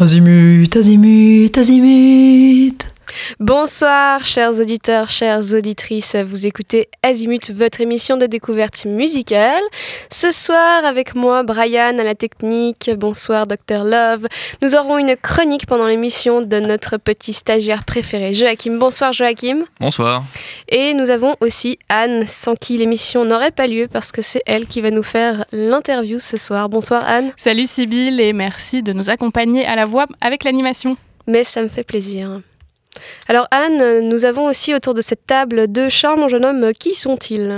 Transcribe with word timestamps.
Azimut, 0.00 0.76
azimut, 0.76 1.56
azimut. 1.56 2.87
Bonsoir, 3.40 4.24
chers 4.24 4.58
auditeurs, 4.58 5.08
chères 5.08 5.52
auditrices. 5.52 6.16
Vous 6.16 6.46
écoutez 6.46 6.88
Azimut, 7.02 7.50
votre 7.50 7.82
émission 7.82 8.16
de 8.16 8.24
découverte 8.24 8.86
musicale. 8.86 9.62
Ce 10.10 10.30
soir, 10.30 10.84
avec 10.84 11.14
moi, 11.14 11.42
Brian 11.42 11.98
à 11.98 12.02
la 12.02 12.14
technique. 12.14 12.90
Bonsoir, 12.96 13.46
Dr. 13.46 13.84
Love. 13.84 14.26
Nous 14.62 14.74
aurons 14.74 14.96
une 14.96 15.14
chronique 15.14 15.66
pendant 15.66 15.86
l'émission 15.86 16.40
de 16.40 16.58
notre 16.58 16.96
petit 16.96 17.34
stagiaire 17.34 17.84
préféré, 17.84 18.32
Joachim. 18.32 18.78
Bonsoir, 18.78 19.12
Joachim. 19.12 19.64
Bonsoir. 19.78 20.24
Et 20.68 20.94
nous 20.94 21.10
avons 21.10 21.36
aussi 21.40 21.78
Anne, 21.90 22.26
sans 22.26 22.54
qui 22.54 22.78
l'émission 22.78 23.26
n'aurait 23.26 23.50
pas 23.50 23.66
lieu 23.66 23.88
parce 23.92 24.10
que 24.10 24.22
c'est 24.22 24.42
elle 24.46 24.66
qui 24.66 24.80
va 24.80 24.90
nous 24.90 25.02
faire 25.02 25.44
l'interview 25.52 26.18
ce 26.18 26.38
soir. 26.38 26.70
Bonsoir, 26.70 27.04
Anne. 27.06 27.32
Salut, 27.36 27.66
Sybille, 27.66 28.20
et 28.20 28.32
merci 28.32 28.82
de 28.82 28.94
nous 28.94 29.10
accompagner 29.10 29.66
à 29.66 29.76
la 29.76 29.84
voix 29.84 30.06
avec 30.22 30.44
l'animation. 30.44 30.96
Mais 31.26 31.44
ça 31.44 31.62
me 31.62 31.68
fait 31.68 31.84
plaisir. 31.84 32.40
Alors 33.28 33.46
Anne, 33.50 34.00
nous 34.08 34.24
avons 34.24 34.46
aussi 34.46 34.74
autour 34.74 34.94
de 34.94 35.00
cette 35.00 35.26
table 35.26 35.68
deux 35.68 35.88
charmants 35.88 36.28
jeunes 36.28 36.44
hommes. 36.44 36.72
Qui 36.72 36.94
sont-ils? 36.94 37.56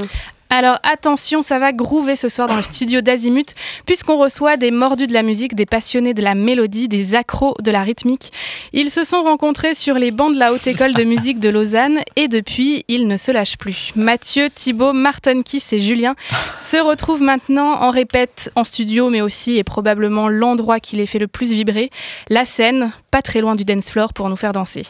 Alors 0.50 0.78
attention, 0.82 1.42
ça 1.42 1.58
va 1.60 1.72
groover 1.72 2.16
ce 2.16 2.28
soir 2.28 2.48
dans 2.48 2.56
le 2.56 2.62
studio 2.62 3.00
d'Azimut, 3.00 3.54
puisqu'on 3.86 4.18
reçoit 4.18 4.56
des 4.56 4.72
mordus 4.72 5.06
de 5.06 5.12
la 5.12 5.22
musique, 5.22 5.54
des 5.54 5.64
passionnés 5.64 6.12
de 6.12 6.22
la 6.22 6.34
mélodie, 6.34 6.88
des 6.88 7.14
accros 7.14 7.54
de 7.62 7.70
la 7.70 7.82
rythmique. 7.82 8.32
Ils 8.72 8.90
se 8.90 9.04
sont 9.04 9.22
rencontrés 9.22 9.74
sur 9.74 9.94
les 9.94 10.10
bancs 10.10 10.34
de 10.34 10.38
la 10.38 10.52
Haute 10.52 10.66
École 10.66 10.94
de 10.94 11.04
musique 11.04 11.38
de 11.38 11.48
Lausanne 11.48 12.00
et 12.16 12.26
depuis, 12.28 12.84
ils 12.88 13.06
ne 13.06 13.16
se 13.16 13.30
lâchent 13.30 13.58
plus. 13.58 13.92
Mathieu, 13.94 14.48
Thibaut, 14.52 14.92
Martin 14.92 15.42
Kiss 15.42 15.72
et 15.72 15.78
Julien 15.78 16.16
se 16.58 16.76
retrouvent 16.78 17.22
maintenant 17.22 17.80
en 17.80 17.90
répète 17.90 18.50
en 18.56 18.64
studio, 18.64 19.08
mais 19.08 19.20
aussi 19.20 19.56
et 19.56 19.64
probablement 19.64 20.28
l'endroit 20.28 20.80
qui 20.80 20.96
les 20.96 21.06
fait 21.06 21.20
le 21.20 21.28
plus 21.28 21.52
vibrer, 21.52 21.90
la 22.28 22.44
scène, 22.44 22.92
pas 23.10 23.22
très 23.22 23.40
loin 23.40 23.54
du 23.54 23.64
dance 23.64 23.88
floor 23.88 24.12
pour 24.12 24.28
nous 24.28 24.36
faire 24.36 24.52
danser. 24.52 24.82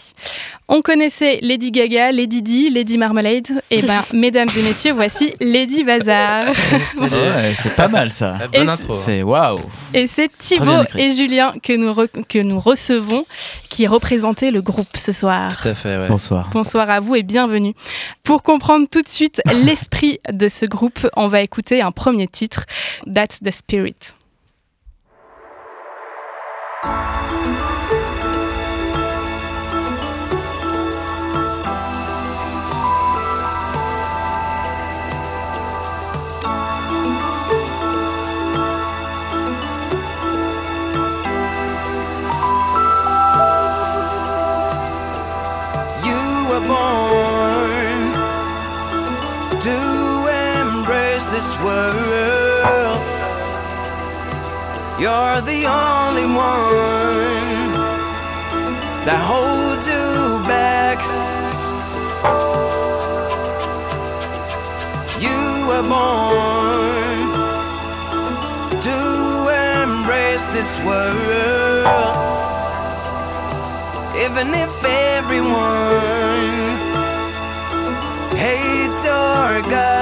On 0.68 0.82
connaissait 0.82 1.38
Lady 1.42 1.72
Gaga, 1.72 2.12
Lady 2.12 2.42
Di, 2.42 2.70
Lady 2.70 2.96
Marmalade. 2.96 3.50
Et 3.70 3.80
eh 3.80 3.82
ben, 3.82 4.04
mesdames 4.12 4.48
et 4.56 4.62
messieurs, 4.62 4.92
voici 4.92 5.32
Lady 5.50 5.82
Bazar. 5.82 6.44
c'est 7.60 7.74
pas 7.74 7.88
mal 7.88 8.12
ça. 8.12 8.38
Bonne 8.52 8.68
intro. 8.68 8.94
C'est 8.94 9.24
waouh. 9.24 9.56
Et 9.92 10.06
c'est 10.06 10.30
Thibaut 10.38 10.84
et 10.94 11.10
Julien 11.12 11.54
que 11.60 11.72
nous, 11.72 11.92
que 12.28 12.38
nous 12.38 12.60
recevons 12.60 13.26
qui 13.68 13.88
représentaient 13.88 14.52
le 14.52 14.62
groupe 14.62 14.96
ce 14.96 15.10
soir. 15.10 15.50
Tout 15.56 15.66
à 15.66 15.74
fait, 15.74 15.98
ouais. 15.98 16.06
Bonsoir. 16.06 16.50
Bonsoir 16.52 16.88
à 16.88 17.00
vous 17.00 17.16
et 17.16 17.24
bienvenue. 17.24 17.74
Pour 18.22 18.44
comprendre 18.44 18.86
tout 18.88 19.02
de 19.02 19.08
suite 19.08 19.42
l'esprit 19.64 20.20
de 20.30 20.46
ce 20.46 20.66
groupe, 20.66 21.08
on 21.16 21.26
va 21.26 21.40
écouter 21.40 21.82
un 21.82 21.90
premier 21.90 22.28
titre, 22.28 22.66
That's 23.12 23.40
the 23.40 23.50
Spirit. 23.50 23.96
Embrace 50.58 51.24
this 51.26 51.56
world. 51.64 53.00
You're 55.02 55.40
the 55.52 55.62
only 55.64 56.26
one 56.26 57.72
that 59.06 59.20
holds 59.30 59.86
you 59.88 60.40
back. 60.54 60.98
You 65.26 65.40
were 65.68 65.86
born 65.94 67.18
to 68.86 68.98
embrace 69.84 70.46
this 70.56 70.72
world, 70.86 72.14
even 74.24 74.48
if 74.64 74.72
everyone 75.16 76.50
hates 78.36 79.04
your 79.06 79.62
guts 79.70 79.99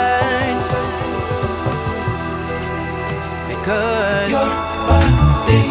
because 3.69 4.31
your 4.31 4.49
body 4.89 5.65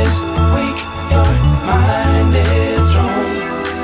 is 0.00 0.24
weak, 0.56 0.78
your 1.12 1.32
mind 1.68 2.32
is 2.34 2.88
strong. 2.88 3.28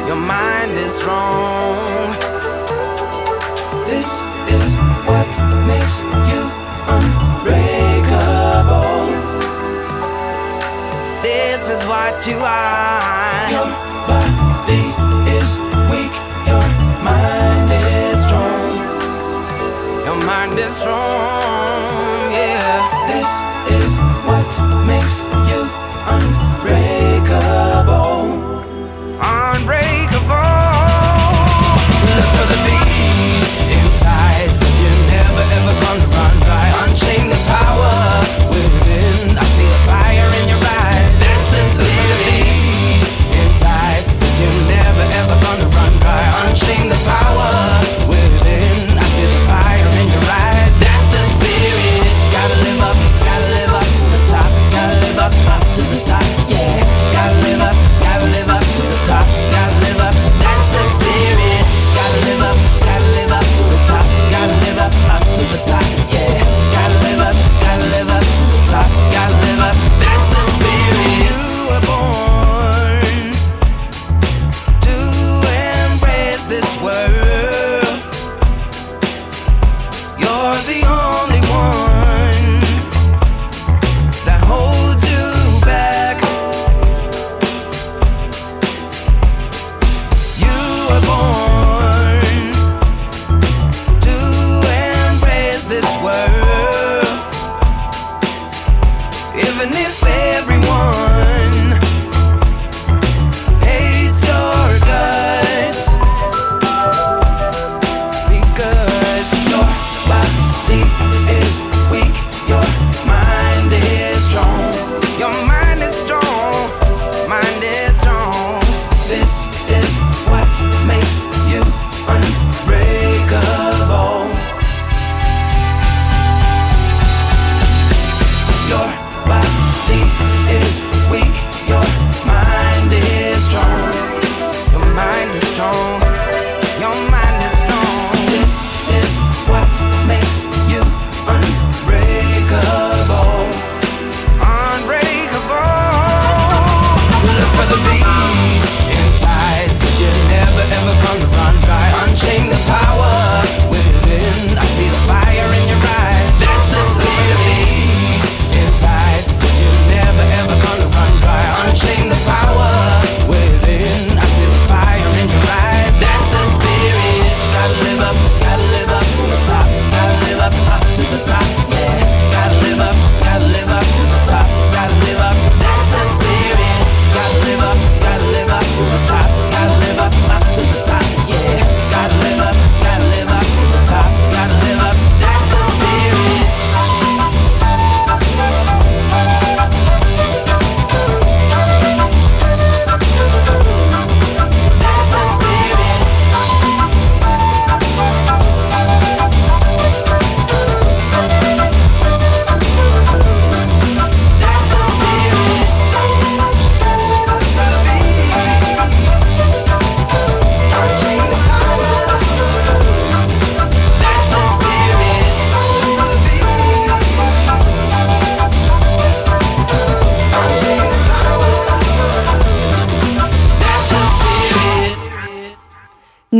Your 0.08 0.16
mind 0.16 0.72
is 0.72 0.92
strong. 0.96 2.16
This 3.84 4.24
is 4.56 4.78
what 5.04 5.28
makes 5.68 6.04
you 6.30 6.42
unbreakable. 6.96 7.68
This 11.20 11.68
is 11.68 11.84
what 11.86 12.26
you 12.26 12.38
are. 12.40 13.50
Your 13.52 13.68
body 14.08 14.84
is 15.36 15.58
weak, 15.92 16.14
your 16.48 16.66
mind 17.04 17.70
is 17.70 18.22
strong. 18.24 18.70
Your 20.06 20.18
mind 20.24 20.58
is 20.58 20.74
strong, 20.74 21.27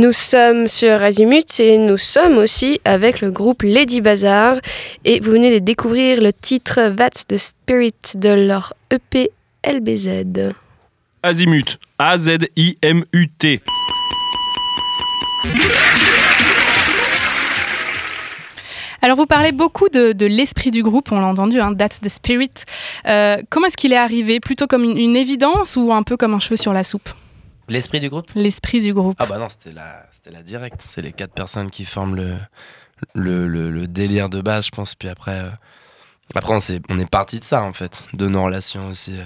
Nous 0.09 0.13
sommes 0.13 0.67
sur 0.67 1.03
Azimut 1.03 1.59
et 1.59 1.77
nous 1.77 1.99
sommes 1.99 2.39
aussi 2.39 2.81
avec 2.83 3.21
le 3.21 3.29
groupe 3.29 3.61
Lady 3.61 4.01
Bazaar. 4.01 4.55
Et 5.05 5.19
vous 5.19 5.29
venez 5.29 5.51
de 5.51 5.63
découvrir 5.63 6.19
le 6.19 6.33
titre 6.33 6.95
That's 6.97 7.27
the 7.27 7.37
Spirit 7.37 7.93
de 8.15 8.29
leur 8.29 8.73
EP 8.89 9.29
LBZ. 9.63 10.55
Azimut. 11.21 11.77
A-Z-I-M-U-T. 11.99 13.61
Alors 19.03 19.15
vous 19.15 19.27
parlez 19.27 19.51
beaucoup 19.51 19.89
de, 19.89 20.13
de 20.13 20.25
l'esprit 20.25 20.71
du 20.71 20.81
groupe, 20.81 21.11
on 21.11 21.19
l'a 21.19 21.27
entendu, 21.27 21.59
hein, 21.59 21.75
That's 21.75 22.01
the 22.01 22.09
Spirit. 22.09 22.49
Euh, 23.05 23.37
comment 23.51 23.67
est-ce 23.67 23.77
qu'il 23.77 23.93
est 23.93 23.97
arrivé? 23.97 24.39
Plutôt 24.39 24.65
comme 24.65 24.83
une, 24.83 24.97
une 24.97 25.15
évidence 25.15 25.75
ou 25.75 25.93
un 25.93 26.01
peu 26.01 26.17
comme 26.17 26.33
un 26.33 26.39
cheveu 26.39 26.57
sur 26.57 26.73
la 26.73 26.83
soupe? 26.83 27.09
L'esprit 27.69 27.99
du 27.99 28.09
groupe? 28.09 28.29
L'esprit 28.35 28.81
du 28.81 28.93
groupe. 28.93 29.15
Ah 29.19 29.25
bah 29.25 29.37
non, 29.37 29.47
c'était 29.49 29.71
la, 29.71 30.05
c'était 30.11 30.31
la 30.31 30.43
directe. 30.43 30.83
C'est 30.87 31.01
les 31.01 31.11
quatre 31.13 31.33
personnes 31.33 31.69
qui 31.69 31.85
forment 31.85 32.15
le, 32.15 32.35
le, 33.13 33.47
le, 33.47 33.71
le 33.71 33.87
délire 33.87 34.29
de 34.29 34.41
base, 34.41 34.65
je 34.65 34.71
pense. 34.71 34.95
Puis 34.95 35.07
après, 35.07 35.39
euh, 35.39 35.49
après 36.35 36.53
on, 36.53 36.59
s'est- 36.59 36.81
on 36.89 36.99
est 36.99 37.09
parti 37.09 37.39
de 37.39 37.43
ça, 37.43 37.63
en 37.63 37.73
fait. 37.73 38.03
De 38.13 38.27
nos 38.27 38.43
relations 38.43 38.87
aussi. 38.89 39.13
euh, 39.19 39.23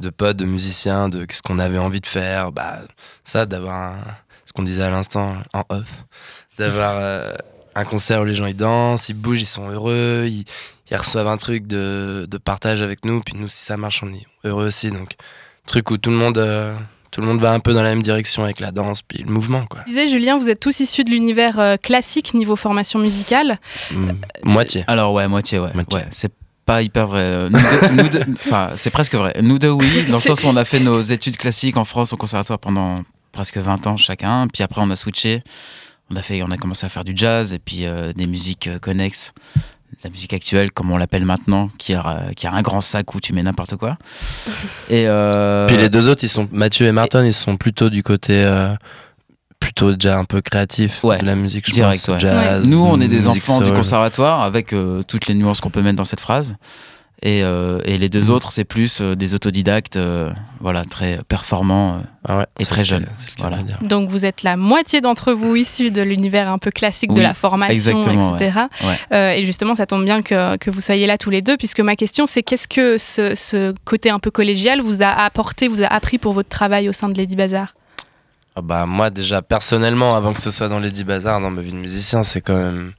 de 0.00 0.10
potes, 0.10 0.36
de 0.36 0.44
musiciens, 0.44 1.08
de 1.08 1.26
ce 1.28 1.42
qu'on 1.42 1.58
avait 1.58 1.78
envie 1.78 2.00
de 2.00 2.06
faire. 2.06 2.52
Bah, 2.52 2.80
ça, 3.24 3.46
d'avoir 3.46 3.74
un- 3.94 4.04
ce 4.44 4.52
qu'on 4.52 4.62
disait 4.62 4.84
à 4.84 4.90
l'instant 4.90 5.38
en 5.52 5.64
off. 5.70 6.04
D'avoir 6.56 6.98
euh, 7.00 7.34
un 7.74 7.84
concert 7.84 8.20
où 8.20 8.24
les 8.24 8.34
gens 8.34 8.46
ils 8.46 8.56
dansent, 8.56 9.08
ils 9.08 9.14
bougent, 9.14 9.42
ils 9.42 9.46
sont 9.46 9.68
heureux, 9.70 10.24
ils, 10.28 10.44
ils 10.90 10.96
reçoivent 10.96 11.26
un 11.28 11.36
truc 11.36 11.66
de, 11.66 12.26
de 12.30 12.38
partage 12.38 12.80
avec 12.80 13.04
nous. 13.04 13.20
Puis 13.22 13.34
nous, 13.36 13.48
si 13.48 13.64
ça 13.64 13.76
marche, 13.76 14.02
on 14.04 14.12
est 14.12 14.26
heureux 14.44 14.66
aussi. 14.68 14.90
Donc, 14.90 15.14
truc 15.66 15.90
où 15.90 15.98
tout 15.98 16.10
le 16.10 16.16
monde. 16.16 16.38
Euh, 17.08 17.10
tout 17.10 17.20
le 17.20 17.26
monde 17.26 17.40
va 17.40 17.52
un 17.52 17.60
peu 17.60 17.72
dans 17.72 17.82
la 17.82 17.90
même 17.90 18.02
direction 18.02 18.44
avec 18.44 18.60
la 18.60 18.70
danse 18.70 19.02
puis 19.02 19.22
le 19.22 19.32
mouvement 19.32 19.66
quoi. 19.66 19.80
Disais, 19.86 20.08
Julien, 20.08 20.38
vous 20.38 20.48
êtes 20.50 20.60
tous 20.60 20.80
issus 20.80 21.04
de 21.04 21.10
l'univers 21.10 21.58
euh, 21.58 21.76
classique 21.76 22.34
niveau 22.34 22.56
formation 22.56 22.98
musicale. 22.98 23.58
Mm, 23.90 24.10
moitié. 24.44 24.84
Alors 24.86 25.12
ouais, 25.12 25.28
moitié, 25.28 25.58
ouais. 25.58 25.70
Moitié. 25.74 25.98
ouais 25.98 26.06
c'est 26.10 26.32
pas 26.68 26.82
hyper 26.82 27.06
vrai. 27.06 27.22
Euh, 27.22 27.50
enfin, 28.34 28.72
c'est 28.76 28.90
presque 28.90 29.14
vrai. 29.14 29.32
Nous 29.40 29.58
deux, 29.58 29.70
oui, 29.70 30.04
dans 30.10 30.16
le 30.16 30.22
sens 30.22 30.44
où 30.44 30.48
on 30.48 30.56
a 30.56 30.66
fait 30.66 30.80
nos 30.80 31.00
études 31.00 31.38
classiques 31.38 31.78
en 31.78 31.84
France 31.84 32.12
au 32.12 32.18
conservatoire 32.18 32.58
pendant 32.58 32.96
presque 33.32 33.56
20 33.56 33.86
ans 33.86 33.96
chacun. 33.96 34.46
Puis 34.48 34.62
après, 34.62 34.82
on 34.82 34.90
a 34.90 34.96
switché. 34.96 35.42
On 36.10 36.16
a, 36.16 36.22
fait, 36.22 36.42
on 36.42 36.50
a 36.50 36.56
commencé 36.56 36.84
à 36.86 36.88
faire 36.90 37.04
du 37.04 37.12
jazz 37.14 37.52
et 37.54 37.58
puis 37.58 37.86
euh, 37.86 38.12
des 38.12 38.26
musiques 38.26 38.66
euh, 38.66 38.78
connexes. 38.78 39.32
La 40.04 40.10
musique 40.10 40.32
actuelle, 40.32 40.70
comme 40.70 40.90
on 40.92 40.96
l'appelle 40.96 41.24
maintenant, 41.24 41.68
qui 41.76 41.92
a, 41.94 42.30
qui 42.36 42.46
a 42.46 42.52
un 42.52 42.62
grand 42.62 42.80
sac 42.80 43.14
où 43.14 43.20
tu 43.20 43.32
mets 43.32 43.42
n'importe 43.42 43.74
quoi. 43.76 43.96
Et 44.90 45.08
euh, 45.08 45.66
Puis 45.66 45.76
les 45.76 45.88
deux 45.88 46.08
autres, 46.08 46.22
ils 46.22 46.28
sont 46.28 46.48
Mathieu 46.52 46.86
et 46.86 46.92
Martin, 46.92 47.24
ils 47.24 47.32
sont 47.34 47.56
plutôt 47.56 47.90
du 47.90 48.04
côté 48.04 48.44
euh, 48.44 48.74
plutôt 49.58 49.92
déjà 49.94 50.16
un 50.18 50.24
peu 50.24 50.40
créatif 50.40 51.02
Ouais, 51.02 51.18
de 51.18 51.26
la 51.26 51.34
musique, 51.34 51.66
je 51.66 51.72
direct, 51.72 51.98
pense, 52.06 52.14
ouais. 52.14 52.20
jazz. 52.20 52.68
Nous, 52.68 52.78
on 52.78 53.00
est 53.00 53.08
des 53.08 53.26
enfants 53.26 53.60
du 53.60 53.72
conservatoire 53.72 54.42
avec 54.42 54.72
euh, 54.72 55.02
toutes 55.02 55.26
les 55.26 55.34
nuances 55.34 55.60
qu'on 55.60 55.70
peut 55.70 55.82
mettre 55.82 55.96
dans 55.96 56.04
cette 56.04 56.20
phrase. 56.20 56.54
Et, 57.22 57.42
euh, 57.42 57.80
et 57.84 57.98
les 57.98 58.08
deux 58.08 58.26
Mhm. 58.26 58.30
autres, 58.30 58.52
c'est 58.52 58.62
plus 58.64 59.00
euh, 59.00 59.16
des 59.16 59.34
autodidactes, 59.34 59.96
euh, 59.96 60.30
voilà, 60.60 60.84
très 60.84 61.18
performants. 61.26 61.96
euh. 61.96 62.00
Ah 62.28 62.38
ouais, 62.38 62.46
et 62.60 62.64
très 62.64 62.76
le 62.76 62.78
cas- 62.82 62.84
jeune. 62.84 63.06
c'est 63.18 63.30
le 63.30 63.34
cas 63.34 63.42
Voilà. 63.48 63.56
de 63.56 63.62
le 63.62 63.66
dire. 63.68 63.78
Donc 63.82 64.08
vous 64.08 64.24
êtes 64.24 64.44
la 64.44 64.56
moitié 64.56 65.00
d'entre 65.00 65.32
vous 65.32 65.56
issus 65.56 65.90
de 65.90 66.00
l'univers 66.00 66.48
un 66.48 66.58
peu 66.58 66.70
classique 66.70 67.12
de 67.12 67.20
la 67.20 67.34
formation, 67.34 68.00
etc. 68.36 68.60
Ouais. 68.84 68.98
Euh, 69.12 69.32
et 69.32 69.44
justement, 69.44 69.74
ça 69.74 69.86
tombe 69.86 70.04
bien 70.04 70.22
que, 70.22 70.56
que 70.58 70.70
vous 70.70 70.80
soyez 70.80 71.06
là 71.08 71.18
tous 71.18 71.30
les 71.30 71.42
deux, 71.42 71.56
puisque 71.56 71.80
ma 71.80 71.96
question, 71.96 72.26
c'est 72.26 72.44
qu'est-ce 72.44 72.68
que 72.68 72.98
ce, 72.98 73.34
ce 73.34 73.74
côté 73.84 74.10
un 74.10 74.20
peu 74.20 74.30
collégial 74.30 74.80
vous 74.80 75.02
a 75.02 75.08
apporté, 75.08 75.66
vous 75.66 75.82
a 75.82 75.86
appris 75.86 76.18
pour 76.18 76.32
votre 76.32 76.48
travail 76.48 76.88
au 76.88 76.92
sein 76.92 77.08
de 77.08 77.14
Lady 77.18 77.34
Bazaar? 77.34 77.74
Ah 78.54 78.60
bah 78.62 78.86
moi 78.86 79.10
déjà 79.10 79.42
personnellement, 79.42 80.14
avant 80.16 80.34
que 80.34 80.40
ce 80.40 80.50
soit 80.52 80.68
dans 80.68 80.78
Lady 80.80 81.02
Bazar, 81.04 81.40
dans 81.40 81.50
ma 81.50 81.62
vie 81.62 81.70
de 81.72 81.76
musicien, 81.78 82.22
c'est 82.22 82.40
quand 82.40 82.56
même 82.56 82.92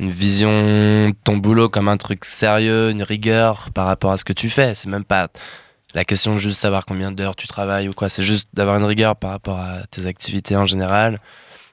une 0.00 0.10
vision 0.10 0.50
de 0.50 1.14
ton 1.24 1.36
boulot 1.36 1.68
comme 1.68 1.88
un 1.88 1.96
truc 1.96 2.24
sérieux, 2.24 2.90
une 2.90 3.02
rigueur 3.02 3.70
par 3.72 3.86
rapport 3.86 4.12
à 4.12 4.16
ce 4.16 4.24
que 4.24 4.32
tu 4.32 4.50
fais. 4.50 4.74
C'est 4.74 4.88
même 4.88 5.04
pas 5.04 5.28
la 5.94 6.04
question 6.04 6.34
de 6.34 6.40
juste 6.40 6.58
savoir 6.58 6.84
combien 6.84 7.12
d'heures 7.12 7.36
tu 7.36 7.46
travailles 7.46 7.88
ou 7.88 7.92
quoi. 7.92 8.08
C'est 8.08 8.22
juste 8.22 8.48
d'avoir 8.54 8.76
une 8.76 8.84
rigueur 8.84 9.14
par 9.16 9.30
rapport 9.30 9.58
à 9.58 9.84
tes 9.90 10.06
activités 10.06 10.56
en 10.56 10.66
général. 10.66 11.20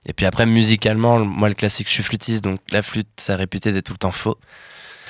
Et 0.06 0.14
puis 0.14 0.26
après, 0.26 0.46
musicalement, 0.46 1.20
moi 1.20 1.50
le 1.50 1.56
classique, 1.56 1.88
je 1.88 1.94
suis 1.94 2.04
flûtiste, 2.04 2.44
donc 2.44 2.60
la 2.72 2.82
flûte, 2.82 3.08
ça 3.18 3.34
a 3.34 3.38
réputé 3.38 3.72
d'être 3.72 3.86
tout 3.86 3.94
le 3.94 4.00
temps 4.00 4.12
faux. 4.12 4.38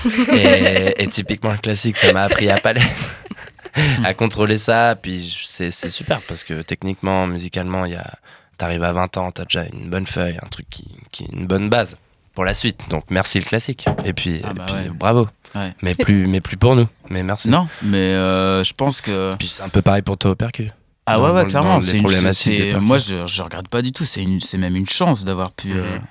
et, 0.34 1.03
et 1.03 1.08
typiquement 1.08 1.51
le 1.51 1.58
classique, 1.58 1.98
ça 1.98 2.12
m'a 2.13 2.24
appris 2.24 2.50
à 2.50 2.60
pas 2.60 2.74
à 4.03 4.13
contrôler 4.13 4.58
ça. 4.58 4.96
Puis 5.01 5.38
c'est 5.46 5.72
c'est 5.72 5.89
super 5.89 6.22
parce 6.27 6.44
que 6.44 6.62
techniquement, 6.62 7.27
musicalement, 7.27 7.86
il 7.86 7.94
y 7.94 7.98
a, 7.98 8.13
t'arrives 8.58 8.84
à 8.84 8.94
20 8.94 9.18
ans, 9.18 9.32
t'as 9.32 9.44
déjà 9.44 9.65
une 9.65 9.89
bonne 9.89 10.08
feuille, 10.08 10.38
un 10.41 10.48
truc 10.48 10.70
qui, 10.70 10.88
qui 11.12 11.24
est 11.24 11.34
une 11.34 11.48
bonne 11.48 11.70
base 11.70 11.98
pour 12.36 12.46
la 12.46 12.54
suite. 12.54 12.82
Donc 12.90 13.04
merci 13.10 13.40
le 13.40 13.46
classique. 13.46 13.86
Et 14.06 14.14
puis, 14.14 14.42
Ah 14.44 14.52
et 14.52 14.54
bah 14.54 14.64
puis 14.68 14.76
ouais. 14.76 14.90
bravo. 14.90 15.28
Ouais. 15.56 15.74
Mais 15.82 15.96
plus, 15.96 16.28
mais 16.28 16.40
plus 16.40 16.56
pour 16.58 16.76
nous. 16.76 16.88
Mais 17.10 17.24
merci. 17.24 17.50
Non, 17.50 17.68
mais 17.84 17.98
euh, 17.98 18.64
je 18.64 18.74
pense 18.74 19.02
que. 19.02 19.36
Puis 19.38 19.50
c'est 19.56 19.64
un 19.64 19.70
peu 19.70 19.82
pareil 19.82 20.02
pour 20.02 20.18
toi 20.18 20.32
au 20.32 20.36
percu. 20.36 20.72
Ah 21.06 21.20
ouais, 21.20 21.32
ouais, 21.32 21.44
dans- 21.44 21.50
clairement. 21.50 21.82
C'est 21.82 21.98
une, 21.98 22.78
moi, 22.80 22.98
je, 23.00 23.26
je 23.26 23.42
regrette 23.44 23.68
pas 23.68 23.82
du 23.82 23.92
tout. 23.92 24.06
C'est 24.06 24.22
une- 24.22 24.40
c'est 24.40 24.58
même 24.58 24.76
une 24.78 24.88
chance 24.88 25.26
d'avoir 25.26 25.52
pu, 25.52 25.74
euh, 25.74 25.84
Mhm. 25.84 26.02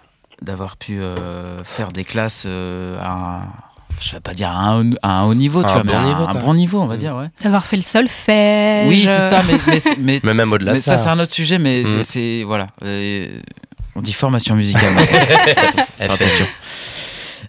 d'avoir 0.43 0.77
pu 0.77 1.01
euh, 1.01 1.63
faire 1.65 1.91
des 1.93 2.05
classes 2.05 2.43
euh, 2.47 2.99
à 3.01 3.39
un, 3.39 3.49
je 4.01 4.13
vais 4.13 4.21
pas 4.21 4.35
dire 4.35 4.51
à 4.51 4.73
un, 4.75 4.91
à 5.03 5.21
un 5.21 5.25
haut 5.25 5.35
niveau, 5.35 5.63
tu 5.63 5.69
un 5.71 5.73
vois, 5.75 5.85
mais 5.85 5.93
bon 5.93 5.99
à 5.99 6.05
niveau, 6.05 6.23
un 6.29 6.35
bon 6.35 6.55
niveau, 6.55 6.81
on 6.83 6.87
va 6.87 6.95
Mhm. 6.97 7.01
dire, 7.01 7.17
ouais. 7.17 7.29
D'avoir 7.43 7.65
fait 7.65 7.77
le 7.77 7.83
solfège 7.83 8.89
Oui, 8.89 9.05
c'est 9.07 9.31
ça, 9.31 9.43
mais, 9.47 9.55
mais, 9.67 9.79
mais, 9.99 10.21
Mais 10.23 10.35
même 10.35 10.53
au-delà 10.53 10.73
mais 10.73 10.79
de 10.81 10.85
ça, 10.85 10.99
ça. 10.99 11.05
c'est 11.05 11.11
un 11.11 11.19
autre 11.21 11.33
sujet, 11.33 11.57
mais 11.59 11.83
Mhm. 11.83 11.87
c'est- 11.87 12.05
c'est. 12.05 12.43
Voilà. 12.45 12.67
On 13.97 14.03
dit 14.03 14.13
formation 14.13 14.55
musicale. 14.55 14.93
Attention. 16.01 16.47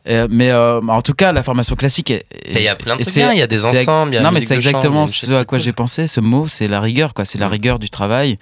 Euh, 0.08 0.28
mais 0.32 0.50
euh, 0.50 0.80
en 0.82 1.02
tout 1.02 1.14
cas, 1.14 1.32
la 1.32 1.44
formation 1.44 1.76
classique. 1.76 2.12
il 2.50 2.60
y 2.62 2.68
a 2.68 2.76
plein 2.76 2.96
de 2.98 3.04
trucs 3.04 3.14
bien, 3.14 3.34
il 3.34 3.40
y 3.40 3.42
a 3.44 3.48
des 3.48 3.64
ensembles, 3.66 4.14
y 4.16 4.18
a 4.18 4.22
Non, 4.22 4.32
mais 4.32 4.42
c'est 4.42 4.56
exactement 4.56 5.06
ce 5.06 5.32
à 5.34 5.46
quoi 5.46 5.60
j'ai 5.60 5.74
pensé. 5.74 6.08
Ce 6.08 6.20
mot, 6.20 6.48
c'est 6.48 6.68
la 6.68 6.80
rigueur, 6.80 7.14
quoi. 7.14 7.24
C'est 7.26 7.38
la 7.38 7.48
Mm. 7.48 7.52
rigueur 7.52 7.80
du 7.80 7.90
travail, 7.90 8.40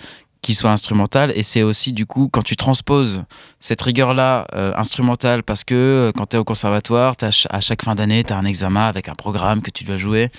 qui 0.49 0.55
soit 0.55 0.71
instrumental. 0.71 1.31
Et 1.35 1.43
c'est 1.43 1.61
aussi, 1.61 1.93
du 1.93 2.07
coup, 2.07 2.27
quand 2.31 2.41
tu 2.41 2.55
transposes 2.55 3.23
cette 3.59 3.81
rigueur-là 3.83 4.47
euh, 4.55 4.71
instrumentale, 4.75 5.43
parce 5.43 5.63
que 5.63 5.75
euh, 5.75 6.11
quand 6.11 6.25
tu 6.29 6.37
es 6.37 6.39
au 6.39 6.43
conservatoire, 6.43 7.15
t'as 7.15 7.27
ch- 7.31 7.45
à 7.51 7.59
chaque 7.59 7.83
fin 7.83 7.93
d'année, 7.93 8.23
tu 8.23 8.33
as 8.33 8.37
un 8.37 8.45
examen 8.45 8.87
avec 8.87 9.09
un 9.09 9.13
programme 9.13 9.61
que 9.61 9.69
tu 9.69 9.83
dois 9.83 9.95
jouer. 9.97 10.29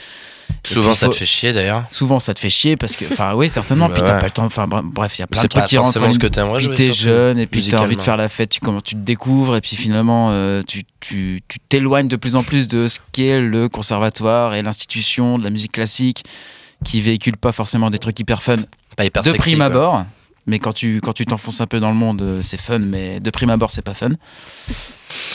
Souvent 0.67 0.91
puis, 0.91 0.97
ça 0.99 1.07
faut- 1.07 1.13
te 1.13 1.19
fait 1.19 1.27
chier 1.27 1.53
d'ailleurs. 1.53 1.85
Souvent, 1.93 2.19
ça 2.19 2.35
te 2.35 2.41
fait 2.41 2.51
chier 2.51 2.77
parce 2.77 2.97
que, 2.97 3.05
enfin, 3.05 3.35
oui, 3.35 3.49
certainement. 3.49 3.87
Bah 3.87 3.95
puis 3.95 4.03
t'as 4.03 4.15
ouais. 4.15 4.19
pas 4.21 4.27
le 4.27 4.33
temps. 4.33 4.45
Enfin, 4.47 4.67
bre- 4.67 4.83
bref, 4.83 5.17
il 5.17 5.21
y 5.21 5.23
a 5.23 5.27
plein 5.29 5.39
de 5.41 5.43
C'est 5.43 5.49
trucs 5.49 5.65
qui 5.67 5.77
rentrent. 5.77 5.93
forcément 5.93 6.13
ce 6.13 6.19
que 6.19 6.27
t'aimerais 6.27 6.57
Puis 6.57 6.65
jouer. 6.67 6.75
t'es 6.75 6.93
jeune 6.93 7.39
et 7.39 7.47
puis 7.47 7.65
t'as 7.69 7.79
envie 7.81 7.95
de 7.95 8.01
faire 8.03 8.17
la 8.17 8.29
fête, 8.29 8.51
tu, 8.51 8.59
comment, 8.61 8.81
tu 8.81 8.97
te 8.97 9.01
découvres 9.01 9.55
et 9.55 9.61
puis 9.61 9.77
finalement 9.77 10.31
euh, 10.33 10.63
tu 10.67 10.83
tu- 10.99 11.41
tu 11.49 11.59
t'éloignes 11.69 12.09
de 12.09 12.17
plus 12.17 12.35
en 12.37 12.43
plus 12.43 12.67
de 12.69 12.87
ce 12.89 12.99
qu'est 13.13 13.41
le 13.41 13.69
conservatoire 13.69 14.55
et 14.55 14.63
l'institution 14.63 15.39
de 15.39 15.45
la 15.45 15.51
musique 15.51 15.73
classique 15.73 16.25
qui 16.85 17.01
véhicule 17.01 17.37
pas 17.37 17.53
forcément 17.53 17.91
des 17.91 17.99
trucs 17.99 18.19
hyper 18.19 18.43
fun 18.43 18.57
Pas 18.97 19.05
hyper 19.05 19.23
de 19.23 19.31
sexy, 19.31 19.51
prime 19.51 19.59
quoi. 19.59 19.67
abord. 19.67 20.05
Mais 20.47 20.59
quand 20.59 20.73
tu 20.73 21.01
quand 21.01 21.13
tu 21.13 21.27
t'enfonces 21.27 21.61
un 21.61 21.67
peu 21.67 21.81
dans 21.81 21.91
le 21.91 21.95
monde, 21.97 22.23
euh, 22.23 22.41
c'est 22.43 22.61
fun, 22.61 22.79
mais 22.79 23.21
de 23.21 23.31
prime 23.31 23.51
abord, 23.51 23.71
c'est 23.71 23.83
pas 23.83 23.95
fun. 23.95 24.09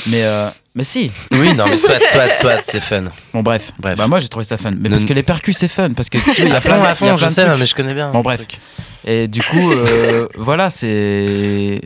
Mais 0.08 0.24
euh, 0.24 0.50
mais 0.74 0.84
si. 0.84 1.12
Oui, 1.32 1.54
non, 1.54 1.68
mais 1.68 1.78
soit, 1.78 2.00
soit, 2.08 2.34
soit, 2.40 2.62
c'est 2.62 2.82
fun. 2.82 3.06
Bon 3.34 3.44
bref. 3.44 3.72
Bref. 3.80 3.98
Bah 3.98 4.08
moi 4.08 4.20
j'ai 4.20 4.28
trouvé 4.28 4.46
ça 4.46 4.58
fun. 4.58 4.72
Mais 4.78 4.90
parce 4.90 5.06
que 5.06 5.14
les 5.14 5.24
percus 5.24 5.58
c'est 5.58 5.68
fun 5.68 5.94
parce 5.94 6.10
que 6.10 6.18
tu 6.18 6.24
vois, 6.42 6.46
il 6.46 6.48
y 6.50 6.52
a 6.52 6.56
à 6.58 6.62
plein 6.62 6.96
fond, 6.96 7.14
à 7.14 7.18
je 7.18 7.28
sais, 7.28 7.58
mais 7.58 7.66
je 7.66 7.76
connais 7.76 7.94
bien. 7.94 8.12
Bon, 8.12 8.22
bref. 8.22 8.38
truc. 8.38 8.60
Et 9.08 9.28
du 9.28 9.42
coup, 9.42 9.72
euh, 9.72 10.28
voilà, 10.36 10.70
c'est. 10.70 11.80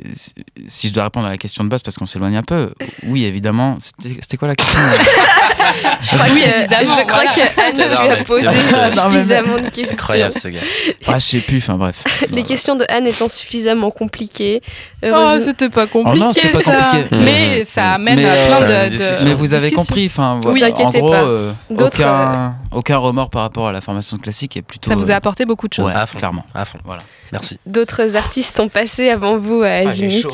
Si 0.68 0.88
je 0.88 0.94
dois 0.94 1.04
répondre 1.04 1.28
à 1.28 1.30
la 1.30 1.38
question 1.38 1.64
de 1.64 1.70
base, 1.70 1.84
parce 1.84 1.98
qu'on 1.98 2.06
s'éloigne 2.06 2.38
un 2.38 2.44
peu, 2.44 2.72
oui, 3.04 3.26
évidemment. 3.26 3.78
C'était 4.02 4.38
quoi 4.38 4.48
la 4.48 4.56
question 4.56 4.80
Je 6.02 6.16
crois 6.16 6.26
Oui, 6.34 6.42
que, 6.42 6.86
je 6.86 7.06
crois 7.06 7.24
voilà. 7.24 7.32
que 7.34 7.42
Anne 7.42 7.74
t'adore, 7.76 8.04
lui 8.04 8.10
a 8.12 8.24
posé 8.24 8.48
suffisamment 8.90 9.56
de 9.60 9.70
questions. 9.70 9.94
Incroyable 9.94 10.34
ce 10.34 10.48
gars. 10.48 10.60
Ah, 11.08 11.20
je 11.20 11.26
sais 11.26 11.40
plus, 11.40 11.58
enfin 11.58 11.76
bref. 11.76 12.04
Les 12.32 12.44
questions 12.44 12.76
de 12.76 12.86
Anne 12.90 13.08
étant 13.08 13.28
suffisamment 13.28 13.92
compliquées. 13.92 14.62
Oh, 15.04 15.36
c'était 15.44 15.70
pas 15.70 15.88
compliqué. 15.88 16.18
Oh 16.22 16.26
non, 16.26 16.32
c'était 16.32 16.50
pas 16.50 16.64
ça. 16.64 16.88
compliqué. 16.88 17.06
Mais 17.12 17.66
ça 17.66 17.94
amène 17.94 18.16
Mais, 18.16 18.26
à 18.26 18.32
euh, 18.34 18.48
plein 18.48 18.90
de. 18.90 19.26
Mais 19.26 19.34
vous 19.34 19.54
avez 19.54 19.72
compris, 19.72 20.06
enfin, 20.08 20.40
Oui, 20.46 20.60
voilà, 20.60 20.76
en 20.76 20.90
gros, 20.90 21.14
euh, 21.14 21.54
aucun, 21.78 22.56
aucun 22.72 22.98
remords 22.98 23.30
par 23.30 23.44
rapport 23.44 23.68
à 23.68 23.72
la 23.72 23.82
formation 23.82 24.18
classique 24.18 24.58
et 24.58 24.62
plutôt. 24.62 24.90
Ça 24.90 24.96
vous 24.96 25.10
a 25.10 25.14
euh, 25.14 25.18
apporté 25.18 25.46
beaucoup 25.46 25.68
de 25.68 25.74
choses. 25.74 25.86
ouais, 25.88 25.94
À 25.96 26.06
fond. 26.06 26.18
clairement. 26.18 26.46
À 26.54 26.66
fond. 26.66 26.80
Voilà. 26.84 27.02
Merci. 27.32 27.60
D'autres 27.66 28.16
artistes 28.16 28.56
sont 28.56 28.70
passés 28.70 29.10
avant 29.10 29.38
vous 29.38 29.62
à 29.62 29.70
Azimut. 29.88 30.22
chaud. 30.22 30.32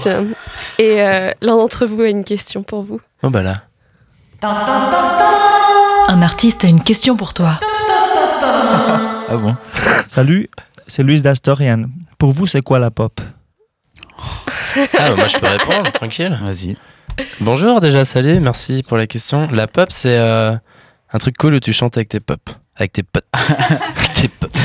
et 0.79 1.01
euh, 1.01 1.31
l'un 1.41 1.57
d'entre 1.57 1.85
vous 1.85 2.01
a 2.01 2.07
une 2.07 2.23
question 2.23 2.63
pour 2.63 2.83
vous. 2.83 3.01
Oh 3.23 3.29
bah 3.29 3.41
là. 3.43 3.63
Un 6.07 6.21
artiste 6.21 6.63
a 6.63 6.67
une 6.67 6.83
question 6.83 7.15
pour 7.17 7.33
toi. 7.33 7.59
Ah 9.27 9.37
bon? 9.37 9.55
Salut, 10.07 10.49
c'est 10.85 11.01
Luis 11.01 11.23
d'Astorian. 11.23 11.85
Pour 12.19 12.31
vous, 12.31 12.45
c'est 12.45 12.61
quoi 12.61 12.77
la 12.77 12.91
pop? 12.91 13.19
Ah, 14.19 14.83
bah, 14.93 15.15
moi 15.15 15.27
je 15.27 15.37
peux 15.37 15.47
répondre, 15.47 15.91
tranquille. 15.91 16.37
Vas-y. 16.43 16.77
Bonjour 17.39 17.79
déjà, 17.79 18.05
salut, 18.05 18.39
merci 18.39 18.83
pour 18.87 18.97
la 18.97 19.07
question. 19.07 19.47
La 19.51 19.65
pop, 19.65 19.91
c'est 19.91 20.15
euh, 20.17 20.55
un 21.11 21.17
truc 21.17 21.37
cool 21.37 21.55
où 21.55 21.59
tu 21.59 21.73
chantes 21.73 21.97
avec 21.97 22.09
tes 22.09 22.19
pop. 22.19 22.39
Avec 22.75 22.93
tes 22.93 23.01
potes. 23.03 23.25
Avec 23.33 24.13
tes 24.13 24.27
potes. 24.27 24.59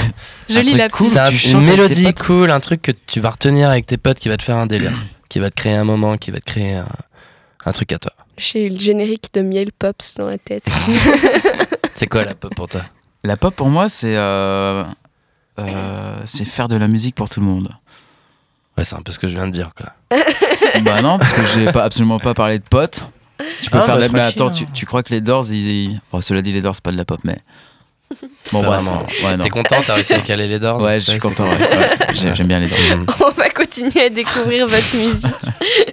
Je 0.51 0.59
Un 0.59 0.63
lis 0.63 0.69
truc 0.71 0.79
la 0.79 0.89
cool. 0.89 1.07
petite. 1.09 1.41
C'est 1.41 1.51
une 1.53 1.61
mélodie 1.65 2.13
cool, 2.15 2.51
un 2.51 2.61
truc 2.61 2.83
que 2.83 2.93
tu 3.07 3.21
vas 3.21 3.31
retenir 3.31 3.71
avec 3.71 3.87
tes 3.87 3.97
potes 3.97 4.19
qui 4.19 4.29
va 4.29 4.37
te 4.37 4.43
faire 4.43 4.57
un 4.57 4.67
délire, 4.67 4.93
qui 5.29 5.39
va 5.39 5.49
te 5.51 5.55
créer 5.55 5.75
un 5.75 5.85
moment, 5.85 6.17
qui 6.19 6.31
va 6.31 6.41
te 6.41 6.45
créer 6.45 6.75
un, 6.75 6.89
un 7.65 7.73
truc 7.73 7.93
à 7.93 7.99
toi. 7.99 8.13
J'ai 8.37 8.67
eu 8.67 8.71
le 8.71 8.79
générique 8.81 9.29
de 9.35 9.43
Miel 9.43 9.71
Pops 9.73 10.15
dans 10.17 10.27
la 10.27 10.39
tête. 10.39 10.65
C'est 11.95 12.07
quoi 12.07 12.25
la 12.25 12.35
pop 12.35 12.55
pour 12.55 12.69
toi? 12.69 12.83
La 13.25 13.37
pop 13.37 13.55
pour 13.55 13.69
moi, 13.69 13.91
c'est 13.91 14.17
euh, 14.17 14.83
euh, 15.59 16.17
c'est 16.25 16.47
faire 16.47 16.69
de 16.69 16.77
la 16.77 16.89
musique 16.89 17.15
pour 17.15 17.29
tout 17.29 17.41
le 17.41 17.47
monde. 17.47 17.69
Ouais, 18.79 18.85
c'est 18.85 18.95
un 18.97 19.03
peu 19.03 19.13
ce 19.13 19.19
que 19.19 19.29
je 19.29 19.35
viens 19.37 19.47
de 19.47 19.53
dire, 19.53 19.73
quoi. 19.77 19.93
bah 20.83 21.03
non, 21.03 21.19
parce 21.19 21.33
que 21.35 21.43
j'ai 21.55 21.71
pas 21.71 21.85
absolument 21.85 22.19
pas 22.19 22.33
parlé 22.33 22.59
de 22.59 22.65
potes. 22.65 23.05
Tu 23.61 23.69
peux 23.69 23.79
Ah, 23.79 23.83
faire 23.83 23.97
bah, 23.97 24.09
de 24.09 24.13
la... 24.13 24.13
Mais 24.13 24.21
attends, 24.21 24.49
hein. 24.49 24.53
tu, 24.53 24.67
tu 24.73 24.87
crois 24.87 25.03
que 25.03 25.11
les 25.11 25.21
Doors, 25.21 25.45
ils... 25.51 25.91
ils- 25.91 26.01
Bon, 26.11 26.23
cela 26.23 26.41
dit, 26.41 26.53
les 26.53 26.63
Doors, 26.63 26.75
c'est 26.75 26.85
pas 26.85 26.93
de 26.93 26.97
la 26.97 27.05
pop, 27.05 27.21
mais... 27.25 27.39
Bon, 28.53 28.63
bref. 28.63 28.83
vraiment. 28.83 29.07
Ouais, 29.25 29.37
non. 29.37 29.45
T'es 29.45 29.51
content, 29.51 29.77
t'as 29.87 29.95
réussi 29.95 30.13
à 30.15 30.21
caler 30.21 30.49
les 30.49 30.59
Doors 30.59 30.83
Ouais, 30.83 30.99
je 30.99 31.11
suis 31.13 31.21
content, 31.21 31.45
ouais. 31.49 31.57
Ouais, 31.59 31.89
j'ai- 32.13 32.35
J'aime 32.35 32.49
bien 32.49 32.59
les 32.59 32.67
Doors. 32.67 32.79
Mm. 32.97 33.07
On 33.25 33.29
va 33.31 33.49
continuer 33.51 34.03
à 34.03 34.09
découvrir 34.11 34.67
votre 34.67 34.97
musique. 34.97 35.31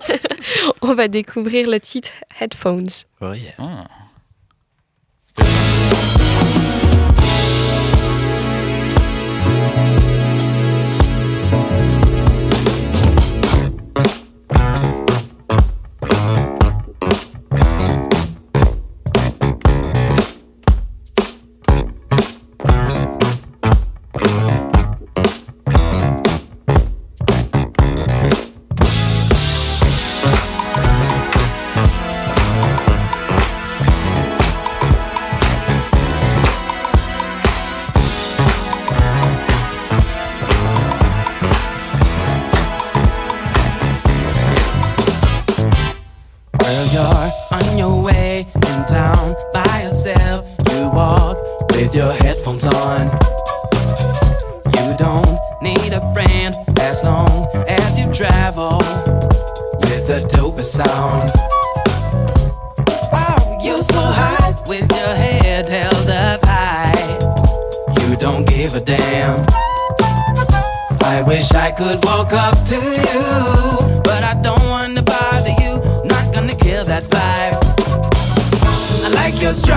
On 0.81 0.93
va 0.95 1.07
découvrir 1.07 1.69
le 1.69 1.79
titre 1.79 2.09
Headphones. 2.39 2.89
Oh, 3.21 3.33
yeah. 3.33 3.51
Ah. 3.59 3.85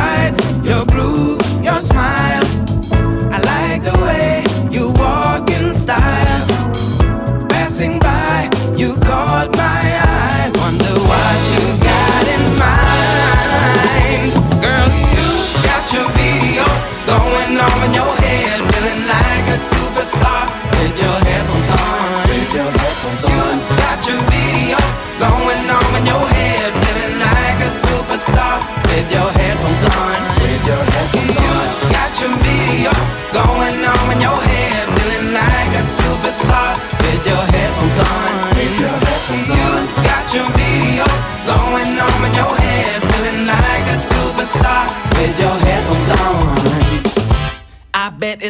Stride, 0.00 0.64
your 0.64 0.84
groove, 0.86 1.40
your 1.62 1.76
smile. 1.76 2.44
I 3.32 3.38
like 3.52 3.82
the 3.82 3.96
way 4.04 4.29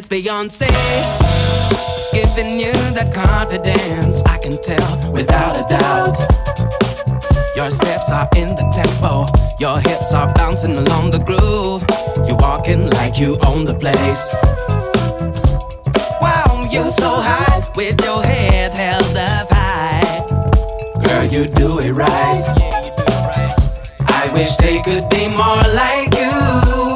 it's 0.01 0.09
Beyonce 0.09 0.67
giving 2.15 2.59
you 2.59 2.73
that 2.97 3.13
confidence. 3.13 4.23
I 4.25 4.39
can 4.39 4.57
tell 4.63 5.13
without 5.13 5.61
a 5.61 5.65
doubt. 5.69 6.17
Your 7.55 7.69
steps 7.69 8.11
are 8.11 8.29
in 8.35 8.49
the 8.49 8.65
tempo, 8.73 9.27
your 9.59 9.79
hips 9.79 10.15
are 10.15 10.33
bouncing 10.35 10.79
along 10.79 11.11
the 11.11 11.19
groove. 11.19 11.85
You're 12.27 12.39
walking 12.39 12.89
like 12.91 13.19
you 13.19 13.37
own 13.45 13.67
the 13.67 13.75
place. 13.75 14.33
Wow, 16.23 16.67
you're 16.73 16.89
so 16.89 17.11
high 17.21 17.61
with 17.77 18.01
your 18.03 18.23
head 18.23 18.73
held 18.73 19.17
up 19.19 19.49
high. 19.51 20.25
Girl, 21.05 21.25
you 21.25 21.45
do 21.47 21.79
it 21.79 21.93
right. 21.93 22.45
I 24.07 24.31
wish 24.33 24.57
they 24.57 24.81
could 24.81 25.11
be 25.11 25.29
more 25.29 25.65
like 25.75 26.15
you. 26.15 26.90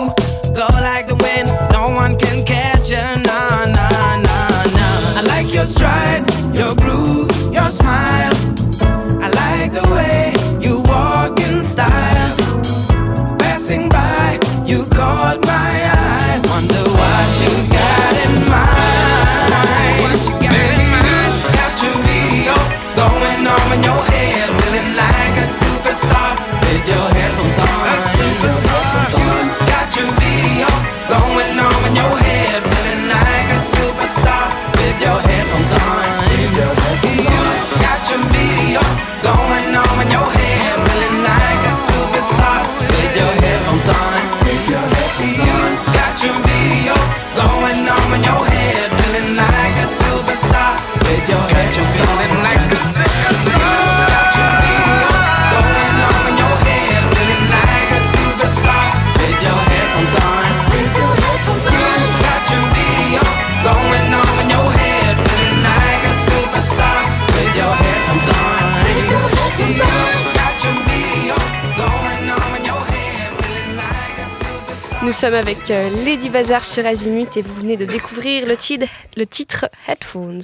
Sommes 75.24 75.34
avec 75.34 75.70
euh, 75.70 75.88
Lady 76.04 76.28
Bazar 76.28 76.64
sur 76.66 76.84
Azimut 76.84 77.34
et 77.36 77.42
vous 77.42 77.54
venez 77.54 77.78
de 77.78 77.86
découvrir 77.86 78.46
le, 78.46 78.56
titre- 78.58 78.84
le 79.16 79.26
titre 79.26 79.70
Headphones. 79.88 80.42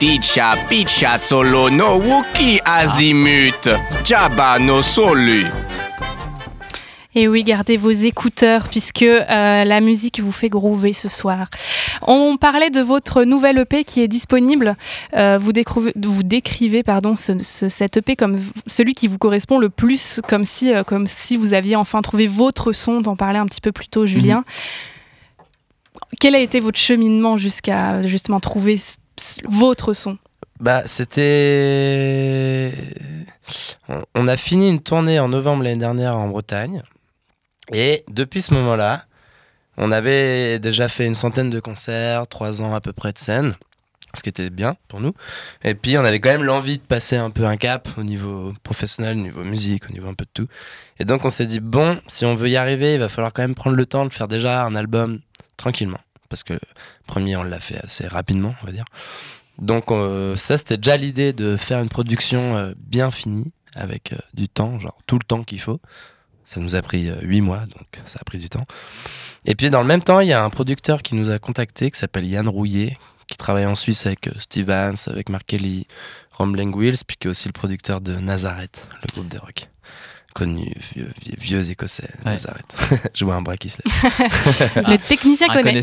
Ticha 0.00 0.56
picha 0.68 1.16
solo 1.18 1.70
no 1.70 1.96
wuki 1.98 2.60
azimut. 2.64 3.70
Jabba 4.04 4.58
no 4.58 4.82
solu. 4.82 5.46
Et 7.18 7.28
oui, 7.28 7.44
gardez 7.44 7.78
vos 7.78 7.90
écouteurs 7.90 8.68
puisque 8.68 9.00
euh, 9.02 9.24
la 9.64 9.80
musique 9.80 10.20
vous 10.20 10.32
fait 10.32 10.50
groover 10.50 10.92
ce 10.92 11.08
soir. 11.08 11.48
On 12.02 12.36
parlait 12.36 12.68
de 12.68 12.82
votre 12.82 13.24
nouvelle 13.24 13.56
EP 13.58 13.84
qui 13.84 14.02
est 14.02 14.06
disponible. 14.08 14.76
Euh, 15.14 15.38
vous, 15.40 15.54
décrivez, 15.54 15.92
vous 15.96 16.22
décrivez 16.22 16.82
pardon, 16.82 17.16
ce, 17.16 17.42
ce- 17.42 17.70
cet 17.70 17.96
EP 17.96 18.16
comme 18.16 18.36
celui 18.66 18.92
qui 18.92 19.08
vous 19.08 19.16
correspond 19.16 19.58
le 19.58 19.70
plus, 19.70 20.20
comme 20.28 20.44
si, 20.44 20.74
euh, 20.74 20.84
comme 20.84 21.06
si 21.06 21.38
vous 21.38 21.54
aviez 21.54 21.74
enfin 21.74 22.02
trouvé 22.02 22.26
votre 22.26 22.74
son, 22.74 23.00
d'en 23.00 23.16
parler 23.16 23.38
un 23.38 23.46
petit 23.46 23.62
peu 23.62 23.72
plus 23.72 23.88
tôt, 23.88 24.04
Julien. 24.04 24.44
Quel 26.20 26.34
a 26.34 26.38
été 26.38 26.60
votre 26.60 26.78
cheminement 26.78 27.38
jusqu'à 27.38 28.02
justement 28.06 28.40
trouver 28.40 28.78
votre 29.48 29.94
son? 29.94 30.18
Bah, 30.60 30.82
c'était. 30.84 32.72
On 34.14 34.28
a 34.28 34.36
fini 34.36 34.68
une 34.68 34.80
tournée 34.80 35.18
en 35.18 35.28
novembre 35.28 35.62
l'année 35.62 35.76
dernière 35.76 36.16
en 36.18 36.28
Bretagne. 36.28 36.82
Et 37.72 38.04
depuis 38.08 38.40
ce 38.40 38.54
moment-là, 38.54 39.04
on 39.76 39.90
avait 39.92 40.58
déjà 40.58 40.88
fait 40.88 41.06
une 41.06 41.14
centaine 41.14 41.50
de 41.50 41.60
concerts, 41.60 42.26
trois 42.28 42.62
ans 42.62 42.74
à 42.74 42.80
peu 42.80 42.92
près 42.92 43.12
de 43.12 43.18
scène, 43.18 43.54
ce 44.14 44.22
qui 44.22 44.28
était 44.28 44.50
bien 44.50 44.76
pour 44.88 45.00
nous. 45.00 45.12
Et 45.62 45.74
puis, 45.74 45.98
on 45.98 46.04
avait 46.04 46.20
quand 46.20 46.30
même 46.30 46.44
l'envie 46.44 46.78
de 46.78 46.82
passer 46.82 47.16
un 47.16 47.30
peu 47.30 47.44
un 47.44 47.56
cap 47.56 47.88
au 47.98 48.02
niveau 48.02 48.54
professionnel, 48.62 49.18
au 49.18 49.20
niveau 49.20 49.44
musique, 49.44 49.88
au 49.90 49.92
niveau 49.92 50.08
un 50.08 50.14
peu 50.14 50.24
de 50.24 50.30
tout. 50.32 50.48
Et 50.98 51.04
donc, 51.04 51.24
on 51.24 51.30
s'est 51.30 51.46
dit, 51.46 51.60
bon, 51.60 52.00
si 52.06 52.24
on 52.24 52.34
veut 52.34 52.48
y 52.48 52.56
arriver, 52.56 52.94
il 52.94 53.00
va 53.00 53.08
falloir 53.08 53.32
quand 53.32 53.42
même 53.42 53.54
prendre 53.54 53.76
le 53.76 53.86
temps 53.86 54.06
de 54.06 54.12
faire 54.12 54.28
déjà 54.28 54.64
un 54.64 54.74
album 54.74 55.20
tranquillement. 55.56 56.00
Parce 56.28 56.42
que 56.42 56.54
le 56.54 56.60
premier, 57.06 57.36
on 57.36 57.42
l'a 57.42 57.60
fait 57.60 57.78
assez 57.82 58.06
rapidement, 58.06 58.54
on 58.62 58.66
va 58.66 58.72
dire. 58.72 58.84
Donc 59.58 59.90
euh, 59.90 60.36
ça, 60.36 60.58
c'était 60.58 60.76
déjà 60.76 60.96
l'idée 60.96 61.32
de 61.32 61.56
faire 61.56 61.80
une 61.80 61.88
production 61.88 62.56
euh, 62.56 62.74
bien 62.78 63.10
finie, 63.10 63.52
avec 63.74 64.12
euh, 64.12 64.18
du 64.34 64.48
temps, 64.48 64.78
genre 64.78 64.98
tout 65.06 65.18
le 65.18 65.24
temps 65.24 65.44
qu'il 65.44 65.60
faut. 65.60 65.80
Ça 66.46 66.60
nous 66.60 66.74
a 66.76 66.80
pris 66.82 67.10
euh, 67.10 67.16
huit 67.22 67.40
mois, 67.42 67.66
donc 67.66 67.86
ça 68.06 68.18
a 68.20 68.24
pris 68.24 68.38
du 68.38 68.48
temps. 68.48 68.64
Et 69.44 69.54
puis 69.54 69.68
dans 69.68 69.80
le 69.82 69.86
même 69.86 70.02
temps, 70.02 70.20
il 70.20 70.28
y 70.28 70.32
a 70.32 70.42
un 70.42 70.48
producteur 70.50 71.02
qui 71.02 71.14
nous 71.14 71.28
a 71.30 71.38
contacté, 71.38 71.90
qui 71.90 71.98
s'appelle 71.98 72.24
Yann 72.24 72.48
Rouillet, 72.48 72.96
qui 73.28 73.36
travaille 73.36 73.66
en 73.66 73.74
Suisse 73.74 74.06
avec 74.06 74.28
euh, 74.28 74.32
Steve 74.38 74.66
Vance, 74.66 75.08
avec 75.08 75.28
Mark 75.28 75.44
Kelly, 75.46 75.86
Rumbling 76.32 76.74
Wheels, 76.74 76.98
puis 77.06 77.16
qui 77.18 77.26
est 77.26 77.30
aussi 77.30 77.48
le 77.48 77.52
producteur 77.52 78.00
de 78.00 78.14
Nazareth, 78.16 78.86
le 79.02 79.12
groupe 79.12 79.28
de 79.28 79.38
rock. 79.38 79.68
Connu, 80.34 80.70
vieux, 80.94 81.10
vieux, 81.24 81.34
vieux 81.38 81.70
écossais, 81.70 82.10
Ouais. 82.24 82.32
Nazareth. 82.32 82.76
Je 83.14 83.24
vois 83.24 83.34
un 83.36 83.42
bras 83.42 83.56
qui 83.56 83.70
se 83.70 83.78
lève. 83.84 84.86
Le 84.88 84.98
technicien 84.98 85.48
un 85.50 85.62
connaît. 85.62 85.80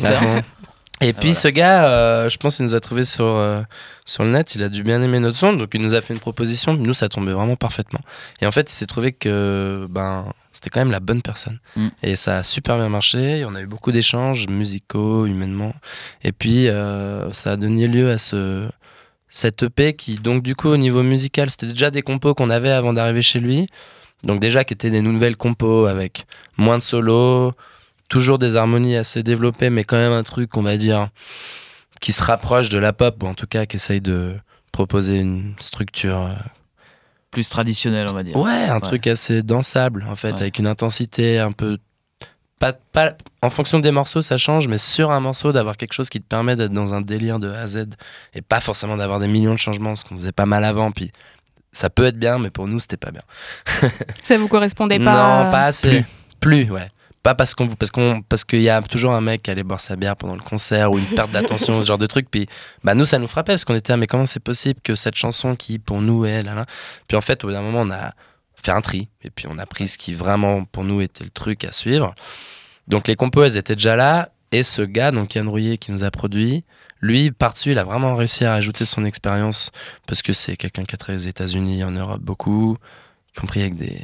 Et 1.03 1.13
puis 1.13 1.29
voilà. 1.29 1.39
ce 1.39 1.47
gars, 1.47 1.87
euh, 1.87 2.29
je 2.29 2.37
pense 2.37 2.57
qu'il 2.57 2.65
nous 2.65 2.75
a 2.75 2.79
trouvé 2.79 3.03
sur, 3.03 3.25
euh, 3.25 3.61
sur 4.05 4.23
le 4.23 4.31
net, 4.31 4.55
il 4.55 4.63
a 4.63 4.69
dû 4.69 4.83
bien 4.83 5.01
aimer 5.01 5.19
notre 5.19 5.37
son, 5.37 5.53
donc 5.53 5.69
il 5.73 5.81
nous 5.81 5.93
a 5.93 6.01
fait 6.01 6.13
une 6.13 6.19
proposition, 6.19 6.73
nous 6.73 6.93
ça 6.93 7.09
tombait 7.09 7.33
vraiment 7.33 7.55
parfaitement. 7.55 8.01
Et 8.41 8.45
en 8.45 8.51
fait 8.51 8.69
il 8.69 8.73
s'est 8.73 8.85
trouvé 8.85 9.11
que 9.11 9.87
ben, 9.89 10.25
c'était 10.51 10.69
quand 10.69 10.81
même 10.81 10.91
la 10.91 10.99
bonne 10.99 11.21
personne. 11.21 11.59
Mm. 11.75 11.87
Et 12.03 12.15
ça 12.15 12.37
a 12.37 12.43
super 12.43 12.77
bien 12.77 12.89
marché, 12.89 13.43
on 13.45 13.55
a 13.55 13.61
eu 13.61 13.67
beaucoup 13.67 13.91
d'échanges 13.91 14.47
musicaux, 14.47 15.25
humainement. 15.25 15.73
Et 16.23 16.31
puis 16.31 16.67
euh, 16.67 17.31
ça 17.33 17.53
a 17.53 17.55
donné 17.55 17.87
lieu 17.87 18.11
à 18.11 18.17
ce, 18.17 18.69
cette 19.29 19.63
EP 19.63 19.93
qui 19.93 20.15
donc 20.15 20.43
du 20.43 20.55
coup 20.55 20.69
au 20.69 20.77
niveau 20.77 21.03
musical, 21.03 21.49
c'était 21.49 21.67
déjà 21.67 21.91
des 21.91 22.01
compos 22.01 22.33
qu'on 22.33 22.49
avait 22.49 22.71
avant 22.71 22.93
d'arriver 22.93 23.21
chez 23.21 23.39
lui. 23.39 23.67
Donc 24.23 24.39
déjà 24.39 24.63
qui 24.63 24.73
étaient 24.73 24.89
des 24.89 25.01
nouvelles 25.01 25.35
compos 25.35 25.85
avec 25.85 26.25
moins 26.57 26.77
de 26.77 26.83
solos, 26.83 27.51
toujours 28.13 28.37
des 28.37 28.55
harmonies 28.55 28.95
assez 28.95 29.23
développées, 29.23 29.71
mais 29.71 29.83
quand 29.83 29.95
même 29.97 30.11
un 30.11 30.21
truc, 30.21 30.55
on 30.55 30.61
va 30.61 30.77
dire, 30.77 31.09
qui 31.99 32.11
se 32.11 32.21
rapproche 32.21 32.69
de 32.69 32.77
la 32.77 32.93
pop, 32.93 33.23
ou 33.23 33.25
en 33.25 33.33
tout 33.33 33.47
cas 33.47 33.65
qui 33.65 33.77
essaye 33.77 34.01
de 34.01 34.35
proposer 34.71 35.17
une 35.17 35.55
structure. 35.59 36.19
euh, 36.27 36.33
Plus 37.31 37.49
traditionnel, 37.49 38.05
on 38.11 38.13
va 38.13 38.21
dire. 38.21 38.35
Ouais, 38.37 38.51
un 38.69 38.79
truc 38.79 39.07
assez 39.07 39.41
dansable, 39.41 40.05
en 40.07 40.15
fait, 40.15 40.33
Ouais. 40.33 40.41
avec 40.41 40.59
une 40.59 40.67
intensité 40.67 41.39
un 41.39 41.51
peu. 41.51 41.79
Pas, 42.59 42.73
pas, 42.73 43.15
en 43.41 43.49
fonction 43.49 43.79
des 43.79 43.89
morceaux, 43.89 44.21
ça 44.21 44.37
change, 44.37 44.67
mais 44.67 44.77
sur 44.77 45.09
un 45.09 45.19
morceau, 45.19 45.51
d'avoir 45.51 45.75
quelque 45.75 45.93
chose 45.93 46.09
qui 46.09 46.21
te 46.21 46.27
permet 46.27 46.55
d'être 46.55 46.71
dans 46.71 46.93
un 46.93 47.01
délire 47.01 47.39
de 47.39 47.49
A 47.49 47.61
à 47.61 47.67
Z, 47.67 47.85
et 48.35 48.43
pas 48.43 48.59
forcément 48.59 48.95
d'avoir 48.95 49.17
des 49.19 49.27
millions 49.27 49.53
de 49.53 49.59
changements, 49.59 49.95
ce 49.95 50.05
qu'on 50.05 50.15
faisait 50.15 50.31
pas 50.31 50.45
mal 50.45 50.63
avant, 50.65 50.91
puis. 50.91 51.11
Ça 51.75 51.89
peut 51.89 52.05
être 52.05 52.19
bien, 52.19 52.37
mais 52.37 52.51
pour 52.51 52.67
nous, 52.67 52.79
c'était 52.79 52.97
pas 52.97 53.09
bien. 53.09 53.23
Ça 54.23 54.37
vous 54.37 54.47
correspondait 54.47 54.99
pas 54.99 55.43
Non, 55.45 55.49
pas 55.49 55.63
assez. 55.65 56.05
Plus, 56.39 56.69
ouais. 56.69 56.87
Pas 57.23 57.35
parce 57.35 57.55
qu'on 57.55 57.67
parce 57.67 57.89
qu'on 57.89 58.21
parce 58.21 58.43
qu'il 58.43 58.61
y 58.61 58.69
a 58.69 58.81
toujours 58.81 59.13
un 59.13 59.21
mec 59.21 59.43
qui 59.43 59.49
allait 59.49 59.63
boire 59.63 59.79
sa 59.79 59.95
bière 59.95 60.17
pendant 60.17 60.35
le 60.35 60.41
concert 60.41 60.91
ou 60.91 60.97
une 60.97 61.05
perte 61.05 61.31
d'attention 61.31 61.81
ce 61.81 61.87
genre 61.87 61.97
de 61.97 62.05
truc. 62.05 62.27
Puis 62.29 62.47
bah 62.83 62.95
nous 62.95 63.05
ça 63.05 63.17
nous 63.17 63.27
frappait 63.27 63.53
parce 63.53 63.63
qu'on 63.63 63.75
était 63.75 63.93
là, 63.93 63.97
mais 63.97 64.07
comment 64.07 64.25
c'est 64.25 64.41
possible 64.41 64.81
que 64.83 64.93
cette 64.93 65.15
chanson 65.15 65.55
qui 65.55 65.79
pour 65.79 66.01
nous 66.01 66.25
est 66.25 66.43
là 66.43 66.53
là. 66.53 66.65
Puis 67.07 67.15
en 67.15 67.21
fait 67.21 67.41
au 67.43 67.47
bout 67.47 67.53
d'un 67.53 67.61
moment 67.61 67.81
on 67.81 67.91
a 67.91 68.11
fait 68.61 68.71
un 68.71 68.81
tri 68.81 69.07
et 69.23 69.29
puis 69.29 69.47
on 69.49 69.57
a 69.57 69.65
pris 69.65 69.87
ce 69.87 69.97
qui 69.97 70.13
vraiment 70.13 70.65
pour 70.65 70.83
nous 70.83 70.99
était 70.99 71.23
le 71.23 71.29
truc 71.29 71.63
à 71.63 71.71
suivre. 71.71 72.13
Donc 72.89 73.07
les 73.07 73.15
compos 73.15 73.45
elles 73.45 73.55
étaient 73.55 73.75
déjà 73.75 73.95
là 73.95 74.29
et 74.51 74.63
ce 74.63 74.81
gars 74.81 75.11
donc 75.11 75.33
Yann 75.35 75.47
Rouillet 75.47 75.77
qui 75.77 75.93
nous 75.93 76.03
a 76.03 76.11
produit 76.11 76.65
lui 76.99 77.31
par-dessus 77.31 77.71
il 77.71 77.79
a 77.79 77.85
vraiment 77.85 78.15
réussi 78.17 78.43
à 78.43 78.53
ajouter 78.53 78.83
son 78.83 79.05
expérience 79.05 79.71
parce 80.07 80.21
que 80.21 80.33
c'est 80.33 80.57
quelqu'un 80.57 80.83
qui 80.83 80.93
a 80.93 80.97
travaillé 80.97 81.25
aux 81.25 81.29
États-Unis 81.29 81.85
en 81.85 81.91
Europe 81.91 82.21
beaucoup 82.21 82.77
y 83.35 83.39
compris 83.39 83.61
avec, 83.61 83.75
des, 83.75 83.99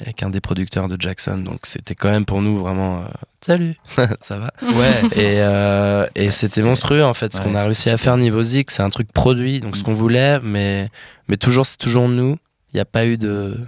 avec 0.00 0.22
un 0.22 0.30
des 0.30 0.40
producteurs 0.40 0.88
de 0.88 0.96
Jackson. 1.00 1.38
Donc 1.38 1.60
c'était 1.64 1.94
quand 1.94 2.10
même 2.10 2.24
pour 2.24 2.42
nous 2.42 2.58
vraiment... 2.58 2.98
euh, 3.00 3.02
Salut, 3.44 3.74
ça 4.20 4.36
va 4.38 4.50
Ouais. 4.62 5.00
Et, 5.16 5.40
euh, 5.40 6.06
et 6.14 6.30
c'était 6.30 6.56
c'était- 6.56 6.62
monstrueux 6.68 7.04
en 7.04 7.14
fait, 7.14 7.32
ce 7.34 7.38
ouais, 7.38 7.44
qu'on 7.44 7.54
a 7.54 7.64
réussi 7.64 7.88
à 7.90 7.96
faire 7.96 8.16
niveau 8.16 8.42
Zik, 8.42 8.70
c'est 8.70 8.82
un 8.82 8.90
truc 8.90 9.10
produit, 9.12 9.60
donc 9.60 9.76
ce 9.76 9.80
Mm. 9.80 9.84
qu'on 9.84 9.94
voulait, 9.94 10.40
mais, 10.40 10.90
mais 11.28 11.36
toujours 11.36 11.64
c'est 11.66 11.78
toujours 11.78 12.08
nous. 12.08 12.36
Il 12.72 12.76
n'y 12.76 12.80
a 12.80 12.84
pas 12.84 13.06
eu 13.06 13.16
de 13.16 13.58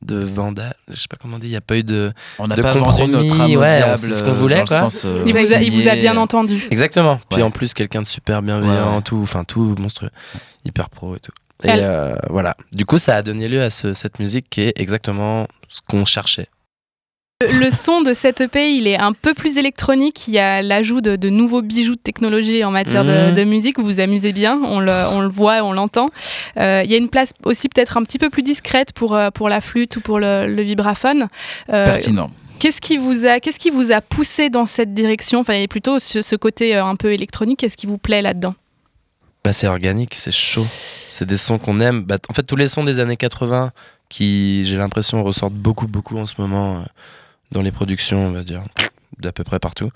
de 0.00 0.16
vandal, 0.20 0.74
je 0.88 0.94
sais 0.94 1.08
pas 1.10 1.16
comment 1.20 1.36
on 1.36 1.38
dit, 1.40 1.48
il 1.48 1.50
n'y 1.50 1.56
a 1.56 1.60
pas 1.60 1.76
eu 1.76 1.82
de... 1.82 2.12
On 2.38 2.46
n'a 2.46 2.54
de 2.54 2.62
pas 2.62 2.70
vendu 2.72 3.10
notre 3.10 3.22
âme 3.24 3.28
compromis, 3.30 3.56
ouais, 3.56 3.78
diable, 3.78 4.14
ce 4.14 4.22
qu'on 4.22 4.32
voulait, 4.32 4.64
quoi. 4.64 4.78
sens, 4.82 5.02
euh, 5.04 5.24
il, 5.26 5.32
vous 5.34 5.52
a, 5.52 5.60
il 5.60 5.72
vous 5.72 5.88
a 5.88 5.90
signé, 5.90 6.02
bien 6.02 6.16
entendu. 6.16 6.62
Exactement. 6.70 7.18
Puis 7.28 7.38
Ouais. 7.38 7.42
en 7.42 7.50
plus 7.50 7.74
quelqu'un 7.74 8.02
de 8.02 8.06
super 8.06 8.40
bienveillant, 8.40 8.90
Ouais, 8.90 8.96
ouais. 8.96 9.02
tout, 9.02 9.18
enfin 9.20 9.42
tout 9.42 9.74
monstrueux, 9.76 10.10
hyper 10.64 10.88
pro 10.88 11.16
et 11.16 11.18
tout. 11.18 11.32
Et 11.64 11.70
euh, 11.70 12.14
voilà. 12.30 12.56
Du 12.72 12.84
coup, 12.86 12.98
ça 12.98 13.16
a 13.16 13.22
donné 13.22 13.48
lieu 13.48 13.62
à 13.62 13.70
ce- 13.70 13.92
cette 13.94 14.18
musique 14.20 14.46
qui 14.48 14.60
est 14.62 14.72
exactement 14.80 15.46
ce 15.68 15.80
qu'on 15.88 16.04
cherchait. 16.04 16.46
Le, 17.40 17.66
le 17.66 17.70
son 17.70 18.02
de 18.02 18.12
cette 18.14 18.40
EP, 18.40 18.72
il 18.74 18.86
est 18.88 18.98
un 18.98 19.12
peu 19.12 19.32
plus 19.34 19.58
électronique. 19.58 20.26
Il 20.26 20.34
y 20.34 20.38
a 20.38 20.60
l'ajout 20.62 21.00
de, 21.00 21.14
de 21.16 21.28
nouveaux 21.28 21.62
bijoux 21.62 21.94
de 21.94 22.00
technologie 22.00 22.64
en 22.64 22.70
matière 22.72 23.04
de, 23.04 23.28
Mhm. 23.28 23.34
de 23.34 23.44
musique. 23.44 23.78
Vous 23.78 23.84
vous 23.84 24.00
amusez 24.00 24.32
bien, 24.32 24.60
on 24.64 24.80
le, 24.80 24.92
on 25.12 25.20
le 25.20 25.28
voit, 25.28 25.62
on 25.62 25.72
l'entend. 25.72 26.06
Euh, 26.58 26.82
il 26.84 26.90
y 26.90 26.94
a 26.94 26.96
une 26.98 27.08
place 27.08 27.32
aussi 27.44 27.68
peut-être 27.68 27.96
un 27.96 28.02
petit 28.02 28.18
peu 28.18 28.28
plus 28.30 28.42
discrète 28.42 28.92
pour, 28.92 29.14
euh, 29.14 29.30
pour 29.30 29.48
la 29.48 29.60
flûte 29.60 29.96
ou 29.96 30.00
pour 30.00 30.18
le, 30.18 30.46
le 30.52 30.62
vibraphone. 30.62 31.28
Euh, 31.72 31.84
Pertinent. 31.84 32.30
Qu'est-ce 32.58 32.80
qui 32.80 32.96
vous 32.96 33.24
a, 33.24 33.38
qu'est-ce 33.38 33.60
qui 33.60 33.70
vous 33.70 33.92
a 33.92 34.00
poussé 34.00 34.50
dans 34.50 34.66
cette 34.66 34.92
direction? 34.92 35.38
Enfin, 35.38 35.54
et 35.54 35.68
plutôt 35.68 36.00
ce, 36.00 36.22
ce 36.22 36.34
côté 36.34 36.74
un 36.74 36.96
peu 36.96 37.12
électronique. 37.12 37.60
Qu'est-ce 37.60 37.76
qui 37.76 37.86
vous 37.86 37.98
plaît 37.98 38.20
là-dedans? 38.22 38.54
Bah, 39.44 39.52
c'est 39.52 39.66
organique, 39.66 40.14
c'est 40.14 40.32
chaud. 40.32 40.66
C'est 41.10 41.26
des 41.26 41.36
sons 41.36 41.58
qu'on 41.58 41.80
aime. 41.80 42.04
Bah, 42.04 42.16
en 42.28 42.34
fait, 42.34 42.42
tous 42.42 42.56
les 42.56 42.68
sons 42.68 42.84
des 42.84 43.00
années 43.00 43.16
80 43.16 43.72
qui, 44.08 44.64
j'ai 44.64 44.76
l'impression, 44.76 45.22
ressortent 45.22 45.54
beaucoup, 45.54 45.86
beaucoup 45.86 46.18
en 46.18 46.26
ce 46.26 46.34
moment 46.38 46.78
euh, 46.78 46.84
dans 47.52 47.62
les 47.62 47.72
productions, 47.72 48.26
on 48.26 48.32
va 48.32 48.42
dire, 48.42 48.64
d'à 49.18 49.32
peu 49.32 49.44
près 49.44 49.58
partout. 49.58 49.90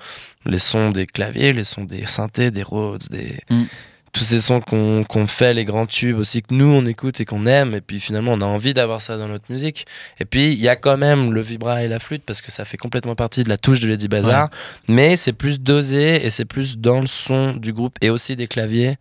Les 0.47 0.59
sons 0.59 0.91
des 0.91 1.07
claviers, 1.07 1.53
les 1.53 1.65
sons 1.65 1.85
des 1.85 2.07
synthés, 2.07 2.51
des 2.51 2.63
Rhodes, 2.63 3.05
des... 3.11 3.41
Mm. 3.51 3.65
tous 4.13 4.25
ces 4.25 4.41
sons 4.41 4.61
qu'on 4.61 5.05
qu'on 5.05 5.27
fait, 5.27 5.55
les 5.55 5.65
grands 5.65 5.87
tubes 5.87 6.19
aussi, 6.19 6.43
que 6.43 6.55
nous, 6.55 6.67
on 6.67 6.85
écoute 6.85 7.21
et 7.21 7.25
qu'on 7.25 7.47
aime. 7.47 7.75
Et 7.75 7.81
puis 7.81 8.01
finalement, 8.01 8.33
on 8.33 8.41
a 8.43 8.47
envie 8.47 8.75
d'avoir 8.75 9.01
ça 9.01 9.17
dans 9.17 9.29
notre 9.29 9.51
musique. 9.51 9.87
Et 10.21 10.25
puis, 10.25 10.53
il 10.53 10.61
y 10.61 10.69
a 10.69 10.77
quand 10.77 10.99
même 10.99 11.33
le 11.33 11.41
vibra 11.41 11.83
et 11.83 11.89
la 11.89 11.99
flûte 11.99 12.23
parce 12.27 12.43
que 12.43 12.51
ça 12.51 12.65
fait 12.65 12.77
complètement 12.77 13.15
partie 13.15 13.45
de 13.45 13.49
la 13.49 13.57
touche 13.57 13.81
de 13.81 13.89
Lady 13.89 14.09
Bazar. 14.09 14.51
Mais 14.89 15.17
c'est 15.17 15.33
plus 15.33 15.61
dosé 15.61 16.25
et 16.25 16.31
c'est 16.31 16.45
plus 16.45 16.77
dans 16.77 17.01
le 17.01 17.07
son 17.07 17.55
du 17.55 17.73
groupe 17.73 17.97
et 18.03 18.11
aussi 18.11 18.37
des 18.37 18.47
claviers 18.47 18.97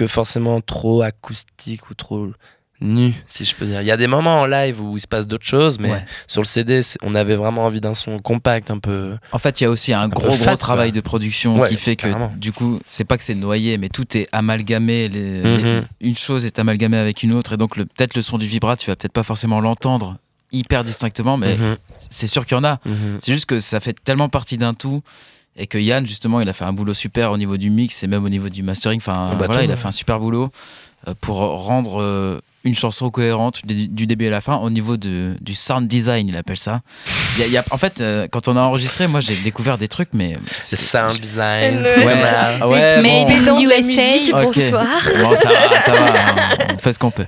que 0.00 0.06
forcément 0.06 0.62
trop 0.62 1.02
acoustique 1.02 1.90
ou 1.90 1.94
trop 1.94 2.28
nu, 2.80 3.12
si 3.26 3.44
je 3.44 3.54
peux 3.54 3.66
dire. 3.66 3.82
Il 3.82 3.86
y 3.86 3.90
a 3.90 3.98
des 3.98 4.06
moments 4.06 4.40
en 4.40 4.46
live 4.46 4.80
où 4.80 4.96
il 4.96 5.00
se 5.00 5.06
passe 5.06 5.28
d'autres 5.28 5.44
choses, 5.46 5.78
mais 5.78 5.90
Ouais. 5.90 6.04
sur 6.26 6.40
le 6.40 6.46
CD, 6.46 6.80
on 7.02 7.14
avait 7.14 7.34
vraiment 7.36 7.66
envie 7.66 7.82
d'un 7.82 7.92
son 7.92 8.18
compact, 8.18 8.70
un 8.70 8.78
peu. 8.78 9.18
En 9.32 9.38
fait, 9.38 9.60
il 9.60 9.64
y 9.64 9.66
a 9.66 9.70
aussi 9.70 9.92
un, 9.92 10.08
gros, 10.08 10.30
fat, 10.30 10.46
gros 10.46 10.56
travail 10.56 10.90
quoi. 10.90 10.96
de 10.96 11.00
production 11.02 11.60
Ouais, 11.60 11.68
qui 11.68 11.76
fait 11.76 11.96
que, 11.96 12.06
carrément. 12.08 12.32
du 12.38 12.52
coup, 12.52 12.80
c'est 12.86 13.04
pas 13.04 13.18
que 13.18 13.24
c'est 13.24 13.34
noyé, 13.34 13.76
mais 13.76 13.90
tout 13.90 14.16
est 14.16 14.26
amalgamé. 14.32 15.08
les- 15.10 15.42
Mhm. 15.42 15.64
les- 16.00 16.08
une 16.08 16.16
chose 16.16 16.46
est 16.46 16.58
amalgamée 16.58 16.96
avec 16.96 17.22
une 17.22 17.32
autre, 17.34 17.52
et 17.52 17.56
donc 17.58 17.74
peut-être 17.76 18.14
le 18.16 18.22
son 18.22 18.38
du 18.38 18.46
vibra, 18.46 18.78
tu 18.78 18.86
vas 18.90 18.96
peut-être 18.96 19.12
pas 19.12 19.22
forcément 19.24 19.60
l'entendre 19.60 20.16
hyper 20.50 20.82
distinctement, 20.82 21.36
mais 21.36 21.58
Mhm, 21.58 21.76
c'est 22.08 22.26
sûr 22.26 22.46
qu'il 22.46 22.56
y 22.56 22.60
en 22.60 22.64
a. 22.64 22.80
mhm. 22.86 23.18
C'est 23.20 23.34
juste 23.34 23.44
que 23.44 23.60
ça 23.60 23.78
fait 23.80 23.92
tellement 24.02 24.30
partie 24.30 24.56
d'un 24.56 24.72
tout. 24.72 25.02
Et 25.60 25.66
que 25.66 25.76
Yann, 25.76 26.06
justement, 26.06 26.40
il 26.40 26.48
a 26.48 26.54
fait 26.54 26.64
un 26.64 26.72
boulot 26.72 26.94
super 26.94 27.32
au 27.32 27.36
niveau 27.36 27.58
du 27.58 27.68
mix 27.68 28.02
et 28.02 28.06
même 28.06 28.24
au 28.24 28.30
niveau 28.30 28.48
du 28.48 28.62
mastering. 28.62 28.98
Enfin, 28.98 29.36
bah, 29.38 29.44
voilà, 29.46 29.62
il 29.62 29.70
a 29.70 29.76
fait 29.76 29.88
un 29.88 29.92
super 29.92 30.18
boulot 30.18 30.50
euh, 31.06 31.14
pour 31.20 31.36
rendre 31.36 32.00
euh, 32.00 32.40
une 32.64 32.74
chanson 32.74 33.08
cohérente 33.10 33.64
du, 33.66 33.88
du 33.88 34.06
début 34.06 34.26
à 34.26 34.30
la 34.30 34.40
fin 34.42 34.56
au 34.56 34.68
niveau 34.70 34.96
de, 34.98 35.34
du 35.40 35.54
sound 35.54 35.88
design, 35.88 36.28
il 36.28 36.36
appelle 36.36 36.58
ça. 36.58 36.82
Il 37.36 37.40
y 37.40 37.44
a- 37.44 37.46
il 37.46 37.52
y 37.52 37.56
a- 37.56 37.64
en 37.70 37.78
fait, 37.78 38.00
euh, 38.00 38.26
quand 38.30 38.48
on 38.48 38.56
a 38.56 38.60
enregistré, 38.60 39.06
moi 39.06 39.20
j'ai 39.20 39.36
découvert 39.36 39.78
des 39.78 39.88
trucs, 39.88 40.10
mais 40.12 40.36
C'est 40.60 40.76
sound 40.76 41.18
design. 41.20 41.82
Le- 41.82 42.04
Ouais. 42.04 42.22
Ah 42.60 42.68
ouais, 42.68 43.00
Mais- 43.02 43.24
bon. 43.24 43.60
de 43.62 43.68
la 43.68 43.78
USA. 43.78 43.82
musique, 43.86 44.32
bonsoir. 44.32 44.86
Bon, 45.22 45.34
ça 45.36 45.48
va, 45.48 45.80
ça 45.80 45.92
va, 45.92 46.06
hein, 46.06 46.56
on 46.74 46.78
fait 46.78 46.92
ce 46.92 46.98
qu'on 46.98 47.10
peut. 47.10 47.26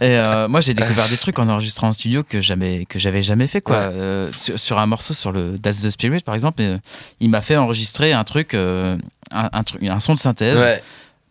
Et 0.00 0.06
euh, 0.18 0.48
moi, 0.48 0.60
j'ai 0.60 0.74
découvert 0.74 1.08
des 1.08 1.16
trucs 1.16 1.38
en 1.38 1.48
enregistrant 1.48 1.88
en 1.88 1.92
studio 1.92 2.22
que 2.24 2.40
jamais, 2.40 2.84
que 2.84 2.98
j'avais 2.98 3.22
jamais 3.22 3.46
fait, 3.46 3.60
quoi. 3.60 3.78
Ouais. 3.78 3.92
Euh, 3.94 4.30
sur, 4.36 4.58
sur 4.58 4.78
un 4.78 4.86
morceau, 4.86 5.14
sur 5.14 5.30
le 5.32 5.56
That's 5.58 5.82
the 5.82 5.90
Spirit, 5.90 6.20
par 6.20 6.34
exemple, 6.34 6.60
euh, 6.62 6.78
il 7.20 7.30
m'a 7.30 7.42
fait 7.42 7.56
enregistrer 7.56 8.12
un 8.12 8.24
truc, 8.24 8.54
euh, 8.54 8.96
un, 9.30 9.48
un 9.52 9.62
truc, 9.62 9.82
un 9.84 10.00
son 10.00 10.14
de 10.14 10.18
synthèse. 10.18 10.58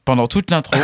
Pendant 0.06 0.28
toute 0.28 0.52
l'intro, 0.52 0.76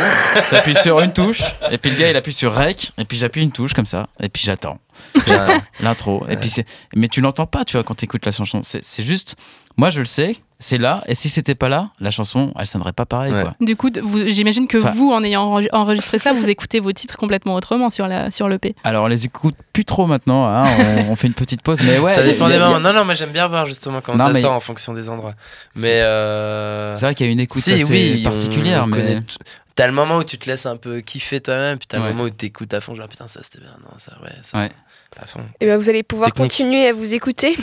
j'appuie 0.50 0.74
sur 0.74 1.00
une 1.00 1.12
touche, 1.12 1.42
et 1.70 1.76
puis 1.76 1.90
le 1.90 1.98
gars, 1.98 2.08
il 2.08 2.16
appuie 2.16 2.32
sur 2.32 2.54
Rec, 2.54 2.92
et 2.96 3.04
puis 3.04 3.18
j'appuie 3.18 3.42
une 3.42 3.52
touche 3.52 3.74
comme 3.74 3.84
ça, 3.84 4.08
et 4.18 4.30
puis 4.30 4.42
j'attends. 4.42 4.78
J'attends 5.26 5.62
l'intro. 5.80 6.26
Et 6.28 6.36
puis 6.38 6.48
c'est, 6.48 6.64
mais 6.96 7.08
tu 7.08 7.20
l'entends 7.20 7.46
pas, 7.46 7.64
tu 7.66 7.76
vois, 7.76 7.84
quand 7.84 7.94
tu 7.94 8.06
écoutes 8.06 8.24
la 8.24 8.32
chanson. 8.32 8.62
C'est, 8.64 8.82
c'est 8.82 9.02
juste, 9.02 9.36
moi, 9.76 9.90
je 9.90 9.98
le 9.98 10.06
sais. 10.06 10.36
C'est 10.60 10.78
là. 10.78 11.02
Et 11.06 11.14
si 11.16 11.28
c'était 11.28 11.54
pas 11.56 11.68
là, 11.68 11.90
la 11.98 12.10
chanson, 12.10 12.52
elle 12.58 12.66
sonnerait 12.66 12.92
pas 12.92 13.06
pareil. 13.06 13.32
Ouais. 13.32 13.42
Quoi. 13.42 13.54
Du 13.60 13.74
coup, 13.76 13.90
j'imagine 14.28 14.68
que 14.68 14.78
Enfin- 14.78 14.92
vous, 14.92 15.10
en 15.10 15.24
ayant 15.24 15.58
enre- 15.58 15.68
enregistré 15.72 16.18
ça, 16.20 16.32
vous 16.32 16.48
écoutez 16.48 16.78
vos 16.78 16.92
titres 16.92 17.16
complètement 17.16 17.54
autrement 17.54 17.90
sur 17.90 18.06
la 18.06 18.30
sur 18.30 18.48
l'EP. 18.48 18.76
Alors 18.84 19.04
on 19.04 19.08
les 19.08 19.24
écoute 19.24 19.56
plus 19.72 19.84
trop 19.84 20.06
maintenant. 20.06 20.46
hein, 20.46 20.66
on, 21.08 21.12
on 21.12 21.16
fait 21.16 21.26
une 21.26 21.34
petite 21.34 21.62
pause, 21.62 21.80
mais 21.82 21.98
ouais. 21.98 22.14
ça 22.14 22.22
dépend 22.22 22.48
des 22.48 22.54
a- 22.54 22.58
moments. 22.68 22.78
Non, 22.80 22.92
non, 22.92 23.04
mais 23.04 23.16
j'aime 23.16 23.32
bien 23.32 23.46
voir 23.48 23.66
justement 23.66 24.00
comment 24.00 24.18
Non, 24.18 24.26
ça 24.26 24.32
mais- 24.32 24.40
sort 24.42 24.52
en 24.52 24.60
fonction 24.60 24.92
des 24.94 25.08
endroits. 25.08 25.34
Mais 25.74 26.00
euh... 26.02 26.94
C'est 26.96 27.06
vrai 27.06 27.14
qu'il 27.14 27.26
y 27.26 27.28
a 27.28 27.32
une 27.32 27.40
écoute 27.40 27.62
si, 27.62 27.72
assez 27.72 27.84
oui, 27.84 28.22
particulière, 28.22 28.82
on 28.84 28.86
mais 28.86 28.96
connaît 28.98 29.20
t- 29.20 29.36
T'as 29.76 29.86
le 29.86 29.92
moment 29.94 30.18
où 30.18 30.24
tu 30.24 30.36
te 30.36 30.46
laisses 30.50 30.66
un 30.66 30.76
peu 30.76 31.00
kiffer 31.00 31.40
toi-même, 31.40 31.78
puis 31.78 31.86
t'as 31.86 31.96
le 31.98 32.02
Ouais. 32.02 32.08
moment 32.10 32.24
où 32.24 32.30
t'écoutes 32.30 32.74
à 32.74 32.80
fond, 32.82 32.94
genre 32.94 33.08
putain, 33.08 33.28
ça 33.28 33.40
c'était 33.42 33.60
bien, 33.60 33.70
non, 33.82 33.96
ça, 33.98 34.12
ouais, 34.22 34.30
ça, 34.42 34.58
Ouais. 34.58 34.70
À 35.18 35.26
fond. 35.26 35.40
Et 35.60 35.66
ben, 35.66 35.76
vous 35.76 35.88
allez 35.90 36.02
pouvoir 36.02 36.32
Technique. 36.32 36.50
continuer 36.50 36.86
à 36.86 36.92
vous 36.92 37.14
écouter. 37.14 37.56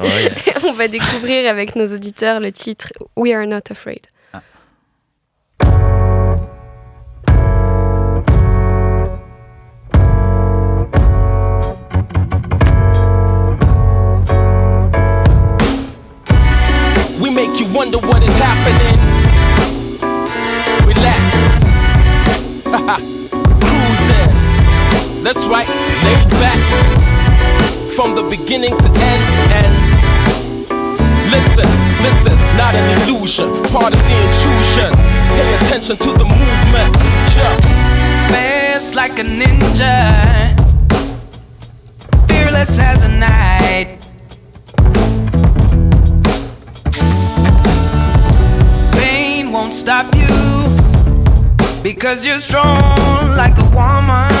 Ouais. 0.00 0.30
On 0.64 0.72
va 0.72 0.88
découvrir 0.88 1.50
avec 1.50 1.76
nos 1.76 1.86
auditeurs 1.94 2.40
le 2.40 2.52
titre 2.52 2.88
We 3.16 3.32
Are 3.32 3.46
Not 3.46 3.70
Afraid. 3.70 4.02
We 17.20 17.30
make 17.30 17.58
you 17.58 17.66
wonder 17.72 17.98
what 17.98 18.22
is 18.22 18.36
happening. 18.36 18.96
Relax. 20.86 21.62
That's 25.22 25.44
right, 25.46 25.68
laid 26.04 26.30
back. 26.40 26.60
From 27.94 28.14
the 28.14 28.22
beginning 28.28 28.76
to 28.76 28.88
end. 28.88 29.24
And 29.60 29.74
listen, 31.30 31.68
this 32.02 32.26
is 32.26 32.40
not 32.56 32.74
an 32.74 32.86
illusion. 33.00 33.48
Part 33.72 33.92
of 33.94 34.00
the 34.08 34.16
intrusion. 34.26 34.92
Pay 35.36 35.54
attention 35.56 35.96
to 35.96 36.10
the 36.12 36.24
movement. 36.24 36.94
Yeah. 37.36 37.96
fast 38.76 38.94
like 38.94 39.18
a 39.18 39.22
ninja, 39.22 40.54
fearless 42.28 42.78
as 42.78 43.04
a 43.04 43.08
night. 43.08 43.98
Pain 48.92 49.50
won't 49.50 49.72
stop 49.72 50.06
you 50.14 50.76
because 51.82 52.26
you're 52.26 52.38
strong 52.38 52.76
like 53.36 53.56
a 53.58 53.64
woman. 53.74 54.35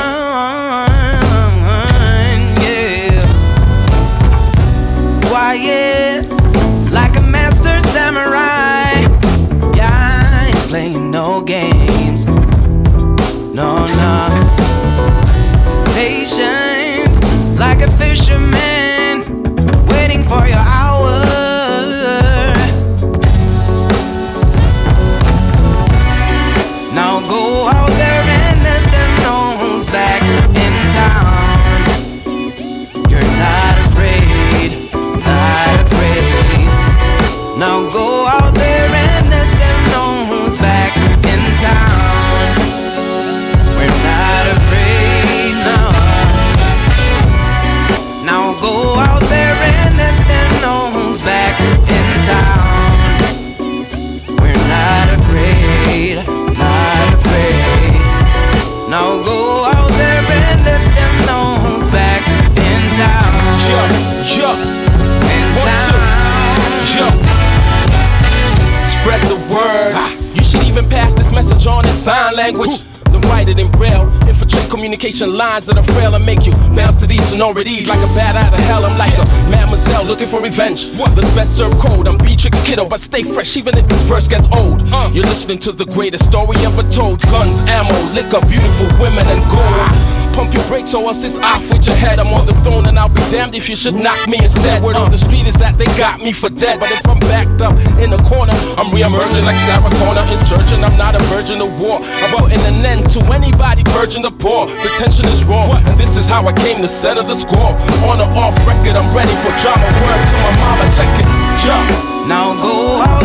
Language. 72.46 72.82
Then 73.10 73.20
write 73.22 73.48
it 73.48 73.58
in 73.58 73.70
braille. 73.72 74.06
Infiltrate 74.28 74.68
communication 74.70 75.36
lines 75.36 75.66
that 75.66 75.76
are 75.76 75.88
frail 75.94 76.14
and 76.14 76.24
make 76.24 76.46
you 76.46 76.52
bounce 76.74 76.96
to 77.00 77.06
these 77.06 77.24
sonorities 77.26 77.86
like 77.88 77.98
a 77.98 78.10
bat 78.14 78.36
out 78.36 78.52
of 78.52 78.60
hell. 78.60 78.84
I'm 78.84 78.96
like 78.98 79.16
a 79.18 79.24
mademoiselle 79.50 80.04
looking 80.04 80.28
for 80.28 80.40
revenge. 80.40 80.90
The 80.90 81.32
best 81.34 81.56
served 81.56 81.78
code. 81.78 82.06
I'm 82.06 82.18
Beatrix 82.18 82.60
Kiddo, 82.62 82.88
but 82.88 83.00
stay 83.00 83.22
fresh 83.22 83.56
even 83.56 83.76
if 83.76 83.88
this 83.88 84.02
verse 84.02 84.28
gets 84.28 84.48
old. 84.52 84.82
You're 85.14 85.24
listening 85.24 85.58
to 85.60 85.72
the 85.72 85.86
greatest 85.86 86.28
story 86.28 86.56
ever 86.58 86.84
told. 86.90 87.20
Guns, 87.22 87.60
ammo, 87.62 87.96
liquor, 88.12 88.40
beautiful 88.46 88.88
women, 89.00 89.26
and 89.26 89.42
gold. 89.50 90.15
Pump 90.36 90.52
your 90.52 90.68
brakes 90.68 90.92
or 90.92 91.02
else 91.08 91.24
it's 91.24 91.38
off 91.38 91.64
with 91.72 91.86
your 91.86 91.96
head. 91.96 92.18
I'm 92.18 92.28
on 92.28 92.44
the 92.44 92.52
throne 92.60 92.84
and 92.86 92.98
I'll 92.98 93.08
be 93.08 93.24
damned 93.32 93.54
if 93.54 93.70
you 93.70 93.74
should 93.74 93.94
knock 93.94 94.28
me 94.28 94.36
instead. 94.36 94.82
Word 94.82 94.96
on 94.96 95.10
the 95.10 95.16
street 95.16 95.46
is 95.46 95.54
that 95.54 95.78
they 95.78 95.86
got 95.96 96.20
me 96.20 96.30
for 96.30 96.50
dead. 96.50 96.78
But 96.78 96.92
if 96.92 97.00
I'm 97.08 97.18
backed 97.20 97.62
up 97.62 97.72
in 97.96 98.12
a 98.12 98.20
corner, 98.28 98.52
I'm 98.76 98.92
re-emerging 98.92 99.46
like 99.46 99.58
Sarah 99.64 99.88
Connor. 99.96 100.28
Insurgent, 100.36 100.84
I'm 100.84 100.98
not 100.98 101.16
a 101.16 101.24
virgin 101.32 101.62
of 101.62 101.72
war. 101.80 102.04
I'm 102.04 102.36
putting 102.36 102.60
an 102.68 102.84
end 102.84 103.10
to 103.12 103.20
anybody 103.32 103.82
purging 103.96 104.22
the 104.28 104.30
poor. 104.30 104.66
The 104.66 104.92
tension 105.00 105.24
is 105.32 105.42
raw, 105.44 105.72
and 105.72 105.96
this 105.96 106.18
is 106.18 106.28
how 106.28 106.46
I 106.46 106.52
came 106.52 106.82
to 106.82 106.88
settle 106.88 107.24
the 107.24 107.34
score. 107.34 107.72
On 108.04 108.20
or 108.20 108.28
off 108.36 108.56
record, 108.68 108.92
I'm 108.92 109.16
ready 109.16 109.32
for 109.40 109.56
drama. 109.56 109.88
Word 109.88 110.20
to 110.20 110.36
my 110.44 110.52
mama, 110.60 110.84
check 110.92 111.16
it. 111.16 111.26
Jump. 111.64 111.88
Now 112.28 112.52
go 112.60 113.00
out 113.00 113.15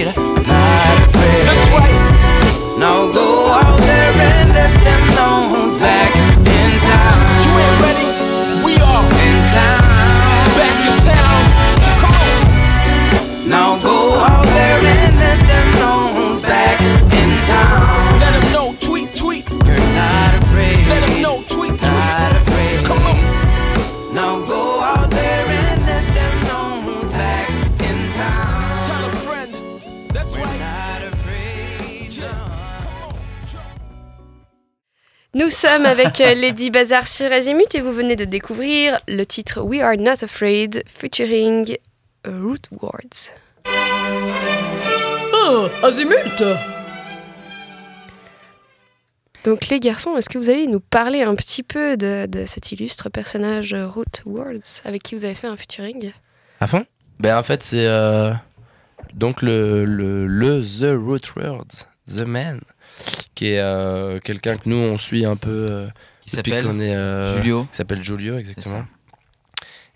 afraid, 0.00 0.31
sommes 35.72 35.86
avec 35.86 36.20
euh, 36.20 36.34
Lady 36.34 36.70
Bazar 36.70 37.06
sur 37.06 37.32
Azimut 37.32 37.74
et 37.74 37.80
vous 37.80 37.92
venez 37.92 38.14
de 38.14 38.26
découvrir 38.26 39.00
le 39.08 39.24
titre 39.24 39.62
We 39.62 39.80
Are 39.80 39.96
Not 39.96 40.22
Afraid 40.22 40.82
featuring 40.86 41.78
Root 42.26 42.68
Words. 42.72 43.30
Oh, 45.32 45.68
Azimut! 45.82 46.44
Donc 49.44 49.68
les 49.68 49.80
garçons, 49.80 50.14
est-ce 50.18 50.28
que 50.28 50.36
vous 50.36 50.50
allez 50.50 50.66
nous 50.66 50.80
parler 50.80 51.22
un 51.22 51.34
petit 51.34 51.62
peu 51.62 51.96
de, 51.96 52.26
de 52.26 52.44
cet 52.44 52.72
illustre 52.72 53.08
personnage 53.08 53.74
Root 53.74 54.20
Words 54.26 54.82
avec 54.84 55.02
qui 55.02 55.14
vous 55.14 55.24
avez 55.24 55.34
fait 55.34 55.46
un 55.48 55.56
featuring? 55.56 56.12
À 56.60 56.66
fond? 56.66 56.84
Ben 57.18 57.38
en 57.38 57.42
fait 57.42 57.62
c'est 57.62 57.86
euh, 57.86 58.32
donc 59.14 59.40
le, 59.40 59.86
le, 59.86 60.26
le 60.26 60.60
The 60.60 60.94
Root 61.02 61.32
Words, 61.40 61.86
The 62.14 62.26
Man, 62.26 62.60
qui 63.42 63.48
est 63.48 63.58
euh, 63.58 64.20
quelqu'un 64.20 64.56
que 64.56 64.68
nous 64.68 64.76
on 64.76 64.96
suit 64.96 65.24
un 65.24 65.34
peu 65.34 65.66
euh, 65.68 65.88
Il 66.26 66.36
depuis 66.36 66.52
s'appelle 66.52 66.64
qu'on 66.64 66.78
est 66.78 66.94
euh, 66.94 67.36
Julio. 67.36 67.64
qui 67.64 67.76
s'appelle 67.76 68.00
Julio 68.04 68.38
exactement. 68.38 68.84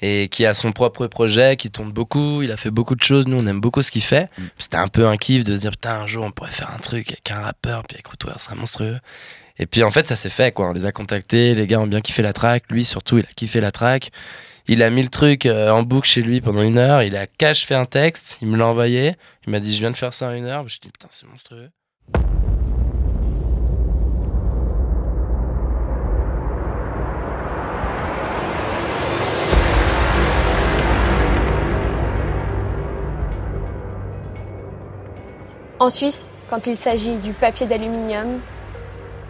et 0.01 0.27
qui 0.29 0.45
a 0.45 0.53
son 0.53 0.73
propre 0.73 1.07
projet, 1.07 1.55
qui 1.55 1.71
tourne 1.71 1.93
beaucoup. 1.93 2.43
Il 2.43 2.51
a 2.51 2.57
fait 2.57 2.73
beaucoup 2.73 2.97
de 2.97 3.05
choses. 3.05 3.29
Nous, 3.29 3.39
on 3.39 3.47
aime 3.47 3.61
beaucoup 3.61 3.83
ce 3.83 3.93
qu'il 3.93 4.03
fait. 4.03 4.29
C'était 4.59 4.79
un 4.79 4.89
peu 4.89 5.07
un 5.07 5.17
kiff 5.17 5.45
de 5.45 5.55
se 5.55 5.61
dire 5.61 5.71
putain, 5.71 6.01
un 6.01 6.09
jour, 6.09 6.25
on 6.25 6.33
pourrait 6.33 6.51
faire 6.51 6.73
un 6.75 6.79
truc 6.79 7.13
avec 7.13 7.31
un 7.31 7.41
rappeur, 7.41 7.85
puis 7.85 7.95
avec 7.95 8.09
Rootware, 8.09 8.41
ce 8.41 8.47
serait 8.47 8.57
monstrueux. 8.57 8.99
Et 9.61 9.67
puis 9.67 9.85
en 9.85 9.93
fait, 9.93 10.09
ça 10.09 10.17
s'est 10.17 10.29
fait 10.29 10.53
quoi. 10.53 10.69
On 10.69 10.73
les 10.73 10.85
a 10.85 10.91
contactés, 10.91 11.55
les 11.55 11.69
gars 11.69 11.79
ont 11.79 11.87
bien 11.87 12.01
kiffé 12.01 12.23
la 12.23 12.33
track. 12.33 12.65
Lui 12.69 12.85
surtout, 12.85 13.19
il 13.19 13.25
a 13.25 13.33
kiffé 13.37 13.61
la 13.61 13.71
track. 13.71 14.11
Il 14.67 14.83
a 14.83 14.91
mis 14.91 15.05
le 15.05 15.09
truc 15.09 15.47
euh, 15.47 15.71
en 15.71 15.85
boucle 15.85 16.09
chez 16.09 16.23
lui 16.23 16.41
pendant 16.41 16.63
une 16.63 16.79
heure. 16.79 17.05
Il 17.05 17.15
a 17.15 17.29
cash 17.29 17.65
fait 17.65 17.77
un 17.77 17.87
texte, 17.87 18.39
il 18.43 18.49
me 18.49 18.57
l'a 18.57 18.67
envoyé. 18.67 19.15
Il 19.47 19.53
m'a 19.53 19.61
dit 19.61 19.73
je 19.73 19.79
viens 19.79 19.93
de 19.93 19.97
faire 19.97 20.13
ça 20.13 20.27
en 20.27 20.33
une 20.33 20.47
heure. 20.47 20.69
Je 20.69 20.81
dit 20.81 20.91
putain 20.91 21.07
c'est 21.13 21.29
monstrueux. 21.29 21.71
En 35.79 35.91
Suisse, 35.91 36.33
quand 36.49 36.67
il 36.67 36.75
s'agit 36.75 37.17
du 37.17 37.35
papier 37.35 37.67
d'aluminium, 37.67 38.41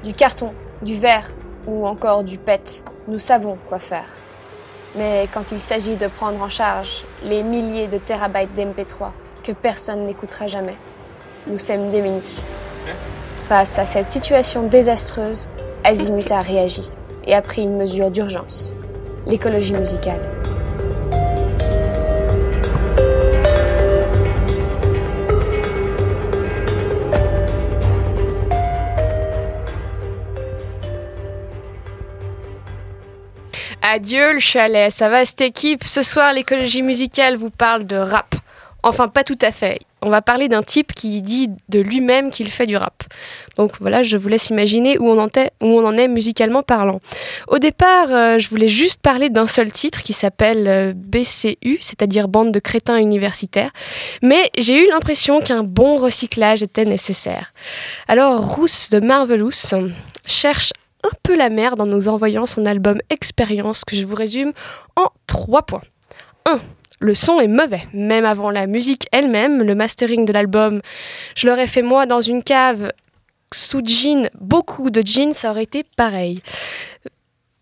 du 0.04 0.14
carton, 0.14 0.52
du 0.80 0.94
verre 0.94 1.28
ou 1.66 1.88
encore 1.88 2.22
du 2.22 2.38
PET, 2.38 2.84
nous 3.08 3.18
savons 3.18 3.58
quoi 3.68 3.80
faire. 3.80 4.06
Mais 4.94 5.28
quand 5.34 5.50
il 5.50 5.58
s'agit 5.58 5.96
de 5.96 6.06
prendre 6.06 6.40
en 6.40 6.48
charge 6.48 7.04
les 7.24 7.42
milliers 7.42 7.88
de 7.88 7.98
terabytes 7.98 8.54
d'MP3 8.56 9.10
que 9.42 9.50
personne 9.50 10.06
n'écoutera 10.06 10.46
jamais, 10.46 10.76
nous 11.48 11.58
sommes 11.58 11.88
démunis. 11.88 12.40
Face 13.48 13.80
à 13.80 13.84
cette 13.84 14.08
situation 14.08 14.68
désastreuse, 14.68 15.48
Azimut 15.82 16.30
a 16.30 16.42
réagi 16.42 16.88
et 17.26 17.34
a 17.34 17.42
pris 17.42 17.62
une 17.62 17.76
mesure 17.76 18.12
d'urgence, 18.12 18.72
l'écologie 19.26 19.74
musicale. 19.74 20.20
Adieu 33.88 34.32
le 34.32 34.40
chalet, 34.40 34.90
ça 34.90 35.08
va 35.08 35.24
cette 35.24 35.40
équipe? 35.42 35.84
Ce 35.84 36.02
soir, 36.02 36.32
l'écologie 36.32 36.82
musicale 36.82 37.36
vous 37.36 37.50
parle 37.50 37.86
de 37.86 37.94
rap. 37.94 38.34
Enfin, 38.82 39.06
pas 39.06 39.22
tout 39.22 39.38
à 39.40 39.52
fait. 39.52 39.78
On 40.02 40.10
va 40.10 40.22
parler 40.22 40.48
d'un 40.48 40.64
type 40.64 40.92
qui 40.92 41.22
dit 41.22 41.50
de 41.68 41.78
lui-même 41.78 42.32
qu'il 42.32 42.50
fait 42.50 42.66
du 42.66 42.76
rap. 42.76 43.04
Donc 43.56 43.74
voilà, 43.80 44.02
je 44.02 44.16
vous 44.16 44.28
laisse 44.28 44.50
imaginer 44.50 44.98
où 44.98 45.08
on 45.08 45.20
en 45.20 45.96
est, 45.96 46.08
musicalement 46.08 46.64
parlant. 46.64 47.00
Au 47.46 47.60
départ, 47.60 48.08
euh, 48.10 48.38
je 48.40 48.48
voulais 48.48 48.66
juste 48.66 49.00
parler 49.00 49.30
d'un 49.30 49.46
seul 49.46 49.70
titre 49.70 50.02
qui 50.02 50.12
s'appelle 50.12 50.66
euh, 50.66 50.92
BCU, 50.92 51.78
c'est-à-dire 51.80 52.26
Bande 52.26 52.50
de 52.50 52.58
crétins 52.58 52.98
universitaires. 52.98 53.70
Mais 54.20 54.50
j'ai 54.58 54.84
eu 54.84 54.88
l'impression 54.88 55.40
qu'un 55.40 55.62
bon 55.62 55.96
recyclage 55.96 56.64
était 56.64 56.84
nécessaire. 56.84 57.52
Alors, 58.08 58.56
Rousse 58.56 58.90
de 58.90 58.98
Marvelous 58.98 59.52
cherche 60.26 60.72
un 61.06 61.16
peu 61.22 61.36
la 61.36 61.48
merde 61.48 61.80
en 61.80 61.86
nous 61.86 62.08
envoyant 62.08 62.46
son 62.46 62.66
album 62.66 62.98
Expérience 63.10 63.84
que 63.84 63.96
je 63.96 64.04
vous 64.04 64.14
résume 64.14 64.52
en 64.96 65.08
trois 65.26 65.62
points. 65.62 65.82
1. 66.46 66.58
Le 67.00 67.14
son 67.14 67.40
est 67.40 67.48
mauvais, 67.48 67.82
même 67.92 68.24
avant 68.24 68.50
la 68.50 68.66
musique 68.66 69.06
elle-même, 69.12 69.62
le 69.62 69.74
mastering 69.74 70.24
de 70.24 70.32
l'album. 70.32 70.80
Je 71.34 71.46
l'aurais 71.46 71.66
fait 71.66 71.82
moi 71.82 72.06
dans 72.06 72.20
une 72.20 72.42
cave 72.42 72.92
sous 73.52 73.82
jean, 73.84 74.28
beaucoup 74.40 74.90
de 74.90 75.02
jeans, 75.04 75.32
ça 75.32 75.50
aurait 75.50 75.62
été 75.62 75.84
pareil. 75.96 76.40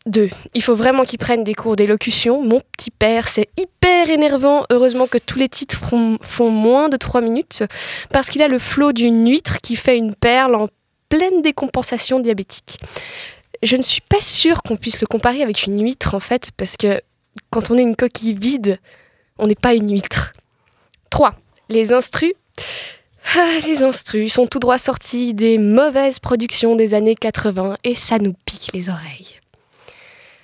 2. 0.06 0.28
Il 0.54 0.62
faut 0.62 0.74
vraiment 0.74 1.04
qu'il 1.04 1.18
prenne 1.18 1.44
des 1.44 1.54
cours 1.54 1.76
d'élocution. 1.76 2.42
Mon 2.42 2.60
petit 2.60 2.90
père, 2.90 3.26
c'est 3.26 3.48
hyper 3.58 4.10
énervant. 4.10 4.64
Heureusement 4.70 5.06
que 5.06 5.18
tous 5.18 5.38
les 5.38 5.48
titres 5.48 5.78
font, 5.78 6.18
font 6.20 6.50
moins 6.50 6.88
de 6.88 6.96
3 6.96 7.20
minutes, 7.22 7.64
parce 8.10 8.28
qu'il 8.28 8.42
a 8.42 8.48
le 8.48 8.58
flot 8.58 8.92
d'une 8.92 9.28
huître 9.28 9.60
qui 9.62 9.76
fait 9.76 9.96
une 9.96 10.14
perle 10.14 10.54
en 10.54 10.68
pleine 11.08 11.42
décompensation 11.42 12.20
diabétique 12.20 12.78
je 13.64 13.76
ne 13.76 13.82
suis 13.82 14.02
pas 14.02 14.20
sûre 14.20 14.62
qu'on 14.62 14.76
puisse 14.76 15.00
le 15.00 15.06
comparer 15.06 15.42
avec 15.42 15.64
une 15.64 15.82
huître 15.82 16.14
en 16.14 16.20
fait, 16.20 16.50
parce 16.56 16.76
que 16.76 17.00
quand 17.50 17.70
on 17.70 17.78
est 17.78 17.82
une 17.82 17.96
coquille 17.96 18.34
vide, 18.34 18.78
on 19.38 19.46
n'est 19.46 19.54
pas 19.54 19.74
une 19.74 19.90
huître. 19.90 20.32
3. 21.10 21.34
Les 21.68 21.92
instrus. 21.92 22.34
Ah, 23.36 23.58
les 23.66 23.82
instrus 23.82 24.32
sont 24.32 24.46
tout 24.46 24.58
droit 24.58 24.78
sortis 24.78 25.32
des 25.32 25.56
mauvaises 25.58 26.18
productions 26.20 26.76
des 26.76 26.92
années 26.92 27.14
80 27.14 27.78
et 27.82 27.94
ça 27.94 28.18
nous 28.18 28.34
pique 28.44 28.70
les 28.74 28.90
oreilles. 28.90 29.40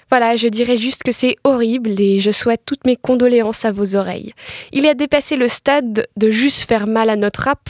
Voilà, 0.09 0.35
je 0.35 0.49
dirais 0.49 0.77
juste 0.77 1.05
que 1.05 1.13
c'est 1.13 1.37
horrible 1.45 2.01
et 2.01 2.19
je 2.19 2.33
souhaite 2.33 2.63
toutes 2.67 2.85
mes 2.85 2.97
condoléances 2.97 3.65
à 3.65 3.71
vos 3.71 3.95
oreilles. 3.95 4.33
Il 4.73 4.87
a 4.89 4.95
dépassé 4.95 5.37
le 5.37 5.47
stade 5.47 6.09
de 6.17 6.31
juste 6.31 6.67
faire 6.67 6.89
mal 6.89 7.11
à 7.11 7.17
notre 7.17 7.43
rap, 7.43 7.69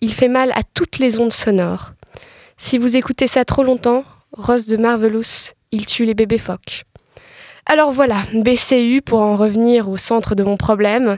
il 0.00 0.12
fait 0.12 0.28
mal 0.28 0.50
à 0.56 0.62
toutes 0.74 0.98
les 0.98 1.20
ondes 1.20 1.32
sonores. 1.32 1.92
Si 2.56 2.76
vous 2.78 2.96
écoutez 2.96 3.28
ça 3.28 3.44
trop 3.44 3.62
longtemps, 3.62 4.04
Rose 4.36 4.66
de 4.66 4.76
Marvelous, 4.76 5.52
il 5.72 5.86
tue 5.86 6.04
les 6.04 6.14
bébés 6.14 6.38
phoques. 6.38 6.84
Alors 7.64 7.90
voilà, 7.90 8.22
BCU 8.34 9.00
pour 9.00 9.20
en 9.20 9.34
revenir 9.34 9.88
au 9.88 9.96
centre 9.96 10.34
de 10.34 10.44
mon 10.44 10.58
problème. 10.58 11.16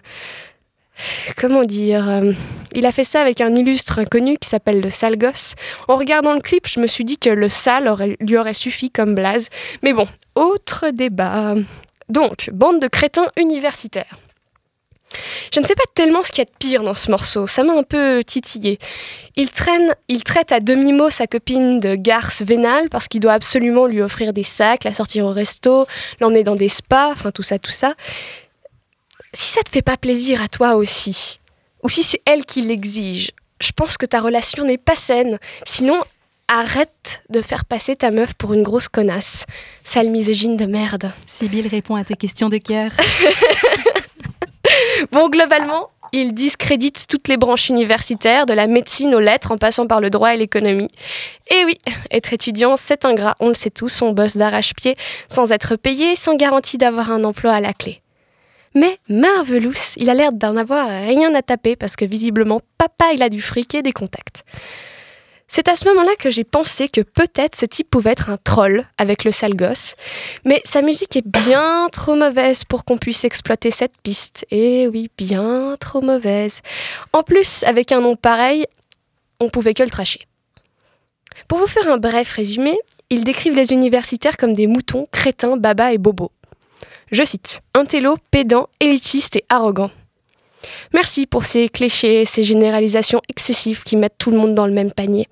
Comment 1.36 1.64
dire 1.64 2.08
euh, 2.08 2.32
Il 2.74 2.86
a 2.86 2.92
fait 2.92 3.04
ça 3.04 3.20
avec 3.20 3.40
un 3.40 3.54
illustre 3.54 3.98
inconnu 3.98 4.38
qui 4.38 4.48
s'appelle 4.48 4.80
le 4.80 4.88
sale 4.88 5.18
gosse. 5.18 5.56
En 5.88 5.96
regardant 5.96 6.32
le 6.32 6.40
clip, 6.40 6.68
je 6.68 6.78
me 6.78 6.86
suis 6.86 7.04
dit 7.04 7.18
que 7.18 7.30
le 7.30 7.48
sale 7.48 8.16
lui 8.20 8.38
aurait 8.38 8.54
suffi 8.54 8.90
comme 8.90 9.14
blaze. 9.14 9.48
Mais 9.82 9.92
bon, 9.92 10.06
autre 10.36 10.90
débat. 10.90 11.54
Donc, 12.08 12.50
bande 12.52 12.80
de 12.80 12.88
crétins 12.88 13.30
universitaires. 13.36 14.16
Je 15.52 15.60
ne 15.60 15.66
sais 15.66 15.74
pas 15.74 15.84
tellement 15.94 16.22
ce 16.22 16.30
qu'il 16.30 16.38
y 16.38 16.42
a 16.42 16.44
de 16.44 16.58
pire 16.58 16.82
dans 16.82 16.94
ce 16.94 17.10
morceau, 17.10 17.46
ça 17.46 17.64
m'a 17.64 17.72
un 17.72 17.82
peu 17.82 18.22
titillé. 18.24 18.78
Il, 19.36 19.50
traîne, 19.50 19.94
il 20.08 20.22
traite 20.24 20.52
à 20.52 20.60
demi-mot 20.60 21.10
sa 21.10 21.26
copine 21.26 21.80
de 21.80 21.94
garce 21.94 22.42
vénale 22.42 22.88
parce 22.90 23.08
qu'il 23.08 23.20
doit 23.20 23.32
absolument 23.32 23.86
lui 23.86 24.02
offrir 24.02 24.32
des 24.32 24.42
sacs, 24.42 24.84
la 24.84 24.92
sortir 24.92 25.24
au 25.24 25.32
resto, 25.32 25.86
l'emmener 26.20 26.42
dans 26.42 26.56
des 26.56 26.68
spas, 26.68 27.12
enfin 27.12 27.30
tout 27.30 27.42
ça, 27.42 27.58
tout 27.58 27.70
ça. 27.70 27.94
Si 29.32 29.52
ça 29.52 29.62
te 29.62 29.70
fait 29.70 29.82
pas 29.82 29.96
plaisir 29.96 30.42
à 30.42 30.48
toi 30.48 30.74
aussi, 30.74 31.40
ou 31.82 31.88
si 31.88 32.02
c'est 32.02 32.20
elle 32.24 32.44
qui 32.44 32.62
l'exige, 32.62 33.30
je 33.60 33.72
pense 33.72 33.96
que 33.96 34.06
ta 34.06 34.20
relation 34.20 34.64
n'est 34.64 34.78
pas 34.78 34.96
saine. 34.96 35.38
Sinon, 35.66 36.02
arrête 36.48 37.22
de 37.28 37.42
faire 37.42 37.64
passer 37.64 37.94
ta 37.94 38.10
meuf 38.10 38.34
pour 38.34 38.54
une 38.54 38.62
grosse 38.62 38.88
connasse. 38.88 39.44
Sale 39.84 40.08
misogyne 40.08 40.56
de 40.56 40.66
merde. 40.66 41.12
Sibyl 41.26 41.68
répond 41.68 41.94
à 41.94 42.04
tes 42.04 42.16
questions 42.16 42.48
de 42.48 42.58
cœur. 42.58 42.90
Bon, 45.12 45.28
globalement, 45.28 45.90
il 46.12 46.34
discrédite 46.34 47.06
toutes 47.08 47.28
les 47.28 47.36
branches 47.36 47.68
universitaires, 47.68 48.46
de 48.46 48.52
la 48.52 48.66
médecine 48.66 49.14
aux 49.14 49.20
lettres, 49.20 49.52
en 49.52 49.58
passant 49.58 49.86
par 49.86 50.00
le 50.00 50.10
droit 50.10 50.34
et 50.34 50.36
l'économie. 50.36 50.90
Et 51.50 51.64
oui, 51.64 51.78
être 52.10 52.32
étudiant, 52.32 52.76
c'est 52.76 53.04
ingrat, 53.04 53.36
on 53.40 53.48
le 53.48 53.54
sait 53.54 53.70
tous, 53.70 54.02
on 54.02 54.12
bosse 54.12 54.36
d'arrache-pied, 54.36 54.96
sans 55.28 55.52
être 55.52 55.76
payé, 55.76 56.16
sans 56.16 56.34
garantie 56.34 56.78
d'avoir 56.78 57.10
un 57.10 57.24
emploi 57.24 57.52
à 57.52 57.60
la 57.60 57.72
clé. 57.72 58.00
Mais 58.74 58.98
Marvelous, 59.08 59.96
il 59.96 60.10
a 60.10 60.14
l'air 60.14 60.32
d'en 60.32 60.56
avoir 60.56 60.88
rien 60.88 61.34
à 61.34 61.42
taper 61.42 61.74
parce 61.74 61.96
que 61.96 62.04
visiblement, 62.04 62.60
papa, 62.76 63.12
il 63.14 63.22
a 63.22 63.28
du 63.28 63.40
fric 63.40 63.74
et 63.74 63.82
des 63.82 63.92
contacts. 63.92 64.44
C'est 65.48 65.68
à 65.68 65.74
ce 65.74 65.86
moment-là 65.88 66.14
que 66.18 66.28
j'ai 66.28 66.44
pensé 66.44 66.88
que 66.88 67.00
peut-être 67.00 67.56
ce 67.56 67.64
type 67.64 67.88
pouvait 67.88 68.10
être 68.10 68.28
un 68.28 68.36
troll 68.36 68.86
avec 68.98 69.24
le 69.24 69.32
sale 69.32 69.54
gosse, 69.54 69.96
mais 70.44 70.60
sa 70.64 70.82
musique 70.82 71.16
est 71.16 71.26
bien 71.26 71.88
trop 71.90 72.14
mauvaise 72.14 72.64
pour 72.64 72.84
qu'on 72.84 72.98
puisse 72.98 73.24
exploiter 73.24 73.70
cette 73.70 73.96
piste. 74.02 74.44
Et 74.50 74.82
eh 74.82 74.88
oui, 74.88 75.10
bien 75.16 75.76
trop 75.80 76.02
mauvaise. 76.02 76.60
En 77.14 77.22
plus, 77.22 77.62
avec 77.64 77.92
un 77.92 78.02
nom 78.02 78.14
pareil, 78.14 78.66
on 79.40 79.48
pouvait 79.48 79.74
que 79.74 79.82
le 79.82 79.90
tracher. 79.90 80.20
Pour 81.48 81.58
vous 81.58 81.66
faire 81.66 81.88
un 81.88 81.98
bref 81.98 82.32
résumé, 82.32 82.78
ils 83.08 83.24
décrivent 83.24 83.56
les 83.56 83.72
universitaires 83.72 84.36
comme 84.36 84.52
des 84.52 84.66
moutons, 84.66 85.08
crétins, 85.10 85.56
babas 85.56 85.92
et 85.92 85.98
bobos. 85.98 86.32
Je 87.10 87.22
cite 87.22 87.60
Intello, 87.72 88.16
pédant, 88.30 88.68
élitiste 88.80 89.36
et 89.36 89.44
arrogant. 89.48 89.90
Merci 90.92 91.26
pour 91.26 91.44
ces 91.44 91.68
clichés, 91.68 92.24
ces 92.24 92.42
généralisations 92.42 93.20
excessives 93.28 93.82
qui 93.82 93.96
mettent 93.96 94.18
tout 94.18 94.30
le 94.30 94.38
monde 94.38 94.54
dans 94.54 94.66
le 94.66 94.72
même 94.72 94.92
panier. 94.92 95.28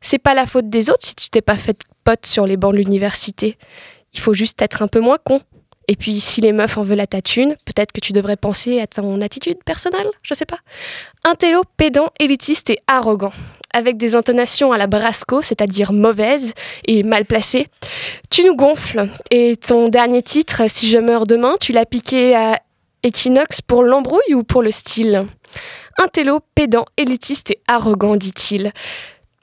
C'est 0.00 0.18
pas 0.18 0.34
la 0.34 0.46
faute 0.46 0.68
des 0.68 0.90
autres 0.90 1.06
si 1.06 1.14
tu 1.14 1.28
t'es 1.30 1.42
pas 1.42 1.56
fait 1.56 1.78
pote 2.04 2.26
sur 2.26 2.46
les 2.46 2.56
bancs 2.56 2.72
de 2.72 2.78
l'université. 2.78 3.56
Il 4.12 4.20
faut 4.20 4.34
juste 4.34 4.60
être 4.62 4.82
un 4.82 4.88
peu 4.88 5.00
moins 5.00 5.18
con. 5.22 5.40
Et 5.88 5.96
puis, 5.96 6.20
si 6.20 6.40
les 6.40 6.52
meufs 6.52 6.78
en 6.78 6.84
veulent 6.84 7.00
à 7.00 7.06
ta 7.06 7.20
thune, 7.20 7.56
peut-être 7.64 7.90
que 7.90 8.00
tu 8.00 8.12
devrais 8.12 8.36
penser 8.36 8.80
à 8.80 8.86
ton 8.86 9.20
attitude 9.20 9.58
personnelle, 9.64 10.06
je 10.22 10.34
sais 10.34 10.46
pas. 10.46 10.58
Un 11.24 11.34
pédant, 11.76 12.10
élitiste 12.20 12.70
et 12.70 12.78
arrogant, 12.86 13.32
avec 13.72 13.96
des 13.96 14.14
intonations 14.14 14.72
à 14.72 14.78
la 14.78 14.86
Brasco, 14.86 15.42
c'est-à-dire 15.42 15.92
mauvaises 15.92 16.52
et 16.86 17.02
mal 17.02 17.24
placées. 17.24 17.66
Tu 18.30 18.44
nous 18.44 18.54
gonfles. 18.54 19.08
Et 19.32 19.56
ton 19.56 19.88
dernier 19.88 20.22
titre, 20.22 20.62
Si 20.68 20.88
je 20.88 20.98
meurs 20.98 21.26
demain, 21.26 21.56
tu 21.60 21.72
l'as 21.72 21.86
piqué 21.86 22.36
à 22.36 22.60
Equinox 23.02 23.60
pour 23.62 23.82
l'embrouille 23.82 24.34
ou 24.34 24.44
pour 24.44 24.62
le 24.62 24.70
style? 24.70 25.26
Un 25.98 26.08
pédant, 26.54 26.84
élitiste 26.96 27.50
et 27.50 27.60
arrogant, 27.68 28.16
dit-il. 28.16 28.72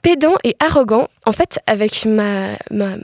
pédant 0.02 0.36
et 0.44 0.56
arrogant. 0.60 1.08
En 1.26 1.32
fait, 1.32 1.58
avec 1.66 2.04
ma, 2.06 2.52
ma- 2.70 2.96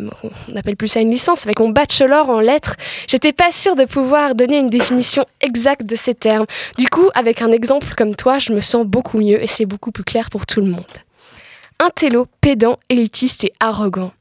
on 0.51 0.57
appelle 0.57 0.77
plus 0.77 0.89
ça 0.89 1.01
une 1.01 1.11
licence, 1.11 1.45
avec 1.45 1.59
mon 1.61 1.69
bachelor 1.69 2.31
en 2.31 2.41
lettres, 2.41 2.77
j'étais 3.09 3.33
pas 3.33 3.51
sûre 3.51 3.77
de 3.77 3.85
pouvoir 3.85 4.35
donner 4.35 4.59
une 4.59 4.71
définition 4.71 5.25
exacte 5.41 5.85
de 5.85 5.97
ces 5.97 6.15
termes. 6.15 6.47
Du 6.79 6.89
coup, 6.89 7.11
avec 7.15 7.43
un 7.43 7.53
exemple 7.53 7.95
comme 7.97 8.15
toi, 8.17 8.39
je 8.39 8.53
me 8.53 8.61
sens 8.61 8.87
beaucoup 8.87 9.19
mieux 9.19 9.43
et 9.43 9.47
c'est 9.47 9.67
beaucoup 9.67 9.93
plus 9.93 10.05
clair 10.05 10.31
pour 10.31 10.47
tout 10.47 10.61
le 10.61 10.69
monde. 10.69 10.85
Intello, 11.81 12.27
pédant, 12.41 12.79
élitiste 12.89 13.45
et 13.45 13.53
arrogant. 13.61 14.13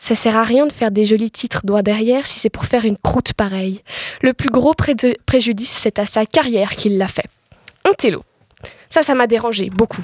Ça 0.00 0.14
sert 0.14 0.34
à 0.36 0.44
rien 0.44 0.66
de 0.66 0.72
faire 0.72 0.90
des 0.90 1.04
jolis 1.04 1.30
titres 1.30 1.60
droit 1.64 1.82
derrière 1.82 2.26
si 2.26 2.38
c'est 2.38 2.48
pour 2.50 2.64
faire 2.64 2.84
une 2.84 2.96
croûte 2.96 3.34
pareille. 3.34 3.82
Le 4.22 4.32
plus 4.32 4.48
gros 4.48 4.72
pré- 4.74 4.94
préjudice, 5.26 5.70
c'est 5.70 5.98
à 5.98 6.06
sa 6.06 6.24
carrière 6.26 6.70
qu'il 6.70 6.96
l'a 6.98 7.06
fait. 7.08 7.26
Intello. 7.88 8.22
Ça, 8.88 9.02
ça 9.02 9.14
m'a 9.14 9.26
dérangé 9.26 9.70
beaucoup. 9.70 10.02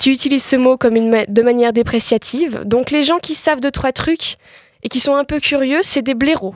Tu 0.00 0.10
utilises 0.10 0.42
ce 0.44 0.56
mot 0.56 0.76
comme 0.76 0.94
de 0.94 1.42
manière 1.42 1.72
dépréciative, 1.72 2.62
donc 2.64 2.90
les 2.90 3.02
gens 3.02 3.18
qui 3.18 3.34
savent 3.34 3.60
deux 3.60 3.70
trois 3.70 3.92
trucs 3.92 4.36
et 4.82 4.88
qui 4.88 5.00
sont 5.00 5.14
un 5.14 5.24
peu 5.24 5.38
curieux, 5.38 5.80
c'est 5.82 6.02
des 6.02 6.14
blaireaux. 6.14 6.54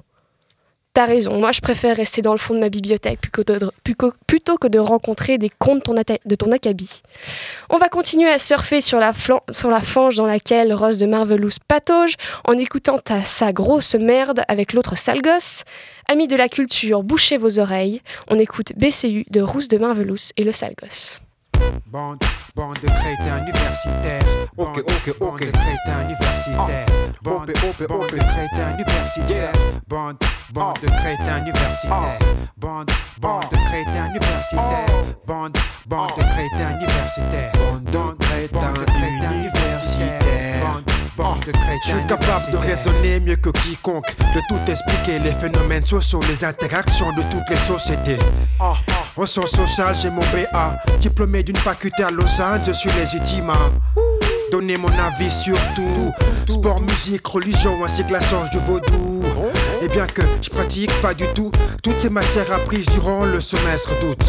T'as 0.93 1.07
raison, 1.07 1.39
moi 1.39 1.53
je 1.53 1.61
préfère 1.61 1.97
rester 1.97 2.21
dans 2.21 2.33
le 2.33 2.39
fond 2.39 2.53
de 2.53 2.59
ma 2.59 2.69
bibliothèque 2.69 3.21
plutôt 3.21 4.57
que 4.57 4.67
de, 4.67 4.79
rencontrer 4.81 5.39
des 5.39 5.49
contes 5.49 5.89
de 6.27 6.35
ton, 6.35 6.51
acabit. 6.51 7.03
On 7.69 7.79
va 7.79 7.89
continuer 7.89 8.29
à 8.29 8.39
surfer 8.39 8.81
sur 8.81 8.99
la, 8.99 9.13
fange 9.13 10.17
dans 10.17 10.27
laquelle 10.27 10.75
Rose 10.75 10.99
de 10.99 11.07
Marvelous 11.07 11.61
patauge 11.69 12.15
en 12.45 12.55
écoutant 12.55 12.99
ta, 12.99 13.23
sa 13.23 13.53
grosse 13.53 13.95
merde 13.95 14.43
avec 14.49 14.73
l'autre 14.73 14.97
sale 14.97 15.23
gosse. 15.23 15.63
Amis 16.09 16.27
de 16.27 16.37
la 16.37 16.49
culture, 16.49 17.05
bouchez 17.05 17.37
vos 17.37 17.61
oreilles. 17.61 18.03
On 18.27 18.41
écoute 18.41 18.73
BCU 18.77 19.27
de 19.31 19.41
Rousse 19.41 19.69
de 19.69 19.79
Marvelous 19.79 20.33
et 20.37 20.43
le 20.43 20.51
sale 20.51 20.75
gosse. 20.75 21.21
Bande, 21.87 22.19
bande 22.55 22.79
de 22.81 22.87
crétins 22.87 23.39
universitaires. 23.43 24.23
Ok, 24.57 24.79
ok, 24.79 25.15
ok. 25.21 25.41
de 25.41 25.51
crétins 25.51 26.05
universitaires. 26.05 26.87
Bande, 27.23 27.53
bande 27.53 28.11
de 28.11 28.19
crétins 28.19 28.75
universitaires. 28.75 29.53
Bande, 29.89 30.17
bande 30.53 30.81
de 30.81 30.87
crétins 30.87 31.39
universitaires. 31.41 32.19
Bande, 32.57 32.91
bande 33.21 33.51
de 33.51 33.57
crétins 33.57 34.07
universitaires. 34.11 35.05
Bande, 35.27 35.59
bande 35.87 36.11
de 36.17 36.23
crétins 36.23 36.77
universitaires. 36.77 37.53
Bande 37.93 38.19
de 38.19 38.25
crétins 38.25 38.75
universitaires. 39.33 41.00
Bande, 41.17 41.35
bande 41.35 41.45
de 41.47 41.53
crétins 41.53 41.79
Je 41.85 41.89
suis 41.91 42.07
capable 42.07 42.53
de 42.53 42.57
raisonner 42.57 43.21
mieux 43.21 43.37
que 43.37 43.51
quiconque, 43.51 44.07
de 44.35 44.41
tout 44.49 44.71
expliquer 44.71 45.19
les 45.19 45.33
phénomènes 45.33 45.85
sociaux, 45.85 46.21
les 46.29 46.45
interactions 46.45 47.13
de 47.13 47.23
toutes 47.23 47.49
les 47.49 47.57
sociétés. 47.57 48.19
En 48.59 49.27
sciences 49.27 49.51
sociales, 49.51 49.95
j'ai 50.01 50.11
mon 50.11 50.23
BA, 50.23 50.83
diplômé 51.01 51.43
d'une 51.43 51.57
faculté 51.57 52.03
à 52.03 52.11
Lausanne, 52.11 52.63
je 52.67 52.73
suis 52.73 52.91
légitime. 52.93 53.53
Donner 54.51 54.77
mon 54.77 54.91
avis 54.99 55.31
sur 55.31 55.57
tout, 55.75 56.13
sport, 56.49 56.81
musique, 56.81 57.27
religion, 57.27 57.85
ainsi 57.85 58.05
que 58.05 58.13
la 58.13 58.21
science 58.21 58.51
du 58.51 58.59
vaudou. 58.59 59.23
Et 59.83 59.89
bien 59.89 60.07
que 60.07 60.23
je 60.43 60.51
pratique 60.51 60.93
pas 61.01 61.15
du 61.15 61.27
tout 61.35 61.51
toutes 61.83 62.01
ces 62.01 62.11
matières 62.11 62.53
apprises 62.53 62.87
durant 62.87 63.25
le 63.25 63.41
semestre 63.41 63.91
d'août. 64.01 64.23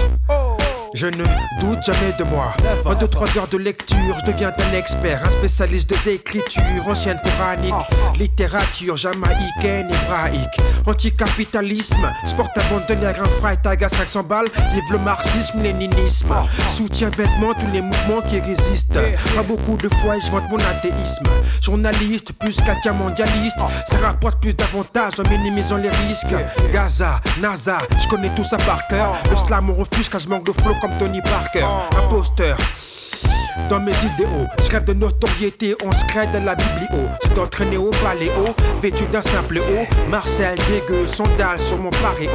Je 0.93 1.06
ne 1.06 1.23
doute 1.60 1.84
jamais 1.84 2.12
de 2.19 2.23
moi. 2.25 2.54
En 2.86 2.93
2-3 2.93 3.38
heures 3.38 3.47
de 3.47 3.58
lecture, 3.58 3.97
je 4.19 4.32
deviens 4.32 4.51
un 4.51 4.77
expert, 4.77 5.21
un 5.25 5.30
spécialiste 5.30 5.89
des 5.89 6.15
écritures 6.15 6.88
anciennes 6.88 7.19
coraniques, 7.23 7.73
littérature 8.19 8.97
jamaïcaine, 8.97 9.89
hébraïque, 9.89 10.60
anticapitalisme, 10.86 12.12
sport 12.25 12.49
abandonné 12.56 13.08
un 13.08 13.25
Freitag 13.39 13.84
à 13.86 13.89
500 13.89 14.23
balles, 14.23 14.47
vive 14.73 14.91
le 14.91 14.97
marxisme, 14.97 15.62
léninisme, 15.62 16.34
soutient 16.69 17.10
bêtement 17.10 17.54
tous 17.54 17.71
les 17.71 17.82
mouvements 17.82 18.21
qui 18.30 18.41
résistent. 18.41 18.99
Pas 19.36 19.43
beaucoup 19.43 19.77
de 19.77 19.88
fois, 19.95 20.19
je 20.19 20.30
vante 20.30 20.49
mon 20.49 20.58
athéisme. 20.58 21.25
Journaliste 21.62 22.34
plus 22.34 22.58
qu'un 22.58 22.93
mondialiste, 22.93 23.58
ça 23.88 23.97
rapporte 24.01 24.41
plus 24.41 24.54
d'avantages 24.54 25.13
en 25.19 25.30
minimisant 25.30 25.77
les 25.77 25.89
risques. 25.89 26.36
Gaza, 26.73 27.21
NASA, 27.39 27.77
je 28.04 28.08
connais 28.10 28.34
tout 28.36 28.43
ça 28.43 28.58
par 28.58 28.86
cœur. 28.88 29.15
Le 29.30 29.38
slam 29.38 29.69
on 29.69 29.73
refuse 29.73 30.10
quand 30.10 30.19
je 30.19 30.27
manque 30.27 30.45
de 30.45 30.51
flow 30.51 30.75
comme 30.82 30.98
Tony 30.98 31.22
Parker. 31.22 31.63
Imposteur. 31.98 32.58
Dans 33.70 33.80
mes 33.80 33.91
idéaux, 33.91 34.48
je 34.63 34.70
rêve 34.72 34.86
de 34.86 34.94
notoriété, 34.94 35.76
on 35.86 35.91
se 35.91 36.04
crée 36.06 36.28
de 36.28 36.39
la 36.44 36.56
biblio. 36.56 37.08
J'ai 37.36 37.39
entraîné 37.41 37.78
au 37.78 37.91
paléo, 38.04 38.46
vêtu 38.82 39.06
d'un 39.08 39.22
simple 39.22 39.60
haut. 39.60 39.86
Marcel 40.10 40.58
dégueu, 40.70 41.06
sandales 41.06 41.60
sur 41.60 41.78
mon 41.78 41.89
paréo. 41.89 42.30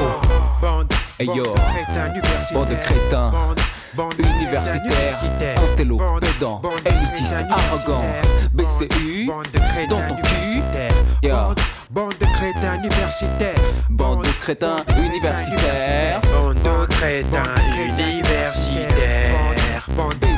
Bande, 0.61 0.93
Hey 1.19 1.27
bande 1.27 1.39
de 1.39 1.43
crétins 1.43 2.11
universitaires. 2.11 2.55
bande 2.59 2.69
de 2.69 2.75
crétins, 2.77 3.31
Bande, 3.31 3.61
bande 3.95 4.15
universitaires. 4.19 5.59
intello, 5.73 5.99
pédant, 6.21 6.61
élitiste, 6.85 7.37
arrogant. 7.51 8.05
BCU, 8.53 9.27
dans 9.91 10.01
ton 10.09 10.17
cul. 10.17 10.63
Yeah. 11.23 11.55
Bande, 11.97 12.13
de 12.21 12.27
crétins 12.27 12.77
universitaires. 12.77 13.55
bande 13.89 14.23
de 14.23 14.29
crétins 14.43 14.77
universitaires, 14.99 16.21
Bande 16.31 16.57
de 16.57 16.87
crétins 16.89 17.43
universitaires. 17.75 19.36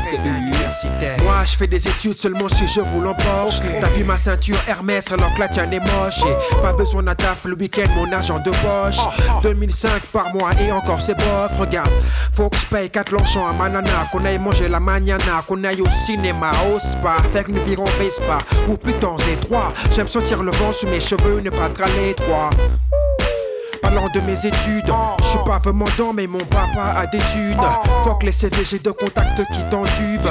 Crétins 0.06 0.24
universitaires. 0.24 1.16
Moi, 1.22 1.44
je 1.44 1.56
fais 1.56 1.66
des 1.66 1.86
études 1.86 2.18
seulement 2.18 2.48
si 2.48 2.66
je 2.66 2.80
roule 2.80 3.06
en 3.08 3.14
Porsche. 3.14 3.60
T'as 3.80 3.88
vu 3.88 4.04
ma 4.04 4.16
ceinture 4.16 4.56
Hermès 4.66 5.10
alors 5.10 5.32
que 5.34 5.40
la 5.40 5.48
tienne 5.48 5.72
est 5.72 5.80
moche. 5.80 6.20
Et 6.20 6.62
pas 6.62 6.72
besoin 6.72 7.02
d'un 7.02 7.14
taf 7.14 7.44
le 7.44 7.54
week-end, 7.54 7.88
mon 7.96 8.10
argent 8.12 8.38
de 8.38 8.50
poche. 8.50 8.98
2005 9.42 10.02
par 10.12 10.32
mois 10.34 10.50
et 10.60 10.72
encore 10.72 11.00
c'est 11.00 11.14
bof. 11.14 11.58
Regarde, 11.58 11.90
faut 12.32 12.48
que 12.48 12.56
je 12.56 12.66
paye 12.66 12.90
4 12.90 13.12
lonchons 13.12 13.46
à 13.46 13.52
Manana. 13.52 14.08
Qu'on 14.12 14.24
aille 14.24 14.38
manger 14.38 14.68
la 14.68 14.80
mañana, 14.80 15.42
qu'on 15.46 15.62
aille 15.64 15.80
au 15.80 15.90
cinéma, 15.90 16.50
au 16.74 16.78
spa. 16.78 17.16
Faire 17.32 17.44
que 17.44 17.52
nous 17.52 17.64
virons 17.64 17.84
Vespa 17.98 18.38
ou 18.68 18.76
plutôt 18.76 19.16
étroit. 19.32 19.72
J'aime 19.94 20.08
sentir 20.08 20.42
le 20.42 20.52
vent 20.52 20.72
sur 20.72 20.88
mes 20.90 21.00
cheveux, 21.00 21.40
ne 21.40 21.50
pas 21.50 21.68
traîner 21.68 22.10
étroit. 22.10 22.50
De 24.14 24.20
mes 24.20 24.46
études, 24.46 24.90
je 25.18 25.24
suis 25.24 25.38
pas 25.44 25.58
vraiment 25.58 25.84
dans, 25.98 26.12
mais 26.14 26.26
mon 26.26 26.38
papa 26.38 26.94
a 26.96 27.06
des 27.06 27.18
thunes. 27.18 27.58
Faut 28.04 28.14
que 28.14 28.26
les 28.26 28.32
CVG 28.32 28.78
de 28.78 28.90
contact 28.92 29.42
qui 29.52 29.62
t'entubent. 29.70 30.30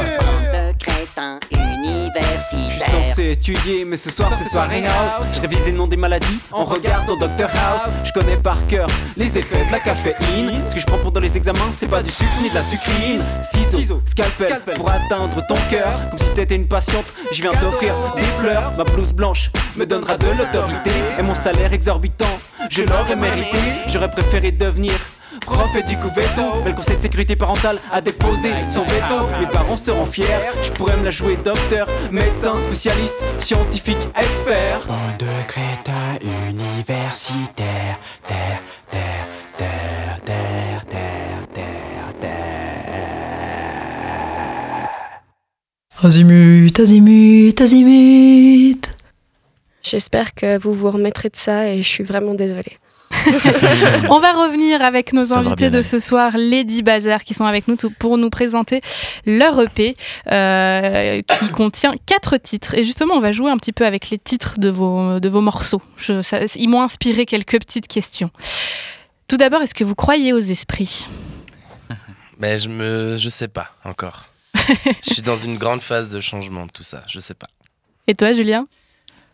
Censé 3.03 3.31
étudier, 3.31 3.85
mais 3.85 3.97
ce 3.97 4.09
soir 4.09 4.29
c'est 4.37 4.49
soirée 4.49 4.85
house. 4.85 5.27
Je 5.35 5.41
révise 5.41 5.65
les 5.65 5.71
noms 5.71 5.87
des 5.87 5.97
maladies 5.97 6.39
en 6.51 6.65
regardant 6.65 7.15
Dr 7.15 7.49
House. 7.49 7.83
Je 8.03 8.11
connais 8.11 8.37
par 8.37 8.65
cœur 8.67 8.87
les 9.15 9.37
effets 9.37 9.65
de 9.65 9.71
la 9.71 9.79
caféine. 9.79 10.61
Ce 10.67 10.73
que 10.73 10.79
je 10.79 10.85
prends 10.85 10.97
pendant 10.97 11.19
les 11.19 11.35
examens, 11.37 11.71
c'est 11.73 11.87
pas 11.87 12.01
du 12.01 12.09
sucre 12.09 12.31
ni 12.41 12.49
de 12.49 12.55
la 12.55 12.63
sucrine. 12.63 13.21
Ciseaux, 13.43 14.01
scalpel, 14.05 14.61
pour 14.75 14.89
atteindre 14.89 15.45
ton 15.47 15.55
cœur. 15.69 15.91
Comme 16.09 16.19
si 16.19 16.33
t'étais 16.33 16.55
une 16.55 16.67
patiente, 16.67 17.05
je 17.31 17.41
viens 17.41 17.51
t'offrir 17.51 17.93
des 18.15 18.21
fleurs. 18.39 18.73
Ma 18.77 18.83
blouse 18.83 19.13
blanche 19.13 19.51
me 19.75 19.85
donnera 19.85 20.17
de 20.17 20.27
l'autorité 20.27 20.91
et 21.17 21.21
mon 21.21 21.35
salaire 21.35 21.73
exorbitant. 21.73 22.25
Je 22.69 22.83
l'aurais 22.83 23.15
mérité, 23.15 23.57
j'aurais 23.87 24.11
préféré 24.11 24.51
devenir. 24.51 24.93
Prof 25.41 25.75
et 25.75 25.83
du 25.83 25.97
coup 25.97 26.09
veto, 26.09 26.61
mais 26.63 26.71
le 26.71 26.75
conseil 26.75 26.97
de 26.97 27.01
sécurité 27.01 27.35
parentale 27.35 27.79
a 27.91 28.01
déposé 28.01 28.51
son 28.69 28.83
veto. 28.83 29.27
Mes 29.39 29.47
parents 29.47 29.77
seront 29.77 30.05
fiers, 30.05 30.25
je 30.63 30.71
pourrais 30.71 30.97
me 30.97 31.05
la 31.05 31.11
jouer 31.11 31.37
docteur, 31.37 31.87
médecin, 32.11 32.57
spécialiste, 32.57 33.23
scientifique, 33.39 33.97
expert. 34.15 34.85
Bande 34.87 35.17
de 35.19 35.25
crétins 35.47 36.19
universitaires. 36.49 37.97
Terre, 38.27 38.61
terre, 38.91 39.27
terre, 39.57 40.21
terre, 40.25 40.85
terre, 40.89 41.47
terre, 41.53 42.13
terre. 42.19 42.37
Azimut, 46.03 46.79
azimut, 46.79 47.61
azimut. 47.61 48.95
J'espère 49.81 50.33
que 50.33 50.57
vous 50.59 50.73
vous 50.73 50.91
remettrez 50.91 51.29
de 51.29 51.35
ça 51.35 51.69
et 51.69 51.81
je 51.81 51.87
suis 51.87 52.03
vraiment 52.03 52.33
désolée. 52.33 52.77
On 54.09 54.19
va 54.19 54.31
revenir 54.33 54.81
avec 54.81 55.13
nos 55.13 55.27
Ça 55.27 55.37
invités 55.37 55.69
de 55.69 55.81
ce 55.81 55.99
soir, 55.99 56.33
Lady 56.35 56.81
Bazar, 56.83 57.23
qui 57.23 57.33
sont 57.33 57.45
avec 57.45 57.67
nous 57.67 57.77
pour 57.99 58.17
nous 58.17 58.29
présenter 58.29 58.81
leur 59.25 59.59
EP 59.61 59.95
euh, 60.31 61.21
qui 61.21 61.49
contient 61.51 61.93
quatre 62.05 62.37
titres. 62.37 62.75
Et 62.75 62.83
justement, 62.83 63.15
on 63.15 63.19
va 63.19 63.31
jouer 63.31 63.49
un 63.51 63.57
petit 63.57 63.73
peu 63.73 63.85
avec 63.85 64.09
les 64.09 64.17
titres 64.17 64.59
de 64.59 64.69
vos, 64.69 65.19
de 65.19 65.29
vos 65.29 65.41
morceaux. 65.41 65.81
Je- 65.97 66.21
ça- 66.21 66.39
ils 66.55 66.67
m'ont 66.69 66.81
inspiré 66.81 67.25
quelques 67.25 67.59
petites 67.59 67.87
questions. 67.87 68.29
Tout 69.27 69.37
d'abord, 69.37 69.61
est-ce 69.61 69.75
que 69.75 69.83
vous 69.83 69.95
croyez 69.95 70.33
aux 70.33 70.39
esprits? 70.39 71.07
Mais 72.39 72.57
je 72.59 72.69
me, 72.69 73.17
je 73.17 73.29
sais 73.29 73.47
pas 73.47 73.71
encore. 73.83 74.25
je 74.55 75.13
suis 75.13 75.21
dans 75.21 75.35
une 75.35 75.57
grande 75.57 75.81
phase 75.81 76.09
de 76.09 76.19
changement 76.19 76.65
de 76.65 76.71
tout 76.71 76.83
ça. 76.83 77.03
Je 77.09 77.19
sais 77.19 77.33
pas. 77.33 77.47
Et 78.07 78.15
toi, 78.15 78.33
Julien? 78.33 78.67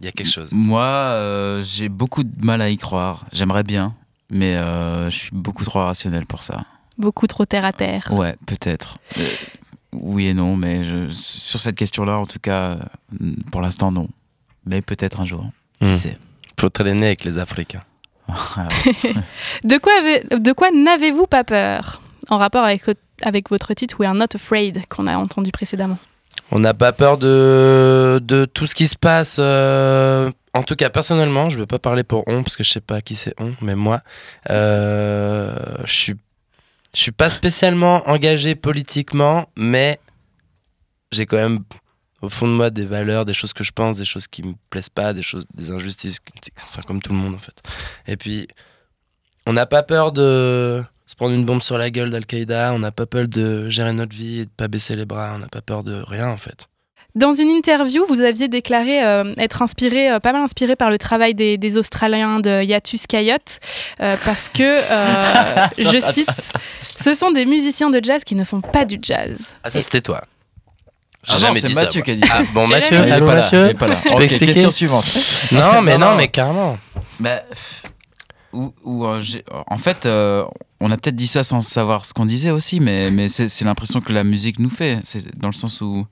Il 0.03 0.07
y 0.07 0.09
a 0.09 0.11
quelque 0.11 0.29
chose. 0.29 0.49
Moi, 0.51 0.83
euh, 0.83 1.63
j'ai 1.63 1.87
beaucoup 1.87 2.23
de 2.25 2.45
mal 2.45 2.61
à 2.61 2.69
y 2.69 2.75
croire. 2.75 3.25
J'aimerais 3.31 3.63
bien, 3.63 3.95
mais 4.29 4.57
euh, 4.57 5.09
je 5.09 5.15
suis 5.17 5.29
beaucoup 5.31 5.63
trop 5.63 5.79
rationnel 5.79 6.25
pour 6.25 6.41
ça. 6.41 6.65
Beaucoup 6.97 7.25
trop 7.25 7.45
terre 7.45 7.63
à 7.63 7.71
terre. 7.71 8.09
Ouais, 8.11 8.35
peut-être. 8.45 8.97
Euh, 9.17 9.25
oui 9.93 10.27
et 10.27 10.33
non, 10.33 10.57
mais 10.57 10.83
je- 10.83 11.07
sur 11.07 11.57
cette 11.61 11.75
question-là, 11.75 12.17
en 12.17 12.25
tout 12.25 12.39
cas, 12.39 12.79
pour 13.49 13.61
l'instant, 13.61 13.93
non. 13.93 14.09
Mais 14.65 14.81
peut-être 14.81 15.21
un 15.21 15.25
jour. 15.25 15.45
Sait 15.81 16.17
Faut 16.59 16.69
traîner 16.69 17.05
avec 17.07 17.23
les 17.23 17.37
Africains. 17.37 17.83
De 19.63 19.77
quoi, 19.77 19.93
avez- 19.99 20.39
de 20.39 20.51
quoi 20.51 20.69
n'avez-vous 20.71 21.27
pas 21.27 21.43
peur 21.45 22.01
En 22.29 22.37
rapport 22.37 22.63
avec, 22.65 22.83
avec 23.21 23.49
votre 23.49 23.73
titre 23.73 23.95
We 23.99 24.07
Are 24.09 24.15
Not 24.15 24.35
Afraid 24.35 24.83
qu'on 24.89 25.07
a 25.07 25.15
entendu 25.17 25.51
précédemment? 25.51 25.97
On 26.55 26.59
n'a 26.59 26.75
pas 26.75 26.93
peur 26.93 27.17
de, 27.17 28.21
tout 28.53 28.67
ce 28.67 28.75
qui 28.75 28.85
se 28.85 28.95
passe. 28.95 29.37
euh, 29.39 30.29
en 30.53 30.61
tout 30.61 30.75
cas, 30.75 30.91
personnellement, 30.91 31.49
je 31.49 31.57
ne 31.57 31.63
vais 31.63 31.65
pas 31.65 31.79
parler 31.79 32.03
pour 32.03 32.23
on, 32.27 32.43
parce 32.43 32.55
que 32.55 32.63
je 32.63 32.69
sais 32.69 32.79
pas 32.79 33.01
qui 33.01 33.15
c'est 33.15 33.33
on, 33.39 33.55
mais 33.59 33.73
moi, 33.73 34.01
euh, 34.51 35.55
je 35.83 35.91
suis, 35.91 36.15
je 36.93 36.99
suis 36.99 37.11
pas 37.11 37.31
spécialement 37.31 38.07
engagé 38.07 38.53
politiquement, 38.53 39.49
mais 39.55 39.99
j'ai 41.11 41.25
quand 41.25 41.37
même 41.37 41.63
au 42.21 42.29
fond 42.29 42.47
de 42.47 42.53
moi 42.53 42.69
des 42.69 42.85
valeurs, 42.85 43.25
des 43.25 43.33
choses 43.33 43.53
que 43.53 43.63
je 43.63 43.71
pense, 43.71 43.97
des 43.97 44.05
choses 44.05 44.27
qui 44.27 44.43
me 44.43 44.53
plaisent 44.69 44.89
pas, 44.89 45.13
des 45.13 45.23
choses, 45.23 45.47
des 45.55 45.71
injustices, 45.71 46.19
enfin 46.61 46.83
comme 46.83 47.01
tout 47.01 47.13
le 47.13 47.17
monde 47.17 47.33
en 47.33 47.39
fait. 47.39 47.63
Et 48.05 48.15
puis, 48.15 48.47
on 49.47 49.53
n'a 49.53 49.65
pas 49.65 49.81
peur 49.81 50.11
de 50.11 50.83
se 51.05 51.15
prendre 51.15 51.33
une 51.33 51.45
bombe 51.45 51.61
sur 51.61 51.77
la 51.77 51.89
gueule 51.89 52.09
d'Al-Qaïda, 52.09 52.71
on 52.73 52.79
n'a 52.79 52.91
pas 52.91 53.05
peur 53.05 53.27
de 53.27 53.69
gérer 53.69 53.93
notre 53.93 54.15
vie 54.15 54.39
et 54.39 54.45
de 54.45 54.49
pas 54.49 54.67
baisser 54.67 54.95
les 54.95 55.05
bras, 55.05 55.33
on 55.35 55.39
n'a 55.39 55.47
pas 55.47 55.61
peur 55.61 55.83
de 55.83 56.01
rien 56.07 56.29
en 56.29 56.37
fait. 56.37 56.67
Dans 57.15 57.31
une 57.33 57.49
interview, 57.49 58.03
vous 58.09 58.21
aviez 58.21 58.47
déclaré 58.47 59.03
euh, 59.05 59.35
être 59.37 59.61
inspiré, 59.61 60.09
euh, 60.11 60.19
pas 60.19 60.31
mal 60.33 60.41
inspiré 60.41 60.75
par 60.75 60.89
le 60.89 60.97
travail 60.97 61.35
des, 61.35 61.59
des 61.59 61.77
Australiens 61.77 62.39
de 62.39 62.63
Yatus 62.63 63.05
Coyote, 63.05 63.59
euh, 64.01 64.15
parce 64.25 64.49
que, 64.49 64.63
euh, 64.63 65.67
je 65.77 66.11
cite, 66.11 66.27
ce 67.03 67.13
sont 67.13 67.29
des 67.31 67.45
musiciens 67.45 67.91
de 67.91 67.99
jazz 68.03 68.23
qui 68.23 68.33
ne 68.35 68.43
font 68.43 68.61
pas 68.61 68.85
du 68.85 68.97
jazz. 68.99 69.37
Ah 69.63 69.69
ça 69.69 69.79
c'était 69.79 70.01
toi. 70.01 70.23
J'ai 71.25 71.29
Ah 71.29 71.33
non, 71.33 71.39
jamais 71.39 71.59
c'est 71.59 71.67
dit 71.67 71.75
Mathieu 71.75 72.01
ça. 72.01 72.05
qui 72.05 72.11
a 72.11 72.15
dit 72.15 72.27
ça. 72.27 72.37
Ah, 72.39 72.43
bon. 72.51 72.67
Mathieu, 72.67 72.97
Il 72.97 73.07
est 73.07 73.11
allô 73.11 73.25
pas 73.27 73.35
là, 73.35 73.41
Mathieu, 73.41 73.65
il 73.65 73.69
est 73.69 73.73
pas 73.75 73.87
là. 73.87 73.99
tu 74.07 74.15
peux 74.15 74.23
expliquer 74.23 74.53
question 74.53 74.71
suivante. 74.71 75.05
Non 75.51 75.81
mais 75.83 75.93
Non, 75.93 75.99
non, 75.99 76.11
non. 76.13 76.17
mais 76.17 76.27
carrément. 76.29 76.79
Bah, 77.19 77.43
ou, 78.53 79.05
euh, 79.05 79.21
en 79.67 79.77
fait, 79.77 80.05
euh, 80.05 80.43
on 80.85 80.91
a 80.91 80.97
peut-être 80.97 81.15
dit 81.15 81.27
ça 81.27 81.43
sans 81.43 81.61
savoir 81.61 82.05
ce 82.05 82.13
qu'on 82.13 82.25
disait 82.25 82.51
aussi, 82.51 82.79
mais, 82.79 83.09
mais 83.09 83.27
c'est 83.29 83.61
l'impression 83.63 84.01
que 84.01 84.11
la 84.13 84.23
musique 84.23 84.59
nous 84.59 84.69
fait. 84.69 84.99
C'est 85.03 85.37
dans 85.37 85.47
le 85.47 85.53
sens 85.53 85.81
où 85.81 86.05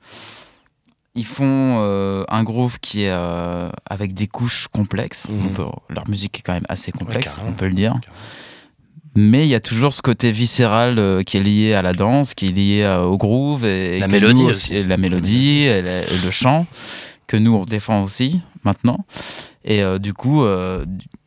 ils 1.14 1.26
font 1.26 1.80
euh, 1.82 2.24
un 2.30 2.44
groove 2.44 2.80
qui 2.80 3.04
est 3.04 3.10
euh, 3.12 3.70
avec 3.86 4.14
des 4.14 4.28
couches 4.28 4.68
complexes. 4.72 5.28
Mhm. 5.30 5.46
On 5.46 5.50
peut- 5.54 5.66
leur 5.90 6.08
musique 6.10 6.40
est 6.40 6.42
quand 6.42 6.54
même 6.54 6.66
assez 6.70 6.92
complexe, 6.92 7.38
on 7.46 7.52
peut 7.54 7.68
le 7.68 7.74
dire. 7.74 8.00
Mais 9.18 9.46
il 9.46 9.50
y 9.50 9.56
a 9.56 9.60
toujours 9.60 9.92
ce 9.92 10.02
côté 10.02 10.32
viscéral 10.32 10.98
euh, 10.98 11.22
qui 11.24 11.36
est 11.36 11.44
lié 11.44 11.74
à 11.74 11.82
la 11.82 11.92
danse, 11.92 12.34
qui 12.34 12.48
est 12.48 12.52
lié 12.52 13.00
au 13.06 13.18
groove 13.18 13.66
et, 13.66 13.98
et 13.98 14.00
La 14.00 14.08
mélodie 14.08 14.42
nous 14.44 14.50
aussi. 14.50 14.74
et 14.74 14.84
la 14.86 14.96
mélodie 14.96 15.64
et, 15.64 15.82
la- 15.82 16.04
et 16.04 16.18
le 16.24 16.32
chant 16.32 16.66
que 17.28 17.36
nous 17.36 17.54
on 17.56 17.66
défend 17.66 18.04
aussi 18.04 18.40
maintenant. 18.64 19.06
Et 19.64 19.84
euh, 19.84 20.00
du 20.00 20.14
coup, 20.14 20.44
euh, 20.44 20.84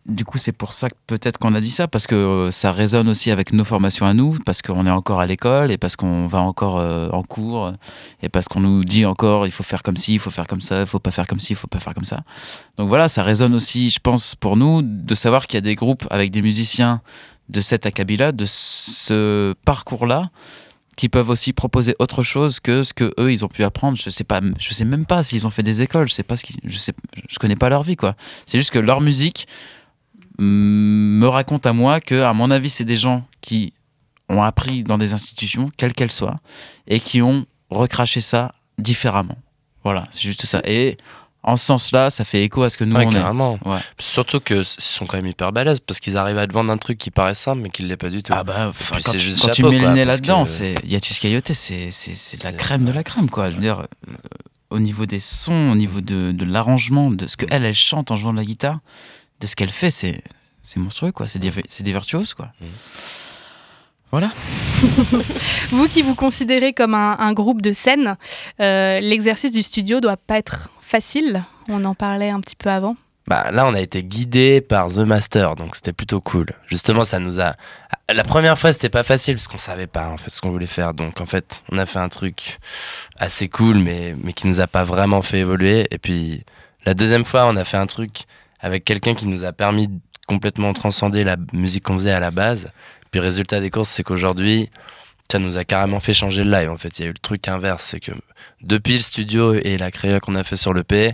du- 0.06 0.24
coup, 0.24 0.38
c'est 0.38 0.52
pour 0.52 0.72
ça 0.72 0.88
que 0.90 0.94
peut-être 1.06 1.38
qu'on 1.38 1.54
a 1.54 1.60
dit 1.60 1.70
ça 1.70 1.86
parce 1.88 2.06
que 2.06 2.14
euh, 2.14 2.50
ça 2.50 2.72
résonne 2.72 3.08
aussi 3.08 3.30
avec 3.30 3.52
nos 3.52 3.64
formations 3.64 4.06
à 4.06 4.14
nous, 4.14 4.36
parce 4.44 4.60
qu'on 4.62 4.86
est 4.86 4.90
encore 4.90 5.20
à 5.20 5.26
l'école 5.26 5.70
et 5.70 5.78
parce 5.78 5.96
qu'on 5.96 6.26
va 6.26 6.40
encore 6.40 6.76
en 6.76 7.22
cours 7.22 7.72
et 8.22 8.28
parce 8.28 8.48
qu'on 8.48 8.60
nous 8.60 8.84
dit 8.84 9.06
encore 9.06 9.46
il 9.46 9.52
faut 9.52 9.62
faire 9.62 9.82
comme 9.82 9.96
ci, 9.96 10.14
il 10.14 10.18
faut 10.18 10.30
faire 10.30 10.46
comme 10.46 10.60
ça, 10.60 10.80
il 10.80 10.86
faut 10.86 10.98
pas 10.98 11.10
faire 11.12 11.26
comme 11.26 11.40
ci, 11.40 11.52
il 11.52 11.56
faut 11.56 11.68
pas 11.68 11.78
faire 11.78 11.94
comme 11.94 12.04
ça. 12.04 12.22
Donc 12.76 12.88
voilà, 12.88 13.08
ça 13.08 13.22
résonne 13.22 13.54
aussi, 13.54 13.90
je 13.90 14.00
pense, 14.00 14.34
pour 14.34 14.56
nous 14.56 14.82
de 14.82 15.14
savoir 15.14 15.46
qu'il 15.46 15.56
y 15.56 15.58
a 15.58 15.60
des 15.62 15.76
groupes 15.76 16.06
avec 16.10 16.30
des 16.30 16.42
musiciens 16.42 17.00
de 17.48 17.60
cet 17.60 17.86
acabit-là, 17.86 18.32
de 18.32 18.46
ce 18.46 19.54
parcours-là, 19.64 20.30
qui 20.96 21.08
peuvent 21.08 21.28
aussi 21.28 21.52
proposer 21.52 21.96
autre 21.98 22.22
chose 22.22 22.60
que 22.60 22.82
ce 22.82 22.92
que 22.92 23.12
eux 23.18 23.32
ils 23.32 23.44
ont 23.44 23.48
pu 23.48 23.64
apprendre. 23.64 23.96
Je 23.96 24.10
sais 24.10 24.24
pas, 24.24 24.40
je 24.58 24.74
sais 24.74 24.84
même 24.84 25.06
pas 25.06 25.22
s'ils 25.22 25.46
ont 25.46 25.50
fait 25.50 25.62
des 25.62 25.82
écoles. 25.82 26.08
Je 26.08 26.14
sais 26.14 26.22
pas 26.22 26.36
ce 26.36 26.44
qu'ils, 26.44 26.56
je 26.64 26.78
sais, 26.78 26.92
je 27.28 27.38
connais 27.38 27.56
pas 27.56 27.68
leur 27.68 27.82
vie 27.82 27.96
quoi. 27.96 28.14
C'est 28.46 28.58
juste 28.58 28.70
que 28.70 28.78
leur 28.78 29.00
musique 29.00 29.46
me 30.38 31.26
raconte 31.26 31.66
à 31.66 31.72
moi 31.72 32.00
que, 32.00 32.22
à 32.22 32.32
mon 32.32 32.50
avis, 32.50 32.70
c'est 32.70 32.84
des 32.84 32.96
gens 32.96 33.24
qui 33.40 33.72
ont 34.28 34.42
appris 34.42 34.82
dans 34.82 34.98
des 34.98 35.12
institutions, 35.12 35.70
quelles 35.76 35.94
qu'elles 35.94 36.12
soient, 36.12 36.40
et 36.86 36.98
qui 36.98 37.22
ont 37.22 37.46
recraché 37.70 38.20
ça 38.20 38.54
différemment. 38.78 39.36
Voilà, 39.84 40.08
c'est 40.10 40.22
juste 40.22 40.46
ça. 40.46 40.62
Et 40.64 40.96
en 41.46 41.56
ce 41.56 41.64
sens-là, 41.66 42.10
ça 42.10 42.24
fait 42.24 42.42
écho 42.42 42.62
à 42.62 42.70
ce 42.70 42.76
que 42.78 42.84
nous 42.84 42.96
Ouais, 42.96 43.04
on 43.06 43.10
est. 43.10 43.14
carrément. 43.14 43.58
Ouais. 43.64 43.78
Surtout 43.98 44.40
que 44.40 44.62
s- 44.62 44.76
ils 44.78 44.82
sont 44.82 45.04
quand 45.06 45.16
même 45.18 45.26
hyper 45.26 45.52
balèzes 45.52 45.80
parce 45.80 46.00
qu'ils 46.00 46.16
arrivent 46.16 46.38
à 46.38 46.46
te 46.46 46.52
vendre 46.52 46.72
un 46.72 46.78
truc 46.78 46.96
qui 46.98 47.10
paraît 47.10 47.34
simple 47.34 47.60
mais 47.62 47.68
qui 47.68 47.82
l'est 47.82 47.96
pas 47.98 48.08
du 48.10 48.22
tout. 48.22 48.32
Ah 48.34 48.42
bah, 48.44 48.72
puis 48.74 49.02
quand, 49.02 49.12
c'est 49.12 49.18
juste 49.20 49.40
quand 49.42 49.48
chapeau, 49.54 49.68
tu 49.70 49.74
mets 49.76 49.78
quoi, 49.80 49.88
le 49.90 49.94
nez 49.94 50.04
là-dedans, 50.04 50.44
que- 50.44 50.48
c'est 50.48 50.74
Yatus 50.86 51.20
c'est 51.52 51.90
c'est- 51.90 52.14
c'est 52.14 52.38
de 52.40 52.44
la 52.44 52.52
crème 52.52 52.84
de 52.84 52.92
la 52.92 53.02
crème, 53.04 53.28
quoi. 53.30 53.50
Je 53.50 53.56
veux 53.56 53.62
dire, 53.62 53.80
euh, 53.80 54.12
au 54.70 54.78
niveau 54.78 55.06
des 55.06 55.20
sons, 55.20 55.70
au 55.70 55.74
niveau 55.76 56.00
de, 56.00 56.32
de 56.32 56.44
l'arrangement, 56.44 57.10
de 57.10 57.26
ce 57.26 57.36
qu'elle, 57.36 57.64
elle 57.64 57.74
chante 57.74 58.10
en 58.10 58.16
jouant 58.16 58.32
de 58.32 58.38
la 58.38 58.44
guitare, 58.44 58.78
de 59.40 59.46
ce 59.46 59.54
qu'elle 59.54 59.70
fait, 59.70 59.90
c'est 59.90 60.22
c'est 60.62 60.80
monstrueux, 60.80 61.12
quoi. 61.12 61.28
C'est 61.28 61.38
des, 61.38 61.52
c'est 61.68 61.82
des 61.82 61.92
virtuoses, 61.92 62.32
quoi. 62.32 62.46
Mmh. 62.60 62.64
Voilà. 64.10 64.30
Vous 65.70 65.88
qui 65.88 66.02
vous 66.02 66.14
considérez 66.14 66.72
comme 66.72 66.94
un, 66.94 67.16
un 67.18 67.32
groupe 67.32 67.60
de 67.62 67.72
scène, 67.72 68.16
euh, 68.60 69.00
l'exercice 69.00 69.52
du 69.52 69.62
studio 69.62 70.00
doit 70.00 70.16
pas 70.16 70.38
être 70.38 70.70
facile. 70.94 71.42
On 71.68 71.84
en 71.84 71.96
parlait 71.96 72.30
un 72.30 72.38
petit 72.38 72.54
peu 72.54 72.70
avant. 72.70 72.94
Bah, 73.26 73.50
là, 73.50 73.66
on 73.66 73.74
a 73.74 73.80
été 73.80 74.04
guidé 74.04 74.60
par 74.60 74.86
The 74.86 74.98
Master, 74.98 75.56
donc 75.56 75.74
c'était 75.74 75.92
plutôt 75.92 76.20
cool. 76.20 76.46
Justement, 76.68 77.02
ça 77.02 77.18
nous 77.18 77.40
a. 77.40 77.56
La 78.08 78.22
première 78.22 78.56
fois, 78.56 78.72
c'était 78.72 78.90
pas 78.90 79.02
facile 79.02 79.34
parce 79.34 79.48
qu'on 79.48 79.58
savait 79.58 79.88
pas 79.88 80.06
en 80.08 80.18
fait 80.18 80.30
ce 80.30 80.40
qu'on 80.40 80.52
voulait 80.52 80.68
faire. 80.68 80.94
Donc, 80.94 81.20
en 81.20 81.26
fait, 81.26 81.64
on 81.72 81.78
a 81.78 81.86
fait 81.86 81.98
un 81.98 82.08
truc 82.08 82.60
assez 83.16 83.48
cool, 83.48 83.78
mais, 83.78 84.14
mais 84.22 84.32
qui 84.32 84.46
nous 84.46 84.60
a 84.60 84.68
pas 84.68 84.84
vraiment 84.84 85.20
fait 85.20 85.40
évoluer. 85.40 85.88
Et 85.90 85.98
puis, 85.98 86.44
la 86.86 86.94
deuxième 86.94 87.24
fois, 87.24 87.46
on 87.46 87.56
a 87.56 87.64
fait 87.64 87.78
un 87.78 87.86
truc 87.86 88.26
avec 88.60 88.84
quelqu'un 88.84 89.16
qui 89.16 89.26
nous 89.26 89.44
a 89.44 89.52
permis 89.52 89.88
de 89.88 89.98
complètement 90.28 90.72
transcender 90.74 91.24
la 91.24 91.36
musique 91.52 91.82
qu'on 91.82 91.94
faisait 91.94 92.12
à 92.12 92.20
la 92.20 92.30
base. 92.30 92.70
Puis, 93.10 93.18
résultat 93.18 93.58
des 93.58 93.70
courses, 93.70 93.88
c'est 93.88 94.04
qu'aujourd'hui, 94.04 94.70
ça 95.34 95.40
nous 95.40 95.58
a 95.58 95.64
carrément 95.64 95.98
fait 95.98 96.14
changer 96.14 96.44
le 96.44 96.50
live. 96.52 96.70
En 96.70 96.76
fait, 96.76 96.96
il 96.96 97.02
y 97.02 97.04
a 97.06 97.08
eu 97.08 97.12
le 97.12 97.18
truc 97.18 97.48
inverse, 97.48 97.82
c'est 97.82 97.98
que 97.98 98.12
depuis 98.62 98.94
le 98.94 99.00
studio 99.00 99.52
et 99.52 99.76
la 99.76 99.90
créa 99.90 100.20
qu'on 100.20 100.36
a 100.36 100.44
fait 100.44 100.54
sur 100.54 100.72
le 100.72 100.84
P, 100.84 101.10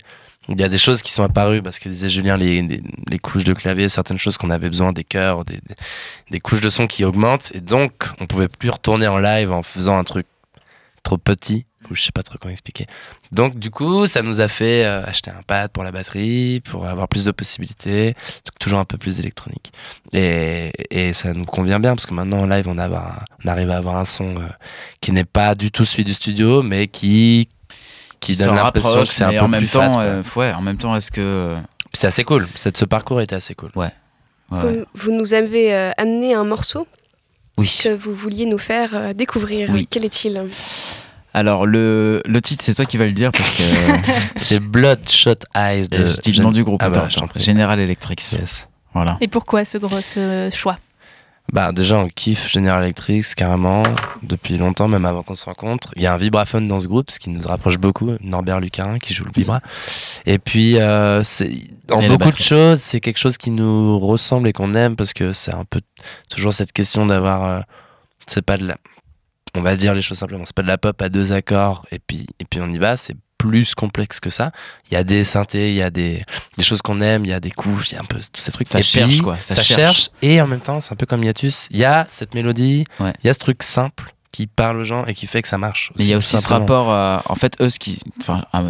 il 0.48 0.60
y 0.60 0.62
a 0.62 0.68
des 0.68 0.76
choses 0.76 1.00
qui 1.00 1.10
sont 1.10 1.22
apparues 1.22 1.62
parce 1.62 1.78
que 1.78 1.88
disait 1.88 2.10
Julien, 2.10 2.36
les, 2.36 3.18
couches 3.22 3.44
de 3.44 3.54
clavier, 3.54 3.88
certaines 3.88 4.18
choses 4.18 4.36
qu'on 4.36 4.50
avait 4.50 4.68
besoin, 4.68 4.92
des 4.92 5.04
chœurs, 5.04 5.46
des 5.46 6.40
couches 6.40 6.60
de 6.60 6.68
son 6.68 6.86
qui 6.86 7.02
augmentent, 7.02 7.50
et 7.54 7.60
donc 7.60 7.92
on 8.20 8.26
pouvait 8.26 8.48
plus 8.48 8.68
retourner 8.68 9.06
en 9.06 9.16
live 9.16 9.52
en 9.52 9.62
faisant 9.62 9.96
un 9.96 10.04
truc 10.04 10.26
trop 11.02 11.16
petit, 11.16 11.64
ou 11.90 11.94
je 11.94 12.02
sais 12.02 12.12
pas 12.12 12.22
trop 12.22 12.36
comment 12.40 12.52
expliquer. 12.52 12.86
Donc 13.32 13.58
du 13.58 13.70
coup, 13.70 14.06
ça 14.06 14.22
nous 14.22 14.40
a 14.40 14.48
fait 14.48 14.84
euh, 14.84 15.04
acheter 15.04 15.30
un 15.30 15.42
pad 15.46 15.70
pour 15.70 15.82
la 15.84 15.92
batterie, 15.92 16.60
pour 16.64 16.86
avoir 16.86 17.08
plus 17.08 17.24
de 17.24 17.32
possibilités, 17.32 18.14
donc 18.46 18.58
toujours 18.58 18.78
un 18.78 18.84
peu 18.84 18.96
plus 18.98 19.20
électronique. 19.20 19.72
Et, 20.12 20.70
et 20.90 21.12
ça 21.12 21.32
nous 21.32 21.44
convient 21.46 21.80
bien 21.80 21.94
parce 21.94 22.06
que 22.06 22.14
maintenant 22.14 22.40
en 22.40 22.46
live, 22.46 22.66
on, 22.68 22.78
a 22.78 22.84
avoir- 22.84 23.24
on 23.44 23.48
arrive 23.48 23.70
à 23.70 23.76
avoir 23.76 23.96
un 23.96 24.04
son 24.04 24.36
euh, 24.36 24.46
qui 25.00 25.12
n'est 25.12 25.24
pas 25.24 25.54
du 25.54 25.70
tout 25.70 25.84
celui 25.84 26.04
du 26.04 26.14
studio, 26.14 26.62
mais 26.62 26.86
qui 26.88 27.48
qui 28.20 28.36
donne 28.36 28.54
l'impression 28.54 29.00
que 29.02 29.08
c'est 29.08 29.24
un 29.24 29.30
peu 29.30 29.40
en 29.40 29.48
même 29.48 29.60
plus 29.60 29.70
temps, 29.70 29.98
euh, 30.00 30.22
ouais, 30.36 30.52
en 30.52 30.60
même 30.60 30.76
temps, 30.76 30.94
est-ce 30.94 31.10
que 31.10 31.56
c'est 31.94 32.06
assez 32.06 32.22
cool. 32.22 32.46
Cette- 32.54 32.76
ce 32.76 32.84
parcours 32.84 33.20
était 33.22 33.34
assez 33.34 33.54
cool. 33.54 33.70
Ouais. 33.74 33.90
Vous, 34.50 34.84
vous 34.94 35.12
nous 35.12 35.32
avez 35.32 35.72
euh, 35.74 35.90
amené 35.96 36.34
un 36.34 36.44
morceau 36.44 36.86
Oui. 37.56 37.80
que 37.82 37.88
vous 37.94 38.12
vouliez 38.14 38.44
nous 38.46 38.58
faire 38.58 38.90
euh, 38.94 39.12
découvrir. 39.14 39.70
Oui. 39.70 39.86
Quel 39.90 40.04
est-il? 40.04 40.42
Alors 41.32 41.66
le, 41.66 42.22
le 42.26 42.40
titre, 42.40 42.64
c'est 42.64 42.74
toi 42.74 42.86
qui 42.86 42.96
vas 42.96 43.06
le 43.06 43.12
dire 43.12 43.30
parce 43.32 43.54
que 43.56 43.62
c'est 44.36 44.60
Bloodshot 44.60 45.34
Eyes 45.54 45.88
de. 45.88 45.98
Et 45.98 46.06
je 46.06 46.20
dis 46.20 46.32
le 46.32 46.42
nom 46.42 46.52
du 46.52 46.64
groupe. 46.64 46.80
Ah 46.82 46.88
bah, 46.90 47.00
attends, 47.00 47.08
je 47.08 47.14
t'en 47.16 47.24
attends. 47.24 47.28
prie. 47.28 47.42
General 47.42 47.78
Electric. 47.78 48.22
Voilà. 48.94 49.16
Et 49.20 49.28
pourquoi 49.28 49.64
ce 49.64 49.78
gros 49.78 50.00
ce 50.00 50.50
choix? 50.52 50.76
Bah 51.52 51.72
déjà 51.72 51.96
on 51.98 52.06
kiffe 52.06 52.48
General 52.48 52.82
Electric 52.84 53.34
carrément 53.34 53.82
depuis 54.22 54.56
longtemps 54.56 54.86
même 54.86 55.04
avant 55.04 55.22
qu'on 55.22 55.34
se 55.34 55.44
rencontre. 55.44 55.90
Il 55.96 56.02
y 56.02 56.06
a 56.06 56.14
un 56.14 56.16
vibraphone 56.16 56.68
dans 56.68 56.78
ce 56.78 56.86
groupe 56.86 57.10
ce 57.10 57.18
qui 57.18 57.28
nous 57.28 57.40
rapproche 57.42 57.78
beaucoup, 57.78 58.12
Norbert 58.20 58.60
Lucarin 58.60 58.98
qui 58.98 59.14
joue 59.14 59.24
le 59.24 59.32
vibra. 59.34 59.60
Et 60.26 60.38
puis 60.38 60.78
euh, 60.78 61.24
c'est 61.24 61.50
en 61.90 62.02
Et 62.02 62.08
beaucoup 62.08 62.30
de 62.30 62.36
choses 62.36 62.80
c'est 62.80 63.00
quelque 63.00 63.18
chose 63.18 63.36
qui 63.36 63.50
nous 63.50 63.98
ressemble 63.98 64.46
et 64.46 64.52
qu'on 64.52 64.74
aime 64.74 64.94
parce 64.94 65.12
que 65.12 65.32
c'est 65.32 65.52
un 65.52 65.64
peu 65.64 65.80
toujours 66.28 66.52
cette 66.52 66.70
question 66.72 67.04
d'avoir 67.04 67.44
euh, 67.44 67.60
c'est 68.28 68.42
pas 68.42 68.56
de 68.56 68.68
la 68.68 68.76
on 69.54 69.62
va 69.62 69.76
dire 69.76 69.94
les 69.94 70.02
choses 70.02 70.18
simplement 70.18 70.44
c'est 70.44 70.54
pas 70.54 70.62
de 70.62 70.68
la 70.68 70.78
pop 70.78 71.00
à 71.02 71.08
deux 71.08 71.32
accords 71.32 71.84
et 71.90 71.98
puis 71.98 72.26
et 72.38 72.44
puis 72.44 72.60
on 72.62 72.68
y 72.68 72.78
va 72.78 72.96
c'est 72.96 73.16
plus 73.38 73.74
complexe 73.74 74.20
que 74.20 74.28
ça. 74.28 74.52
Il 74.90 74.94
y 74.94 74.98
a 74.98 75.02
des 75.02 75.24
synthés, 75.24 75.70
il 75.70 75.76
y 75.76 75.80
a 75.82 75.88
des, 75.88 76.22
des 76.58 76.62
choses 76.62 76.82
qu'on 76.82 77.00
aime, 77.00 77.24
il 77.24 77.30
y 77.30 77.32
a 77.32 77.40
des 77.40 77.50
couches, 77.50 77.90
il 77.90 77.94
y 77.94 77.96
a 77.96 78.02
un 78.02 78.04
peu 78.04 78.18
tous 78.30 78.38
ces 78.42 78.52
trucs. 78.52 78.68
Ça 78.68 78.80
Et 78.80 78.82
cherche, 78.82 79.08
puis, 79.12 79.20
quoi, 79.20 79.38
ça 79.38 79.54
Ça, 79.54 79.62
cherche. 79.62 79.80
cherche. 79.80 80.08
Et 80.20 80.42
en 80.42 80.46
même 80.46 80.60
temps, 80.60 80.82
c'est 80.82 80.92
un 80.92 80.96
peu 80.96 81.06
comme 81.06 81.22
Yatus. 81.24 81.66
Il 81.70 81.78
y 81.78 81.84
a 81.86 82.06
cette 82.10 82.34
mélodie, 82.34 82.84
Ouais. 82.98 83.14
il 83.24 83.26
y 83.28 83.30
a 83.30 83.32
ce 83.32 83.38
truc 83.38 83.62
simple 83.62 84.12
qui 84.30 84.46
parle 84.46 84.76
aux 84.80 84.84
gens 84.84 85.06
et 85.06 85.14
qui 85.14 85.26
fait 85.26 85.40
que 85.40 85.48
ça 85.48 85.56
marche. 85.56 85.90
Mais 85.96 86.04
il 86.04 86.10
y 86.10 86.12
a 86.12 86.18
aussi 86.18 86.36
ce 86.36 86.46
rapport 86.48 86.90
à, 86.92 87.22
en 87.24 87.34
fait, 87.34 87.54
eux, 87.62 87.70
ce 87.70 87.78
qui, 87.78 87.98
enfin, 88.20 88.44
à- 88.52 88.62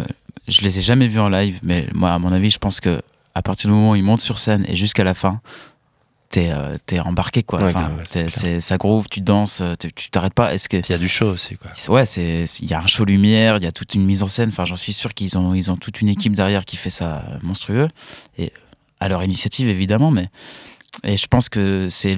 je 0.47 0.61
les 0.61 0.79
ai 0.79 0.81
jamais 0.81 1.07
vus 1.09 1.19
en 1.19 1.27
live, 1.27 1.59
mais 1.63 1.89
moi, 1.93 2.13
à 2.13 2.17
mon 2.19 2.31
avis, 2.31 2.49
je 2.49 2.57
pense 2.57 2.79
que 2.79 3.01
à 3.35 3.41
partir 3.41 3.69
du 3.69 3.75
moment 3.75 3.91
où 3.91 3.95
ils 3.97 4.03
montent 4.03 4.21
sur 4.21 4.39
scène 4.39 4.63
et 4.69 4.77
jusqu'à 4.77 5.03
la 5.03 5.13
fin, 5.15 5.41
t'es, 6.31 6.49
euh, 6.51 6.77
t'es 6.85 6.99
embarqué, 6.99 7.43
quoi. 7.43 7.59
Ouais, 7.61 7.69
Enfin, 7.69 7.91
ouais, 8.15 8.59
ça 8.59 8.77
groove, 8.77 9.07
tu 9.11 9.21
danses, 9.21 9.61
euh, 9.61 9.75
tu 9.77 10.09
t'arrêtes 10.09 10.33
pas. 10.33 10.53
Est-ce 10.53 10.67
que 10.69 10.77
il 10.77 10.89
y 10.89 10.93
a 10.93 10.97
du 10.97 11.09
show 11.09 11.29
aussi, 11.29 11.57
quoi. 11.57 11.71
Ouais, 11.93 12.05
c'est, 12.05 12.45
il 12.59 12.69
y 12.69 12.73
a 12.73 12.81
un 12.81 12.87
show 12.87 13.05
lumière, 13.05 13.57
il 13.57 13.63
y 13.63 13.67
a 13.67 13.71
toute 13.71 13.93
une 13.93 14.05
mise 14.05 14.23
en 14.23 14.27
scène. 14.27 14.49
Enfin, 14.49 14.65
j'en 14.65 14.75
suis 14.75 14.93
sûr 14.93 15.13
qu'ils 15.13 15.37
ont, 15.37 15.53
ils 15.53 15.69
ont 15.69 15.75
toute 15.75 16.01
une 16.01 16.09
équipe 16.09 16.33
derrière 16.33 16.65
qui 16.65 16.77
fait 16.77 16.89
ça 16.89 17.23
monstrueux 17.43 17.89
et 18.37 18.51
à 18.99 19.09
leur 19.09 19.23
initiative 19.23 19.67
évidemment, 19.67 20.11
mais 20.11 20.27
et 21.03 21.17
je 21.17 21.27
pense 21.27 21.49
que 21.49 21.87
c'est 21.89 22.17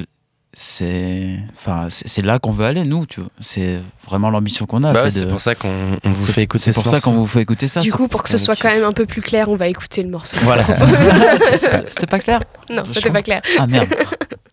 c'est 0.55 1.39
enfin 1.55 1.87
c'est 1.89 2.21
là 2.23 2.37
qu'on 2.39 2.51
veut 2.51 2.65
aller 2.65 2.83
nous 2.83 3.05
tu 3.05 3.21
vois. 3.21 3.29
C'est 3.39 3.79
vraiment 4.07 4.29
l'ambition 4.29 4.65
qu'on 4.65 4.83
a 4.83 4.93
Bah 4.93 5.09
c'est 5.09 5.21
de- 5.21 5.25
pour 5.25 5.39
ça 5.39 5.55
qu'on 5.55 5.97
on 6.03 6.11
vous 6.11 6.25
fait 6.25 6.43
écouter 6.43 6.65
c'est 6.65 6.71
ce 6.73 6.79
pour 6.81 6.85
ça 6.89 7.01
qu'on 7.01 7.13
vous 7.13 7.25
fait 7.27 7.41
écouter 7.41 7.67
ça 7.67 7.81
Du 7.81 7.91
coup, 7.91 8.07
pour 8.07 8.21
que 8.23 8.29
ce 8.29 8.37
soit 8.37 8.55
quand 8.55 8.69
même 8.69 8.83
un 8.83 8.91
peu 8.93 9.05
plus 9.05 9.21
clair, 9.21 9.49
on 9.49 9.55
va 9.55 9.67
écouter 9.67 10.03
le 10.03 10.09
morceau. 10.09 10.37
voilà. 10.43 10.63
C'était- 11.87 12.05
pas 12.07 12.19
clair. 12.19 12.43
Non, 12.69 12.83
c'était 12.93 13.09
pas 13.09 13.21
clair. 13.23 13.41
ah 13.57 13.65
merde 13.67 13.87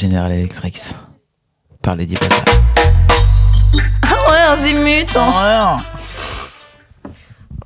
General 0.00 0.32
Electric 0.32 0.80
par 1.82 1.94
Lady 1.94 2.14
Gaga 2.14 2.36
Ah 4.02 4.30
ouais, 4.30 4.38
Azimut 4.38 5.14
hein. 5.14 5.76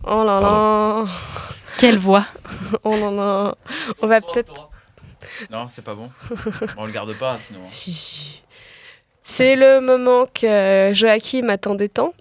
Oh 0.03 0.25
là 0.25 0.41
là. 0.41 1.07
Quelle 1.79 1.97
voix 1.97 2.27
Oh 2.83 2.97
là 2.97 3.13
là. 3.13 3.55
On 4.03 4.09
va 4.09 4.21
peut-être. 4.21 4.69
non 5.49 5.69
c'est 5.69 5.85
pas 5.85 5.95
bon 5.95 6.11
on 6.77 6.87
le 6.87 6.91
garde 6.91 7.17
pas 7.17 7.37
sinon 7.37 7.61
Si, 7.69 7.93
si. 7.93 8.43
C'est 9.23 9.55
le 9.55 9.81
moment 9.81 10.27
que 10.27 10.91
Joachim 10.93 11.49
attendait 11.51 11.89
tant 11.89 12.15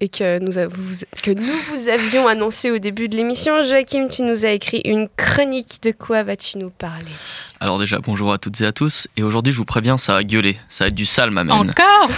et 0.00 0.08
que 0.08 0.38
nous, 0.38 0.58
a- 0.58 0.66
vous- 0.68 1.04
que 1.22 1.30
nous 1.32 1.52
vous 1.70 1.88
avions 1.88 2.28
annoncé 2.28 2.70
au 2.70 2.78
début 2.78 3.08
de 3.08 3.16
l'émission. 3.16 3.62
Joachim, 3.62 4.08
tu 4.10 4.22
nous 4.22 4.46
as 4.46 4.50
écrit 4.50 4.80
une 4.84 5.08
chronique. 5.16 5.80
De 5.82 5.90
quoi 5.90 6.22
vas-tu 6.22 6.58
nous 6.58 6.70
parler? 6.70 7.04
Alors 7.60 7.78
déjà, 7.80 7.98
bonjour 7.98 8.32
à 8.32 8.38
toutes 8.38 8.60
et 8.60 8.66
à 8.66 8.72
tous. 8.72 9.08
Et 9.16 9.22
aujourd'hui, 9.24 9.52
je 9.52 9.58
vous 9.58 9.64
préviens, 9.64 9.98
ça 9.98 10.12
va 10.14 10.22
gueuler. 10.22 10.56
Ça 10.68 10.84
va 10.84 10.88
être 10.88 10.94
du 10.94 11.04
sale, 11.06 11.30
ma 11.32 11.42
mène. 11.42 11.56
Encore? 11.56 12.08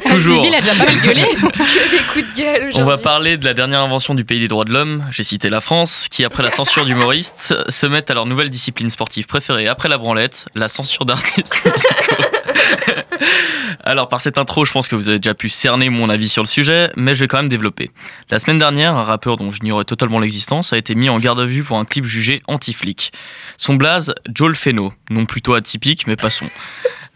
Toujours. 0.06 0.42
Zibi, 0.44 0.48
il 0.48 0.54
a 0.56 0.60
déjà 0.60 0.74
pas 0.84 0.90
mal 0.90 1.00
gueulé. 1.02 1.24
Que 1.70 1.90
des 1.90 2.02
coups 2.12 2.36
de 2.36 2.42
gueule 2.42 2.70
On 2.74 2.78
va 2.78 2.84
aujourd'hui. 2.84 3.04
parler 3.04 3.36
de 3.36 3.44
la 3.44 3.54
dernière 3.54 3.80
invention 3.80 4.14
du 4.14 4.24
pays 4.24 4.40
des 4.40 4.48
droits 4.48 4.64
de 4.64 4.72
l'homme, 4.72 5.04
j'ai 5.12 5.22
cité 5.22 5.50
la 5.50 5.60
France, 5.60 6.08
qui 6.10 6.24
après 6.24 6.42
la 6.42 6.50
censure 6.50 6.84
d'humoristes, 6.84 7.54
se 7.68 7.86
mettent 7.86 8.10
à 8.10 8.14
leur 8.14 8.26
nouvelle 8.26 8.50
discipline 8.50 8.90
sportive 8.90 9.26
préférée 9.26 9.68
après 9.68 9.88
la 9.88 9.98
branlette, 9.98 10.46
la 10.56 10.68
censure 10.68 11.04
d'artistes 11.04 11.62
musicaux. 11.64 12.36
Alors 13.84 14.08
par 14.08 14.20
cette 14.20 14.38
intro, 14.38 14.64
je 14.64 14.72
pense 14.72 14.88
que 14.88 14.96
vous 14.96 15.08
avez 15.08 15.18
déjà 15.18 15.34
pu 15.34 15.48
cerner 15.48 15.90
mon 15.90 16.08
avis 16.10 16.28
sur 16.28 16.42
le 16.42 16.48
sujet, 16.48 16.90
mais 16.96 17.14
je 17.14 17.20
vais 17.20 17.28
quand 17.28 17.38
même 17.38 17.48
développer. 17.48 17.90
La 18.30 18.38
semaine 18.38 18.58
dernière, 18.58 18.96
un 18.96 19.04
rappeur 19.04 19.36
dont 19.36 19.50
j'ignorais 19.50 19.84
totalement 19.84 20.18
l'existence 20.18 20.72
a 20.72 20.78
été 20.78 20.94
mis 20.94 21.08
en 21.08 21.18
garde 21.18 21.40
à 21.40 21.44
vue 21.44 21.64
pour 21.64 21.78
un 21.78 21.84
clip 21.84 22.04
jugé 22.04 22.42
anti-flic. 22.46 23.12
Son 23.56 23.74
blaze, 23.74 24.14
Joel 24.34 24.54
Feno, 24.54 24.92
nom 25.10 25.26
plutôt 25.26 25.54
atypique 25.54 26.06
mais 26.06 26.16
passons. 26.16 26.48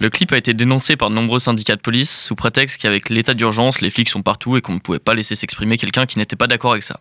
Le 0.00 0.10
clip 0.10 0.32
a 0.32 0.36
été 0.36 0.54
dénoncé 0.54 0.96
par 0.96 1.10
de 1.10 1.14
nombreux 1.14 1.38
syndicats 1.38 1.76
de 1.76 1.80
police 1.80 2.10
sous 2.10 2.34
prétexte 2.34 2.80
qu'avec 2.80 3.10
l'état 3.10 3.34
d'urgence, 3.34 3.80
les 3.80 3.90
flics 3.90 4.08
sont 4.08 4.22
partout 4.22 4.56
et 4.56 4.60
qu'on 4.60 4.74
ne 4.74 4.80
pouvait 4.80 4.98
pas 4.98 5.14
laisser 5.14 5.36
s'exprimer 5.36 5.78
quelqu'un 5.78 6.06
qui 6.06 6.18
n'était 6.18 6.36
pas 6.36 6.46
d'accord 6.46 6.72
avec 6.72 6.82
ça. 6.82 6.98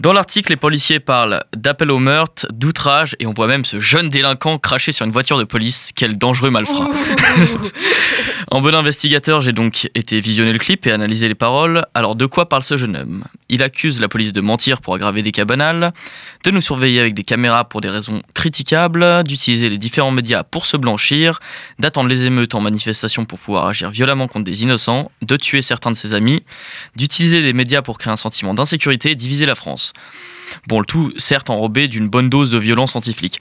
Dans 0.00 0.12
l'article, 0.12 0.50
les 0.50 0.56
policiers 0.56 1.00
parlent 1.00 1.42
d'appel 1.56 1.90
au 1.90 1.98
meurtre, 1.98 2.46
d'outrage, 2.52 3.16
et 3.20 3.26
on 3.26 3.32
voit 3.32 3.46
même 3.46 3.64
ce 3.64 3.80
jeune 3.80 4.08
délinquant 4.08 4.58
cracher 4.58 4.92
sur 4.92 5.06
une 5.06 5.12
voiture 5.12 5.38
de 5.38 5.44
police. 5.44 5.90
Quel 5.94 6.18
dangereux 6.18 6.50
malfrat. 6.50 6.88
en 8.50 8.60
bon 8.60 8.74
investigateur, 8.74 9.40
j'ai 9.40 9.52
donc 9.52 9.90
été 9.94 10.20
visionner 10.20 10.52
le 10.52 10.58
clip 10.58 10.86
et 10.86 10.92
analyser 10.92 11.28
les 11.28 11.34
paroles. 11.34 11.84
Alors, 11.94 12.14
de 12.16 12.26
quoi 12.26 12.48
parle 12.48 12.62
ce 12.62 12.76
jeune 12.76 12.96
homme? 12.96 13.24
Il 13.48 13.62
accuse 13.62 14.00
la 14.00 14.08
police 14.08 14.32
de 14.32 14.40
mentir 14.40 14.80
pour 14.80 14.94
aggraver 14.94 15.22
des 15.22 15.32
cas 15.32 15.44
banals, 15.44 15.92
de 16.44 16.50
nous 16.50 16.60
surveiller 16.60 17.00
avec 17.00 17.14
des 17.14 17.24
caméras 17.24 17.68
pour 17.68 17.80
des 17.80 17.88
raisons 17.88 18.22
critiquables, 18.34 19.24
d'utiliser 19.24 19.68
les 19.68 19.78
différents 19.78 20.10
médias 20.10 20.42
pour 20.42 20.66
se 20.66 20.76
blanchir, 20.76 21.40
d'attendre 21.78 22.08
les 22.08 22.24
émeutes 22.24 22.54
en 22.54 22.60
manifestation 22.60 23.24
pour 23.24 23.38
pouvoir 23.38 23.66
agir 23.66 23.90
violemment 23.90 24.28
contre 24.28 24.44
des 24.44 24.62
innocents, 24.62 25.10
de 25.22 25.36
tuer 25.36 25.62
certains 25.62 25.90
de 25.90 25.96
ses 25.96 26.14
amis, 26.14 26.42
d'utiliser 26.96 27.40
les 27.40 27.52
médias 27.52 27.82
pour 27.82 27.98
créer 27.98 28.12
un 28.12 28.16
sentiment 28.16 28.54
d'insécurité 28.54 29.12
et 29.12 29.14
diviser 29.14 29.46
la 29.46 29.54
France. 29.54 29.92
Bon, 30.66 30.80
le 30.80 30.86
tout, 30.86 31.12
certes, 31.16 31.50
enrobé 31.50 31.88
d'une 31.88 32.08
bonne 32.08 32.28
dose 32.28 32.50
de 32.50 32.58
violence 32.58 32.96
anti-flic. 32.96 33.38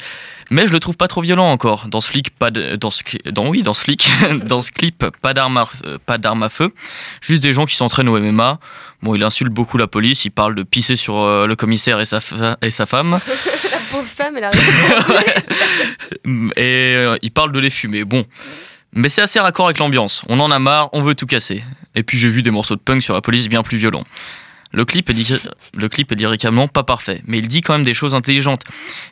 Mais 0.50 0.68
je 0.68 0.72
le 0.72 0.80
trouve 0.80 0.98
pas 0.98 1.08
trop 1.08 1.22
violent 1.22 1.50
encore. 1.50 1.88
Dans 1.88 2.02
ce 2.02 2.08
flic, 2.08 2.30
pas 2.30 2.52
de, 2.52 2.76
dans 2.76 2.90
ce, 2.90 3.04
dans, 3.32 3.48
oui, 3.48 3.64
dans 3.64 3.74
ce 3.74 3.82
flic, 3.82 4.10
dans 4.46 4.62
ce 4.62 4.72
clip, 4.72 5.06
pas 5.22 5.34
d'armes 5.34 5.58
à, 5.58 5.70
euh, 5.86 5.98
pas 6.06 6.18
d'armes 6.18 6.44
à 6.44 6.50
feu. 6.50 6.74
Juste 7.22 7.42
des 7.42 7.54
gens 7.54 7.66
qui 7.66 7.76
s'entraînent 7.76 8.10
au 8.10 8.20
MMA. 8.20 8.60
Bon, 9.02 9.16
il 9.16 9.24
insulte 9.24 9.52
beaucoup 9.52 9.78
la 9.78 9.88
police. 9.88 10.26
Il 10.26 10.32
parle 10.32 10.56
de 10.56 10.64
pisser 10.64 10.96
sur 10.96 11.18
euh, 11.18 11.48
le 11.48 11.56
commissaire 11.56 12.00
et 12.00 12.06
sa, 12.06 12.20
et 12.62 12.70
sa 12.70 12.86
femme. 12.86 13.20
La 13.72 13.80
pauvre 13.92 14.08
femme, 14.08 14.38
elle 14.38 14.44
arrive. 14.44 14.60
et 16.56 16.96
euh, 16.96 17.18
il 17.22 17.32
parle 17.32 17.52
de 17.52 17.60
les 17.60 17.70
fumer. 17.70 18.06
Bon. 18.06 18.26
Mais 18.96 19.10
c'est 19.10 19.22
assez 19.22 19.40
raccord 19.40 19.66
avec 19.66 19.80
l'ambiance. 19.80 20.24
On 20.30 20.40
en 20.40 20.52
a 20.52 20.60
marre, 20.60 20.90
on 20.94 21.02
veut 21.02 21.16
tout 21.16 21.26
casser. 21.26 21.64
Et 21.96 22.04
puis 22.04 22.18
j'ai 22.18 22.30
vu 22.30 22.44
des 22.44 22.52
morceaux 22.52 22.76
de 22.76 22.82
punk 22.82 23.02
sur 23.02 23.14
la 23.16 23.22
police 23.22 23.50
bien 23.50 23.64
plus 23.64 23.78
violents. 23.78 24.04
Le 24.74 24.86
clip, 24.86 25.10
est 25.10 25.14
lyri- 25.14 25.48
le 25.76 25.88
clip 25.88 26.12
est 26.12 26.16
lyriquement 26.16 26.68
pas 26.68 26.84
parfait, 26.84 27.22
mais 27.28 27.38
il 27.38 27.48
dit 27.48 27.62
quand 27.62 27.74
même 27.74 27.84
des 27.84 27.94
choses 27.94 28.16
intelligentes. 28.16 28.62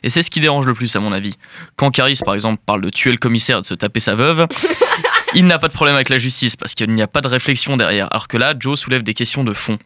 Et 0.02 0.10
c'est 0.10 0.22
ce 0.22 0.30
qui 0.30 0.40
dérange 0.40 0.66
le 0.66 0.74
plus, 0.74 0.94
à 0.96 1.00
mon 1.00 1.12
avis. 1.12 1.36
Quand 1.76 1.90
Caris, 1.92 2.18
par 2.24 2.34
exemple, 2.34 2.60
parle 2.66 2.80
de 2.80 2.90
tuer 2.90 3.12
le 3.12 3.18
commissaire 3.18 3.58
et 3.58 3.60
de 3.62 3.66
se 3.66 3.74
taper 3.74 4.00
sa 4.00 4.16
veuve, 4.16 4.48
il 5.34 5.46
n'a 5.46 5.58
pas 5.60 5.68
de 5.68 5.72
problème 5.72 5.94
avec 5.94 6.08
la 6.08 6.18
justice, 6.18 6.56
parce 6.56 6.74
qu'il 6.74 6.90
n'y 6.92 7.00
a 7.02 7.06
pas 7.06 7.20
de 7.20 7.28
réflexion 7.28 7.76
derrière. 7.76 8.08
Alors 8.10 8.26
que 8.26 8.36
là, 8.36 8.54
Joe 8.58 8.78
soulève 8.78 9.04
des 9.04 9.14
questions 9.14 9.44
de 9.44 9.52
fond. 9.52 9.78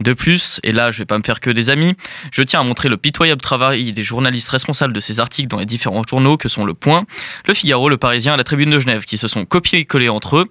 De 0.00 0.14
plus, 0.14 0.60
et 0.62 0.72
là 0.72 0.90
je 0.90 0.96
vais 0.98 1.04
pas 1.04 1.18
me 1.18 1.22
faire 1.22 1.40
que 1.40 1.50
des 1.50 1.68
amis, 1.68 1.94
je 2.32 2.40
tiens 2.42 2.60
à 2.60 2.62
montrer 2.62 2.88
le 2.88 2.96
pitoyable 2.96 3.42
travail 3.42 3.92
des 3.92 4.02
journalistes 4.02 4.48
responsables 4.48 4.94
de 4.94 5.00
ces 5.00 5.20
articles 5.20 5.48
dans 5.48 5.58
les 5.58 5.66
différents 5.66 6.02
journaux 6.08 6.38
que 6.38 6.48
sont 6.48 6.64
Le 6.64 6.72
Point, 6.72 7.04
Le 7.46 7.52
Figaro, 7.52 7.90
Le 7.90 7.98
Parisien 7.98 8.32
et 8.32 8.36
La 8.38 8.44
Tribune 8.44 8.70
de 8.70 8.78
Genève, 8.78 9.04
qui 9.04 9.18
se 9.18 9.28
sont 9.28 9.44
copiés-collés 9.44 10.08
entre 10.08 10.38
eux. 10.38 10.48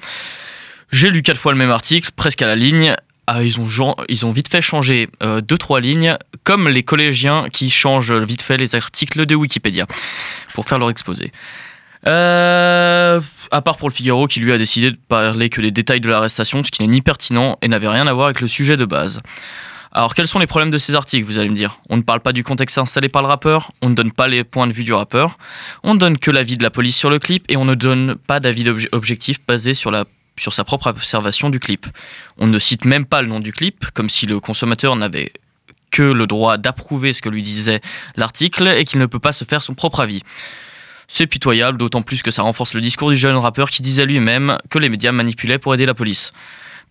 J'ai 0.92 1.10
lu 1.10 1.24
quatre 1.24 1.40
fois 1.40 1.52
le 1.52 1.58
même 1.58 1.72
article, 1.72 2.12
presque 2.16 2.44
à 2.44 2.48
la 2.48 2.56
ligne. 2.56 2.96
Ah, 3.32 3.44
ils, 3.44 3.60
ont, 4.26 4.32
vite 4.32 4.48
fait 4.50 4.60
changer 4.60 5.08
euh, 5.22 5.40
deux, 5.40 5.60
trois 5.60 5.82
lignes, 5.82 6.18
comme 6.44 6.68
les 6.68 6.82
collégiens 6.82 7.48
qui 7.54 7.70
changent 7.70 8.12
vite 8.12 8.42
fait 8.42 8.58
les 8.58 8.74
articles 8.74 9.28
de 9.28 9.36
Wikipédia 9.36 9.86
pour 10.56 10.68
faire 10.68 10.80
leur 10.80 10.90
exposé. 10.90 11.32
Euh, 12.08 13.22
à 13.52 13.62
part 13.62 13.78
pour 13.78 13.88
le 13.88 13.94
Figaro 13.94 14.26
qui 14.26 14.40
lui 14.40 14.52
a 14.52 14.58
décidé 14.58 14.90
de 14.90 14.98
parler 14.98 15.50
que 15.52 15.62
des 15.62 15.70
détails 15.70 16.00
de 16.00 16.10
l'arrestation, 16.10 16.64
ce 16.64 16.72
qui 16.72 16.82
n'est 16.82 16.88
ni 16.88 17.04
pertinent 17.04 17.60
et 17.62 17.68
n'avait 17.68 17.88
rien 17.88 18.08
à 18.08 18.14
voir 18.14 18.26
avec 18.26 18.42
le 18.42 18.48
sujet 18.48 18.78
de 18.78 18.86
base. 18.86 19.20
Alors 19.92 20.16
quels 20.16 20.26
sont 20.26 20.40
les 20.40 20.48
problèmes 20.48 20.72
de 20.72 20.80
ces 20.80 20.96
articles, 20.96 21.28
vous 21.28 21.38
allez 21.38 21.50
me 21.50 21.56
dire? 21.56 21.82
On 21.92 21.98
ne 21.98 22.02
parle 22.02 22.22
pas 22.22 22.34
du 22.34 22.44
contexte 22.44 22.80
installé 22.80 23.10
par 23.10 23.22
le 23.22 23.28
rappeur, 23.28 23.72
on 23.84 23.90
ne 23.90 23.96
donne 23.96 24.12
pas 24.12 24.28
les 24.28 24.44
points 24.44 24.66
de 24.66 24.74
vue 24.74 24.84
du 24.84 24.94
rappeur, 24.94 25.38
on 25.84 25.94
ne 25.94 26.00
donne 26.00 26.18
que 26.18 26.32
l'avis 26.32 26.58
de 26.58 26.64
la 26.64 26.72
police 26.72 26.96
sur 26.96 27.12
le 27.12 27.20
clip 27.20 27.46
et 27.48 27.58
on 27.58 27.66
ne 27.66 27.76
donne 27.76 28.16
pas 28.16 28.40
d'avis 28.40 28.64
obje- 28.64 28.90
objectif 28.92 29.40
basé 29.48 29.76
sur, 29.76 29.92
la, 29.92 30.06
sur 30.40 30.54
sa 30.54 30.64
propre 30.64 30.88
observation 30.88 31.50
du 31.50 31.60
clip. 31.60 31.86
On 32.38 32.48
ne 32.48 32.60
cite 32.60 32.86
même 32.86 33.06
pas 33.06 33.22
le 33.22 33.28
nom 33.28 33.40
du 33.40 33.52
clip, 33.52 33.86
comme 33.94 34.10
si 34.10 34.26
le 34.26 34.40
consommateur 34.40 34.96
n'avait 34.96 35.34
que 35.92 36.04
le 36.04 36.28
droit 36.28 36.58
d'approuver 36.58 37.14
ce 37.14 37.22
que 37.22 37.30
lui 37.30 37.44
disait 37.44 37.82
l'article 38.16 38.68
et 38.68 38.86
qu'il 38.86 39.00
ne 39.00 39.06
peut 39.06 39.20
pas 39.20 39.32
se 39.32 39.44
faire 39.46 39.62
son 39.62 39.74
propre 39.74 40.00
avis. 40.00 40.22
C'est 41.08 41.26
pitoyable, 41.26 41.78
d'autant 41.78 42.04
plus 42.04 42.22
que 42.22 42.30
ça 42.30 42.44
renforce 42.44 42.74
le 42.74 42.82
discours 42.82 43.10
du 43.10 43.16
jeune 43.16 43.36
rappeur 43.36 43.72
qui 43.72 43.82
disait 43.82 44.06
lui-même 44.06 44.58
que 44.70 44.78
les 44.78 44.90
médias 44.90 45.12
manipulaient 45.12 45.58
pour 45.58 45.74
aider 45.74 45.88
la 45.88 45.96
police. 45.96 46.34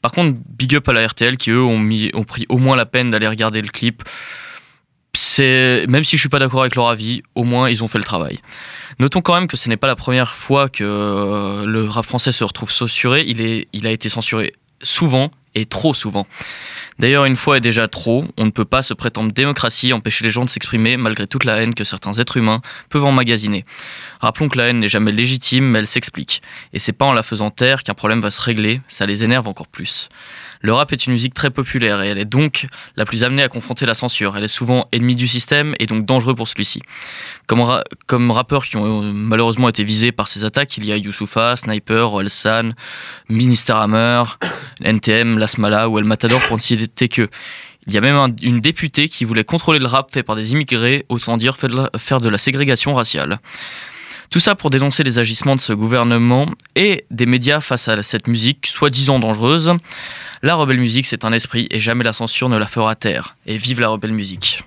Par 0.03 0.13
contre, 0.13 0.39
big 0.49 0.75
up 0.75 0.89
à 0.89 0.93
la 0.93 1.07
RTL 1.07 1.37
qui 1.37 1.51
eux 1.51 1.63
ont, 1.63 1.89
ont 2.15 2.25
pris 2.25 2.47
au 2.49 2.59
moins 2.59 2.77
la 2.77 2.87
peine 2.87 3.11
d'aller 3.11 3.29
regarder 3.29 3.61
le 3.61 3.69
clip. 3.69 4.03
Même 5.39 6.05
si 6.05 6.16
je 6.16 6.21
suis 6.21 6.29
pas 6.29 6.39
d'accord 6.39 6.61
avec 6.61 6.75
leur 6.75 6.89
avis, 6.89 7.23
au 7.35 7.45
moins 7.45 7.69
ils 7.69 7.83
ont 7.83 7.89
fait 7.89 7.99
le 7.99 8.05
travail. 8.05 8.39
Notons 8.99 9.21
quand 9.21 9.35
même 9.35 9.47
que 9.47 9.57
ce 9.57 9.69
n'est 9.69 9.77
pas 9.77 9.87
la 9.87 9.97
première 9.97 10.35
fois 10.35 10.69
que 10.69 10.83
euh, 10.85 11.64
le 11.64 11.89
rap 11.89 12.05
français 12.05 12.33
se 12.33 12.43
retrouve 12.43 12.71
censuré. 12.71 13.25
Il, 13.27 13.66
il 13.73 13.87
a 13.87 13.91
été 13.91 14.09
censuré 14.09 14.55
souvent 14.83 15.31
et 15.55 15.66
trop 15.66 15.95
souvent. 15.95 16.27
D'ailleurs, 16.99 17.25
une 17.25 17.37
fois 17.37 17.59
est 17.59 17.61
déjà 17.61 17.87
trop, 17.87 18.25
on 18.37 18.45
ne 18.45 18.51
peut 18.51 18.64
pas 18.64 18.83
se 18.83 18.93
prétendre 18.93 19.33
démocratie, 19.33 19.93
empêcher 19.93 20.25
les 20.25 20.31
gens 20.31 20.45
de 20.45 20.51
s'exprimer 20.51 20.97
malgré 20.97 21.27
toute 21.27 21.45
la 21.45 21.62
haine 21.62 21.75
que 21.75 21.85
certains 21.85 22.14
êtres 22.14 22.37
humains 22.37 22.61
peuvent 22.91 23.05
emmagasiner. 23.05 23.64
Rappelons 24.21 24.49
que 24.49 24.59
la 24.59 24.64
haine 24.64 24.81
n'est 24.81 24.89
jamais 24.89 25.12
légitime, 25.12 25.64
mais 25.64 25.79
elle 25.81 25.87
s'explique. 25.87 26.43
Et 26.73 26.79
c'est 26.79 26.93
pas 26.93 27.05
en 27.05 27.12
la 27.12 27.23
faisant 27.23 27.51
taire 27.51 27.85
qu'un 27.85 27.95
problème 27.95 28.21
va 28.21 28.31
se 28.31 28.41
régler, 28.41 28.81
ça 28.89 29.07
les 29.07 29.23
énerve 29.23 29.47
encore 29.47 29.69
plus. 29.69 30.09
Le 30.61 30.73
rap 30.73 30.93
est 30.93 31.07
une 31.07 31.13
musique 31.13 31.35
très 31.35 31.51
populaire 31.51 32.03
et 32.03 32.09
elle 32.09 32.19
est 32.19 32.25
donc 32.25 32.67
la 32.97 33.05
plus 33.05 33.25
amenée 33.25 33.43
à 33.43 33.49
confronter 33.49 33.87
la 33.87 33.95
censure. 33.95 34.37
Elle 34.37 34.45
est 34.45 34.49
souvent 34.49 34.89
ennemie 34.93 35.15
du 35.15 35.29
système 35.29 35.75
et 35.79 35.87
donc 35.87 36.05
dangereux 36.05 36.35
pour 36.35 36.49
celui-ci. 36.49 36.83
Comme, 37.47 37.61
ra- 37.61 37.85
comme 38.07 38.31
rappeurs 38.31 38.65
qui 38.65 38.77
ont 38.77 39.03
euh, 39.03 39.13
malheureusement 39.13 39.69
été 39.69 39.85
visés 39.85 40.13
par 40.13 40.27
ces 40.29 40.45
attaques, 40.45 40.77
il 40.77 40.85
y 40.85 40.93
a 40.93 40.97
Youssoufa, 40.97 41.57
Sniper, 41.57 42.13
Orelsan, 42.13 42.73
Minister 43.29 43.73
Hammer, 43.75 44.25
NTM, 44.83 45.39
Lasmala 45.39 45.89
ou 45.89 45.99
El 45.99 46.05
Matador 46.05 46.41
pour 46.49 46.57
ne 46.57 46.63
citer 46.63 47.09
que. 47.09 47.29
Il 47.87 47.95
y 47.95 47.97
a 47.97 48.03
même 48.03 48.17
un- 48.17 48.35
une 48.43 48.61
députée 48.61 49.09
qui 49.09 49.25
voulait 49.25 49.45
contrôler 49.45 49.79
le 49.79 49.87
rap 49.87 50.13
fait 50.13 50.23
par 50.23 50.37
des 50.37 50.53
immigrés, 50.53 51.07
autant 51.09 51.39
dire 51.39 51.57
faire 51.57 52.21
de 52.21 52.29
la 52.29 52.37
ségrégation 52.37 52.93
raciale. 52.93 53.39
Tout 54.31 54.41
ça 54.41 54.55
pour 54.55 54.68
dénoncer 54.68 55.05
les 55.05 55.18
agissements 55.18 55.57
de 55.57 55.61
ce 55.61 55.72
gouvernement 55.72 56.51
et 56.76 57.07
des 57.11 57.24
médias 57.24 57.61
face 57.61 57.89
à 57.89 58.03
cette 58.03 58.29
musique 58.29 58.66
soi-disant 58.66 59.18
dangereuse. 59.18 59.72
La 60.43 60.55
rebelle 60.55 60.79
musique, 60.79 61.07
c'est 61.07 61.24
un 61.24 61.33
esprit 61.33 61.66
et 61.70 61.81
jamais 61.81 62.05
la 62.05 62.12
censure 62.12 62.51
ne 62.51 62.59
la 62.59 62.66
fera 62.66 62.95
taire. 62.95 63.37
Et 63.47 63.57
vive 63.57 63.81
la 63.81 63.89
rebelle 63.89 64.12
musique. 64.12 64.64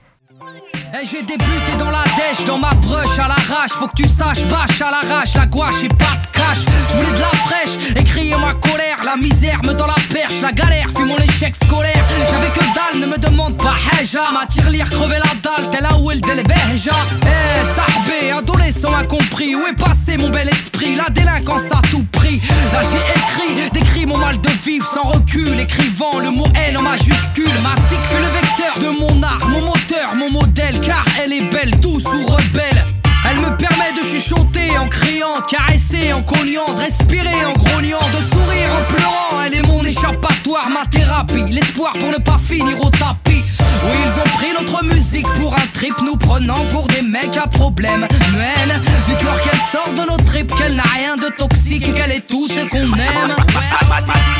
Eh, 0.93 1.05
j'ai 1.09 1.21
débuté 1.21 1.71
dans 1.79 1.89
la 1.89 2.03
dèche, 2.17 2.43
dans 2.45 2.57
ma 2.57 2.71
brush 2.73 3.17
à 3.17 3.29
l'arrache. 3.29 3.71
Faut 3.71 3.87
que 3.87 3.95
tu 3.95 4.09
saches, 4.09 4.45
bâche 4.47 4.81
à 4.81 4.91
l'arrache, 4.91 5.35
la 5.35 5.45
gouache 5.45 5.83
et 5.83 5.87
pas 5.87 5.95
de 5.95 6.37
cash. 6.37 6.65
Je 6.89 6.97
voulais 6.97 7.17
de 7.17 7.21
la 7.21 7.27
fraîche, 7.27 7.95
écrire 7.95 8.37
ma 8.39 8.53
colère. 8.55 8.97
La 9.05 9.15
misère 9.15 9.61
me 9.63 9.71
dans 9.71 9.87
la 9.87 9.95
perche, 10.11 10.41
la 10.41 10.51
galère 10.51 10.87
fut 10.93 11.05
mon 11.05 11.17
échec 11.17 11.55
scolaire. 11.55 12.03
J'avais 12.29 12.49
que 12.49 12.65
dalle, 12.75 12.99
ne 12.99 13.05
me 13.05 13.17
demande 13.17 13.55
pas 13.55 13.75
Heja. 14.01 14.23
Ma 14.33 14.45
tirelire 14.45 14.89
crever 14.89 15.19
la 15.19 15.33
dalle, 15.41 15.69
tel 15.71 15.83
la 15.83 15.95
Will 15.95 16.19
del 16.19 16.43
Beja. 16.43 16.91
Eh, 17.21 17.65
sahbé, 17.73 18.31
adolescent 18.37 18.93
incompris. 18.93 19.55
Où 19.55 19.65
est 19.67 19.77
passé 19.77 20.17
mon 20.17 20.29
bel 20.29 20.49
esprit? 20.49 20.95
La 20.95 21.09
délinquance 21.09 21.71
à 21.71 21.81
tout 21.89 22.05
prix. 22.11 22.41
Là 22.73 22.81
j'ai 22.91 23.47
écrit, 23.47 23.69
décrit 23.71 24.05
mon 24.05 24.17
mal 24.17 24.41
de 24.41 24.49
vivre 24.65 24.85
sans 24.85 25.07
recul. 25.07 25.57
Écrivant 25.57 26.19
le 26.19 26.31
mot 26.31 26.47
haine 26.53 26.77
en 26.77 26.81
majuscule. 26.81 27.61
Ma 27.63 27.77
cycle 27.77 28.03
fut 28.09 28.21
le 28.21 28.29
vecteur 28.41 28.79
de 28.81 28.99
mon 28.99 29.23
art, 29.23 29.47
mon 29.47 29.61
moteur, 29.61 30.15
mon 30.17 30.29
modèle. 30.31 30.80
Car 30.81 31.03
elle 31.23 31.33
est 31.33 31.49
belle, 31.49 31.71
douce 31.79 32.03
ou 32.03 32.25
rebelle. 32.25 32.85
Elle 33.29 33.37
me 33.39 33.55
permet 33.55 33.91
de 33.93 34.03
chuchoter 34.03 34.77
en 34.77 34.87
criant, 34.87 35.35
de 35.35 35.45
caresser 35.45 36.11
en 36.11 36.21
cognant, 36.23 36.65
de 36.73 36.81
respirer 36.81 37.45
en 37.45 37.53
grognant, 37.53 37.99
de 37.99 38.33
sourire 38.33 38.69
en 38.73 38.93
pleurant. 38.93 39.43
Elle 39.45 39.55
est 39.55 39.67
mon 39.67 39.83
échappatoire, 39.83 40.69
ma 40.69 40.85
thérapie, 40.85 41.45
l'espoir 41.49 41.93
pour 41.93 42.09
ne 42.09 42.17
pas 42.17 42.37
finir 42.37 42.81
au 42.81 42.89
tapis. 42.89 43.43
Oui, 43.83 43.97
ils 44.05 44.19
ont 44.19 44.37
pris 44.37 44.53
notre 44.59 44.83
musique 44.85 45.27
pour 45.39 45.53
un 45.53 45.67
trip, 45.73 45.93
nous 46.03 46.15
prenant 46.15 46.65
pour 46.67 46.87
des 46.87 47.01
mecs 47.01 47.37
à 47.37 47.47
problème. 47.47 48.07
Men, 48.33 48.81
dites-leur 49.07 49.41
qu'elle 49.41 49.61
sort 49.71 49.93
de 49.93 50.09
nos 50.09 50.17
tripes, 50.25 50.53
qu'elle 50.55 50.75
n'a 50.75 50.83
rien 50.95 51.15
de 51.15 51.29
toxique 51.35 51.87
et 51.87 51.93
qu'elle 51.93 52.11
est 52.11 52.27
tout 52.27 52.47
ce 52.47 52.65
qu'on 52.69 52.77
aime. 52.77 53.35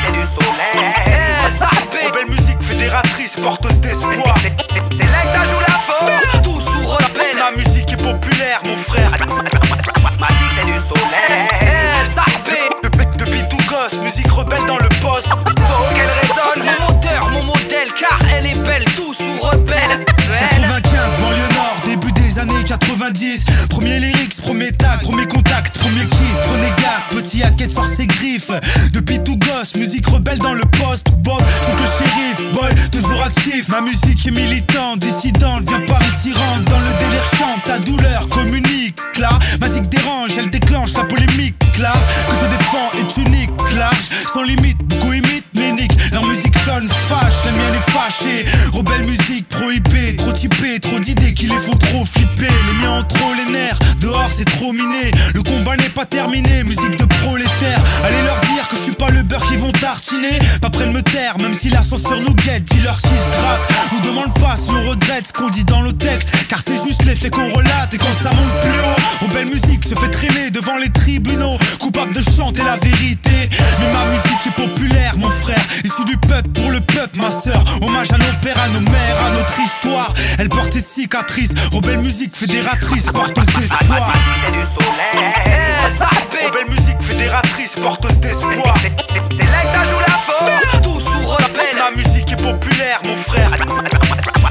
c'est 0.06 0.14
du 0.14 0.26
soleil. 0.26 0.92
Belle 2.14 2.30
musique 2.30 2.51
fédératrice, 2.82 3.36
porteuse 3.36 3.80
d'espoir. 3.80 4.36
C'est 4.40 5.04
là 5.04 5.22
que 5.34 5.50
joue 5.50 5.60
la 5.68 5.78
faute. 5.88 6.44
Tout 6.44 6.60
sous 6.62 6.88
rebelle. 6.88 7.38
Ma 7.38 7.52
musique 7.56 7.92
est 7.92 7.98
populaire, 7.98 8.62
mon 8.66 8.76
frère. 8.76 9.12
Ma 10.20 10.28
musique 10.28 10.52
c'est 10.58 10.66
du 10.66 10.80
soleil. 10.80 11.50
Depuis, 12.84 13.06
depuis 13.18 13.48
tout 13.50 13.70
gosse, 13.70 14.02
musique 14.02 14.32
rebelle 14.32 14.66
dans 14.66 14.80
le 14.80 14.90
poste. 15.02 15.28
Faut 15.28 15.96
qu'elle 15.96 16.10
résonne. 16.22 16.66
Mon 16.66 16.94
moteur, 16.94 17.30
mon 17.30 17.44
modèle, 17.44 17.90
car 18.00 18.20
elle 18.32 18.48
est 18.48 18.60
belle, 18.66 18.86
tout 18.96 19.14
sous 19.14 19.40
rebelle. 19.40 20.06
95, 20.38 20.98
banlieue 21.20 21.54
nord, 21.56 21.78
début 21.86 22.12
des 22.14 22.40
années 22.40 22.64
90 22.66 23.46
Premier 23.70 24.00
lyrics, 24.00 24.42
premier 24.42 24.72
tag, 24.72 25.02
premier 25.02 25.26
contact, 25.26 25.78
premier 25.78 26.08
kiff 26.08 26.36
Prenez 26.48 26.72
garde, 26.82 27.04
petit 27.12 27.44
hacket, 27.44 27.72
force 27.72 28.00
et 28.00 28.08
griffes 28.08 28.52
Depuis 28.94 29.22
tout 29.24 29.38
gosse, 29.38 29.76
musique 29.76 30.08
rebelle 30.08 30.40
dans 30.40 30.54
le 30.54 30.64
poste 30.64 31.12
Bob, 31.18 31.42
faut 31.42 31.72
que 31.74 32.04
boy, 32.04 32.11
Ma 33.72 33.80
musique 33.80 34.28
est 34.28 34.32
militante, 34.32 35.00
dissidente, 35.00 35.64
viens 35.68 35.80
par 35.82 36.02
ici, 36.02 36.34
rentre 36.34 36.66
Dans 36.66 36.80
le 36.80 36.92
délire, 37.00 37.26
chante, 37.38 37.64
ta 37.64 37.80
douleur 37.80 38.28
communique 38.28 39.00
là. 39.18 39.30
Ma 39.62 39.70
zig 39.70 39.88
dérange, 39.88 40.32
elle 40.38 40.50
déclenche 40.50 40.94
la 40.94 41.06
polémique 41.06 41.56
là. 41.80 41.94
Que 42.28 42.36
je 42.36 42.58
défends 42.58 42.92
est 43.00 43.18
unique, 43.26 43.50
large, 43.78 44.10
sans 44.34 44.44
limite, 44.44 44.78
beaucoup 44.80 45.14
imitent, 45.14 45.46
mais 45.56 45.72
Leur 46.12 46.26
musique 46.26 46.58
sonne 46.66 46.90
fâche, 47.10 47.34
la 47.46 47.52
mienne 47.52 47.76
est 47.76 47.92
fâchée. 47.92 48.46
Rebelle 48.74 49.04
musique 49.04 49.48
prohibée, 49.48 50.18
trop 50.18 50.34
typée, 50.34 50.80
trop 50.80 51.00
d'idées 51.00 51.34
qui 51.34 51.48
les 51.48 51.56
font 51.56 51.78
trop 51.78 52.06
flipper. 52.06 52.48
Les 52.50 52.82
miens 52.82 53.00
ont 53.00 53.04
trop 53.04 53.34
les 53.34 53.52
nerfs, 53.52 53.80
dehors 54.02 54.30
c'est 54.36 54.46
trop 54.46 54.74
miné. 54.74 55.12
Le 55.34 55.44
combat 55.44 55.78
n'est 55.78 55.90
pas 55.90 56.06
terminé, 56.06 56.64
musique 56.64 56.98
de 56.98 57.06
prolétaire 57.06 57.80
Allez 58.04 58.22
leur 58.26 58.40
dire 58.42 58.51
tartiner. 59.72 60.40
Pas 60.62 60.70
près 60.70 60.86
de 60.86 60.92
me 60.92 61.02
taire, 61.02 61.38
même 61.40 61.54
si 61.54 61.70
la 61.70 61.82
censure 61.82 62.22
nous 62.22 62.34
guette. 62.34 62.64
Dis-leur 62.66 62.96
qui 62.96 63.10
se 63.10 63.42
gratte, 63.42 63.94
nous 63.94 64.02
demande 64.02 64.34
pas 64.40 64.56
si 64.56 64.72
on 64.72 64.90
regrette 64.90 65.28
ce 65.28 65.34
qu'on 65.34 65.50
dit 65.50 65.64
dans 65.64 65.82
le 65.82 65.94
texte. 65.94 66.30
Car 66.48 66.62
c'est 66.62 66.82
juste 66.84 67.04
l'effet 67.06 67.30
qu'on 67.30 67.50
relate. 67.52 67.94
Et 67.94 67.98
quand 67.98 68.14
ça 68.24 68.30
monte 68.30 68.62
plus 68.62 68.80
haut 68.80 69.26
Rebelle 69.26 69.48
musique 69.48 69.84
se 69.86 69.96
fait 69.96 70.10
traîner 70.10 70.52
devant 70.52 70.78
les 70.78 70.90
tribunaux. 70.90 71.58
Coupable 71.80 72.14
de 72.14 72.22
chanter 72.22 72.64
la 72.64 72.78
vérité. 72.78 73.50
Mais 73.80 73.94
ma 73.94 74.06
musique 74.06 74.48
est 74.48 74.56
populaire 74.56 75.16
mon 75.18 75.30
frère 75.42 75.66
peuple 76.32 76.50
pour 76.50 76.72
le 76.72 76.80
peuple 76.80 77.18
ma 77.18 77.30
sœur 77.30 77.62
Hommage 77.82 78.12
à 78.12 78.18
nos 78.18 78.40
pères, 78.42 78.60
à 78.60 78.70
nos 78.70 78.80
mères, 78.80 79.26
à 79.26 79.32
notre 79.32 79.60
histoire 79.60 80.14
Elle 80.40 80.50
porte 80.50 80.74
ses 80.74 80.82
cicatrices 80.82 81.54
Rebelle 81.72 82.00
musique 82.00 82.36
fédératrice, 82.36 83.06
porteuse 83.08 83.46
d'espoir 83.46 84.14
c'est 84.46 84.52
du 84.52 84.64
soleil. 84.64 86.48
Rebelle 86.48 86.70
musique 86.70 87.02
fédératrice, 87.02 87.74
porteuse 87.76 88.20
d'espoir 88.20 88.74
C'est 88.78 89.44
là 89.44 89.62
que 89.74 89.90
joue 89.90 90.00
la 90.00 90.18
faute. 90.28 90.84
Tout 90.84 91.00
sous 91.00 91.28
rebelle. 91.28 91.78
Ma 91.78 91.92
musique 91.96 92.32
est 92.32 92.38
populaire 92.38 93.02
mon 93.06 93.16
frère 93.16 93.52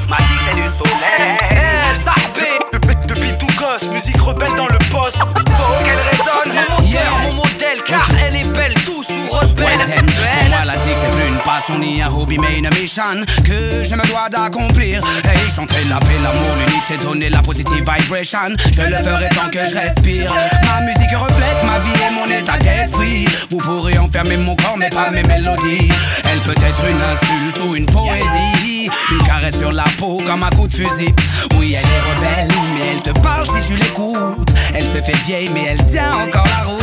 Ma 0.09 0.17
c'est 0.45 0.55
du 0.55 0.67
soleil. 0.67 1.37
depuis 3.07 3.37
tout 3.37 3.47
gosse, 3.59 3.89
musique 3.91 4.19
rebelle 4.21 4.55
dans 4.55 4.67
passion 11.61 11.79
ni 11.79 12.01
un 12.01 12.09
hobby 12.09 12.37
mais 12.37 12.57
une 12.57 12.69
mission 12.69 13.23
que 13.43 13.83
je 13.83 13.95
me 13.95 14.07
dois 14.07 14.29
d'accomplir. 14.29 15.01
Et 15.23 15.51
chanter 15.51 15.83
la 15.89 15.99
paix, 15.99 16.17
l'amour, 16.23 16.55
l'unité, 16.57 16.97
donner 17.03 17.29
la 17.29 17.41
positive 17.41 17.79
vibration. 17.79 18.55
Je 18.71 18.81
le 18.81 18.97
ferai 18.97 19.29
tant 19.29 19.49
que 19.49 19.59
je 19.59 19.75
respire. 19.75 20.33
Ma 20.65 20.81
musique 20.81 21.15
reflète 21.15 21.63
ma 21.65 21.79
vie 21.79 22.01
et 22.07 22.13
mon 22.13 22.39
état 22.39 22.57
d'esprit. 22.57 23.25
Vous 23.49 23.57
pourrez 23.57 23.97
enfermer 23.97 24.37
mon 24.37 24.55
corps 24.55 24.77
mais 24.77 24.89
pas 24.89 25.11
mes 25.11 25.23
mélodies. 25.23 25.91
Elle 26.31 26.39
peut 26.39 26.55
être 26.65 26.85
une 26.89 27.01
insulte 27.01 27.59
ou 27.65 27.75
une 27.75 27.85
poésie. 27.85 28.70
Une 29.11 29.23
caresse 29.23 29.57
sur 29.57 29.71
la 29.71 29.85
peau 29.97 30.21
comme 30.25 30.43
un 30.43 30.49
coup 30.49 30.67
de 30.67 30.73
fusil. 30.73 31.13
Oui, 31.57 31.75
elle 31.77 31.83
est 31.83 32.45
rebelle, 32.45 32.57
mais 32.73 32.87
elle 32.93 33.01
te 33.01 33.19
parle 33.19 33.47
si 33.47 33.67
tu 33.67 33.75
l'écoutes. 33.75 34.49
Elle 34.73 34.85
se 34.85 35.01
fait 35.03 35.17
vieille, 35.25 35.49
mais 35.53 35.65
elle 35.71 35.85
tient 35.85 36.13
encore 36.13 36.47
la 36.57 36.65
route. 36.65 36.81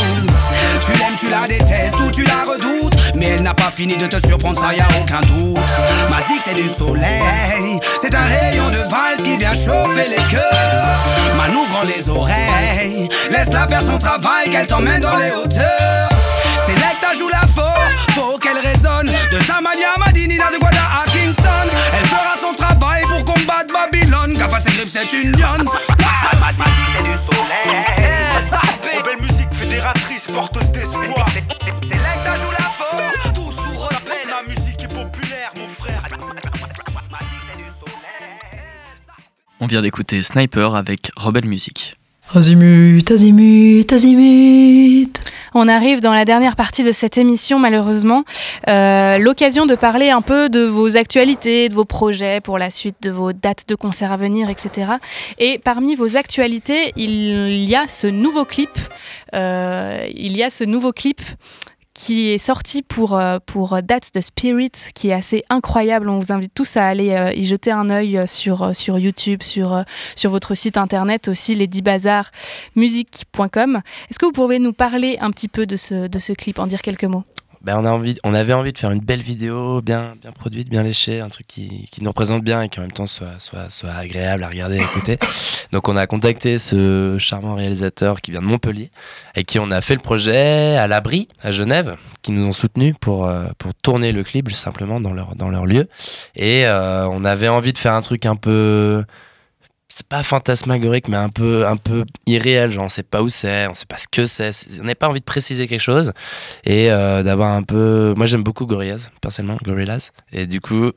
Tu 0.84 0.92
l'aimes, 0.98 1.16
tu 1.18 1.28
la 1.28 1.46
détestes 1.46 1.98
ou 2.00 2.10
tu 2.10 2.24
la 2.24 2.44
redoutes. 2.44 2.94
Mais 3.14 3.26
elle 3.26 3.42
n'a 3.42 3.54
pas 3.54 3.70
fini 3.74 3.96
de 3.96 4.06
te 4.06 4.26
surprendre, 4.26 4.60
ça 4.60 4.74
y 4.74 4.80
a 4.80 4.88
aucun 5.00 5.20
doute. 5.22 5.58
Ma 6.10 6.18
zig, 6.26 6.40
c'est 6.44 6.54
du 6.54 6.68
soleil. 6.68 7.80
C'est 8.00 8.14
un 8.14 8.24
rayon 8.24 8.70
de 8.70 8.78
vibes 8.78 9.24
qui 9.24 9.36
vient 9.36 9.54
chauffer 9.54 10.08
les 10.08 10.22
cœurs. 10.30 10.98
Manou 11.36 11.66
grand 11.68 11.84
les 11.84 12.08
oreilles. 12.08 13.08
Laisse-la 13.30 13.66
faire 13.68 13.82
son 13.82 13.98
travail, 13.98 14.50
qu'elle 14.50 14.66
t'emmène 14.66 15.00
dans 15.00 15.16
les 15.16 15.30
hauteurs. 15.30 16.08
Selecta 16.66 17.14
joue 17.18 17.28
la 17.28 17.46
faux, 17.46 17.62
faut 18.10 18.38
qu'elle 18.38 18.58
résonne. 18.58 19.10
De 19.32 19.42
Samaria 19.42 19.88
à 19.96 19.98
Madinina, 19.98 20.44
de 20.52 20.58
Café 24.58 24.70
ses 24.70 24.76
griffes, 24.76 24.88
c'est 24.88 25.22
une 25.22 25.32
lionne. 25.32 25.64
Ma, 25.64 26.40
ma 26.40 26.52
c'est 26.52 27.02
du 27.04 27.16
soleil. 27.16 27.84
Oh, 28.50 29.04
belle 29.04 29.20
musique 29.20 29.52
fédératrice, 29.52 30.26
porteuse 30.26 30.70
d'espoir. 30.70 31.28
Selecta 31.28 32.36
joue 32.36 32.50
la 32.52 32.64
faux. 32.64 33.32
Tout 33.34 33.52
sous 33.52 33.78
rebelle. 33.78 34.28
La 34.28 34.42
musique 34.48 34.82
est 34.82 34.88
populaire, 34.88 35.52
mon 35.56 35.68
frère. 35.68 36.02
On 39.60 39.66
vient 39.66 39.82
d'écouter 39.82 40.22
Sniper 40.22 40.74
avec 40.74 41.10
Rebel 41.16 41.46
Music. 41.46 41.96
Azimut, 42.34 43.10
azimut, 43.10 43.92
azimut. 43.92 45.20
On 45.54 45.68
arrive 45.68 46.00
dans 46.00 46.12
la 46.12 46.24
dernière 46.24 46.56
partie 46.56 46.82
de 46.84 46.92
cette 46.92 47.18
émission, 47.18 47.58
malheureusement. 47.58 48.24
Euh, 48.68 49.18
L'occasion 49.18 49.66
de 49.66 49.74
parler 49.74 50.10
un 50.10 50.20
peu 50.20 50.48
de 50.48 50.64
vos 50.64 50.96
actualités, 50.96 51.68
de 51.68 51.74
vos 51.74 51.84
projets 51.84 52.40
pour 52.40 52.58
la 52.58 52.70
suite, 52.70 52.96
de 53.02 53.10
vos 53.10 53.32
dates 53.32 53.64
de 53.68 53.74
concerts 53.74 54.12
à 54.12 54.16
venir, 54.16 54.50
etc. 54.50 54.92
Et 55.38 55.58
parmi 55.58 55.94
vos 55.94 56.16
actualités, 56.16 56.92
il 56.96 57.64
y 57.64 57.74
a 57.76 57.88
ce 57.88 58.06
nouveau 58.06 58.44
clip. 58.44 58.70
euh, 59.34 60.06
il 60.14 60.36
y 60.36 60.42
a 60.42 60.50
ce 60.50 60.64
nouveau 60.64 60.92
clip 60.92 61.20
qui 61.98 62.30
est 62.30 62.38
sorti 62.38 62.80
pour, 62.82 63.18
euh, 63.18 63.38
pour 63.44 63.76
That's 63.84 64.12
the 64.12 64.20
Spirit, 64.20 64.70
qui 64.94 65.08
est 65.08 65.12
assez 65.12 65.42
incroyable. 65.50 66.08
On 66.08 66.20
vous 66.20 66.32
invite 66.32 66.54
tous 66.54 66.76
à 66.76 66.86
aller 66.86 67.10
euh, 67.10 67.32
y 67.32 67.42
jeter 67.42 67.72
un 67.72 67.90
œil 67.90 68.16
euh, 68.16 68.28
sur, 68.28 68.70
sur 68.74 69.00
YouTube, 69.00 69.42
sur, 69.42 69.82
sur 70.14 70.30
votre 70.30 70.54
site 70.54 70.76
internet 70.76 71.26
aussi, 71.26 71.56
lesdibazarmusique.com. 71.56 73.82
Est-ce 74.08 74.20
que 74.20 74.26
vous 74.26 74.32
pouvez 74.32 74.60
nous 74.60 74.72
parler 74.72 75.18
un 75.20 75.32
petit 75.32 75.48
peu 75.48 75.66
de 75.66 75.74
ce, 75.74 76.06
de 76.06 76.18
ce 76.20 76.32
clip, 76.32 76.60
en 76.60 76.68
dire 76.68 76.82
quelques 76.82 77.02
mots? 77.02 77.24
Ben, 77.68 77.76
on, 77.76 77.84
a 77.84 77.90
envie, 77.90 78.14
on 78.24 78.32
avait 78.32 78.54
envie 78.54 78.72
de 78.72 78.78
faire 78.78 78.92
une 78.92 79.02
belle 79.02 79.20
vidéo, 79.20 79.82
bien, 79.82 80.14
bien 80.22 80.32
produite, 80.32 80.70
bien 80.70 80.82
léchée, 80.82 81.20
un 81.20 81.28
truc 81.28 81.46
qui, 81.46 81.84
qui 81.92 82.02
nous 82.02 82.08
représente 82.08 82.42
bien 82.42 82.62
et 82.62 82.70
qui 82.70 82.78
en 82.78 82.82
même 82.82 82.92
temps 82.92 83.06
soit, 83.06 83.38
soit, 83.40 83.68
soit 83.68 83.90
agréable 83.90 84.42
à 84.42 84.48
regarder 84.48 84.76
et 84.76 84.80
à 84.80 84.84
écouter. 84.84 85.18
Donc 85.70 85.86
on 85.86 85.94
a 85.94 86.06
contacté 86.06 86.58
ce 86.58 87.18
charmant 87.18 87.56
réalisateur 87.56 88.22
qui 88.22 88.30
vient 88.30 88.40
de 88.40 88.46
Montpellier 88.46 88.90
et 89.34 89.44
qui 89.44 89.58
on 89.58 89.70
a 89.70 89.82
fait 89.82 89.96
le 89.96 90.00
projet 90.00 90.78
à 90.78 90.86
l'abri 90.86 91.28
à 91.42 91.52
Genève, 91.52 91.98
qui 92.22 92.32
nous 92.32 92.46
ont 92.46 92.54
soutenus 92.54 92.94
pour, 92.98 93.26
euh, 93.26 93.48
pour 93.58 93.74
tourner 93.74 94.12
le 94.12 94.22
clip 94.22 94.48
juste 94.48 94.62
simplement 94.62 94.98
dans 94.98 95.12
leur, 95.12 95.36
dans 95.36 95.50
leur 95.50 95.66
lieu. 95.66 95.90
Et 96.36 96.64
euh, 96.64 97.06
on 97.10 97.22
avait 97.22 97.48
envie 97.48 97.74
de 97.74 97.78
faire 97.78 97.92
un 97.92 98.00
truc 98.00 98.24
un 98.24 98.36
peu 98.36 99.04
c'est 99.98 100.06
pas 100.06 100.22
fantasmagorique 100.22 101.08
mais 101.08 101.16
un 101.16 101.28
peu 101.28 101.66
un 101.66 101.76
peu 101.76 102.04
irréel 102.26 102.70
genre 102.70 102.84
on 102.84 102.88
sait 102.88 103.02
pas 103.02 103.20
où 103.20 103.28
c'est 103.28 103.66
on 103.66 103.74
sait 103.74 103.84
pas 103.84 103.96
ce 103.96 104.06
que 104.06 104.26
c'est 104.26 104.52
on 104.80 104.84
n'a 104.84 104.94
pas 104.94 105.08
envie 105.08 105.18
de 105.18 105.24
préciser 105.24 105.66
quelque 105.66 105.80
chose. 105.80 106.12
Et 106.64 106.92
euh, 106.92 107.24
d'avoir 107.24 107.52
un 107.54 107.64
peu 107.64 108.14
moi 108.16 108.26
j'aime 108.26 108.44
beaucoup 108.44 108.64
Gorillaz 108.64 109.10
personnellement 109.20 109.58
Gorillaz. 109.64 110.12
Et 110.30 110.46
du 110.46 110.60
coup 110.60 110.92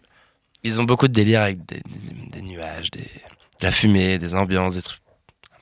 ils 0.64 0.80
ont 0.80 0.84
beaucoup 0.84 1.08
de 1.08 1.14
délire 1.14 1.42
avec 1.42 1.66
des, 1.66 1.82
nuages 2.44 2.92
de 2.92 3.00
la 3.64 3.72
fumée 3.72 4.20
des 4.20 4.36
ambiances 4.36 4.76
des 4.76 4.84
trucs 4.84 5.02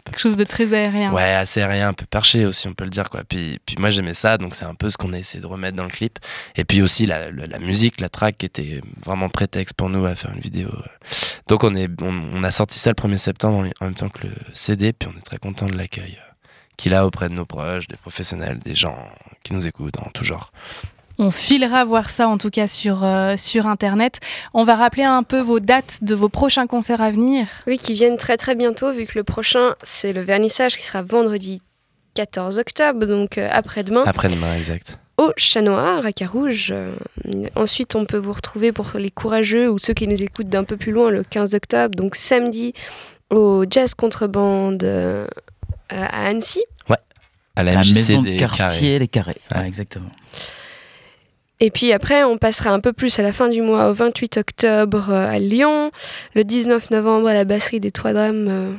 Quelque 0.09 0.19
chose 0.19 0.35
de 0.35 0.43
très 0.43 0.73
aérien. 0.73 1.11
Ouais, 1.13 1.33
assez 1.33 1.63
rien, 1.63 1.89
un 1.89 1.93
peu 1.93 2.05
perché 2.05 2.45
aussi, 2.45 2.67
on 2.67 2.73
peut 2.73 2.83
le 2.83 2.89
dire 2.89 3.09
quoi. 3.09 3.23
Puis, 3.23 3.59
puis 3.65 3.75
moi 3.79 3.89
j'aimais 3.89 4.13
ça, 4.13 4.37
donc 4.37 4.55
c'est 4.55 4.65
un 4.65 4.75
peu 4.75 4.89
ce 4.89 4.97
qu'on 4.97 5.13
a 5.13 5.19
essayé 5.19 5.41
de 5.41 5.45
remettre 5.45 5.77
dans 5.77 5.83
le 5.83 5.89
clip. 5.89 6.19
Et 6.55 6.65
puis 6.65 6.81
aussi 6.81 7.05
la, 7.05 7.31
la, 7.31 7.59
musique, 7.59 7.99
la 8.01 8.09
track 8.09 8.43
était 8.43 8.81
vraiment 9.05 9.29
prétexte 9.29 9.75
pour 9.75 9.89
nous 9.89 10.05
à 10.05 10.15
faire 10.15 10.31
une 10.31 10.41
vidéo. 10.41 10.69
Donc 11.47 11.63
on, 11.63 11.75
est, 11.75 11.89
on, 12.01 12.13
on 12.33 12.43
a 12.43 12.51
sorti 12.51 12.79
ça 12.79 12.91
le 12.91 12.95
1er 12.95 13.17
septembre 13.17 13.57
en, 13.59 13.83
en 13.83 13.87
même 13.87 13.95
temps 13.95 14.09
que 14.09 14.27
le 14.27 14.33
CD, 14.53 14.93
puis 14.93 15.09
on 15.13 15.17
est 15.17 15.23
très 15.23 15.37
content 15.37 15.67
de 15.67 15.75
l'accueil 15.77 16.17
euh, 16.19 16.31
qu'il 16.77 16.93
a 16.93 17.05
auprès 17.05 17.29
de 17.29 17.33
nos 17.33 17.45
proches, 17.45 17.87
des 17.87 17.97
professionnels, 17.97 18.59
des 18.59 18.75
gens 18.75 18.97
qui 19.43 19.53
nous 19.53 19.65
écoutent 19.67 19.99
en 19.99 20.09
tout 20.11 20.23
genre. 20.23 20.51
On 21.21 21.31
filera 21.31 21.83
voir 21.83 22.09
ça 22.09 22.29
en 22.29 22.37
tout 22.37 22.49
cas 22.49 22.67
sur, 22.67 23.03
euh, 23.03 23.35
sur 23.37 23.67
Internet. 23.67 24.19
On 24.53 24.63
va 24.63 24.75
rappeler 24.75 25.03
un 25.03 25.21
peu 25.23 25.41
vos 25.41 25.59
dates 25.59 25.99
de 26.01 26.15
vos 26.15 26.29
prochains 26.29 26.65
concerts 26.65 27.01
à 27.01 27.11
venir. 27.11 27.47
Oui, 27.67 27.77
qui 27.77 27.93
viennent 27.93 28.15
très 28.17 28.37
très 28.37 28.55
bientôt, 28.55 28.93
vu 28.93 29.05
que 29.05 29.17
le 29.17 29.25
prochain, 29.25 29.75
c'est 29.83 30.13
le 30.13 30.21
vernissage 30.21 30.77
qui 30.77 30.83
sera 30.83 31.01
vendredi 31.01 31.61
14 32.15 32.57
octobre, 32.57 33.05
donc 33.05 33.37
euh, 33.37 33.49
après-demain. 33.51 34.03
Après-demain, 34.05 34.55
exact. 34.55 34.97
Au 35.17 35.33
Chat 35.35 35.61
Noir, 35.61 36.05
à 36.05 36.13
Carouge. 36.13 36.69
Euh, 36.71 36.93
ensuite, 37.55 37.95
on 37.95 38.05
peut 38.05 38.17
vous 38.17 38.31
retrouver 38.31 38.71
pour 38.71 38.87
les 38.95 39.11
courageux 39.11 39.69
ou 39.69 39.77
ceux 39.77 39.93
qui 39.93 40.07
nous 40.07 40.23
écoutent 40.23 40.47
d'un 40.47 40.63
peu 40.63 40.77
plus 40.77 40.93
loin 40.93 41.09
le 41.11 41.25
15 41.25 41.53
octobre, 41.53 41.95
donc 41.95 42.15
samedi, 42.15 42.73
au 43.29 43.65
Jazz 43.69 43.93
Contrebande 43.93 44.83
euh, 44.85 45.27
à 45.89 46.27
Annecy. 46.27 46.63
Ouais. 46.89 46.95
À 47.57 47.63
la, 47.63 47.73
La 47.73 47.79
MJC 47.81 47.93
maison 47.95 48.21
de 48.21 48.27
des 48.29 48.37
quartier, 48.37 48.57
Carrés. 48.65 48.99
les 48.99 49.07
carrés. 49.09 49.37
Ouais, 49.53 49.67
exactement. 49.67 50.09
Et 51.59 51.71
puis 51.71 51.91
après, 51.91 52.23
on 52.23 52.37
passera 52.37 52.71
un 52.71 52.79
peu 52.79 52.93
plus 52.93 53.19
à 53.19 53.21
la 53.21 53.33
fin 53.33 53.49
du 53.49 53.61
mois, 53.61 53.89
au 53.89 53.93
28 53.93 54.37
octobre 54.37 55.09
euh, 55.09 55.29
à 55.29 55.39
Lyon, 55.39 55.91
le 56.35 56.43
19 56.43 56.91
novembre 56.91 57.27
à 57.27 57.33
la 57.33 57.43
Basserie 57.43 57.79
des 57.79 57.91
Trois 57.91 58.13
Dames. 58.13 58.47
euh, 58.49 58.71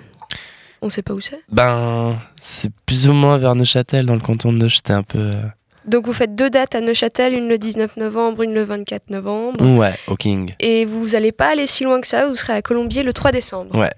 on 0.83 0.89
sait 0.89 1.03
pas 1.03 1.13
où 1.13 1.21
c'est. 1.21 1.41
Ben, 1.51 2.19
c'est 2.41 2.73
plus 2.87 3.09
ou 3.09 3.13
moins 3.13 3.37
vers 3.37 3.55
Neuchâtel, 3.55 4.07
dans 4.07 4.15
le 4.15 4.21
canton 4.21 4.51
de 4.53 4.59
Neuchâtel, 4.59 4.97
un 4.97 5.03
peu. 5.03 5.19
euh, 5.19 5.35
Donc 5.87 6.07
vous 6.07 6.15
faites 6.15 6.35
deux 6.35 6.49
dates 6.49 6.75
à 6.75 6.81
Neuchâtel, 6.81 7.35
une 7.35 7.49
le 7.49 7.59
19 7.59 7.99
novembre, 7.99 8.43
une 8.43 8.55
le 8.55 8.63
24 8.65 9.11
novembre. 9.11 9.63
Ouais, 9.77 9.95
au 10.09 10.17
King. 10.17 10.55
Et 10.59 10.87
vous 10.87 11.09
n'allez 11.11 11.33
pas 11.33 11.49
aller 11.49 11.67
si 11.67 11.85
loin 11.85 12.01
que 12.01 12.07
ça, 12.07 12.27
vous 12.29 12.35
serez 12.35 12.55
à 12.55 12.63
Colombier 12.63 13.03
le 13.03 13.13
3 13.13 13.31
décembre. 13.31 13.77
Ouais. 13.79 13.91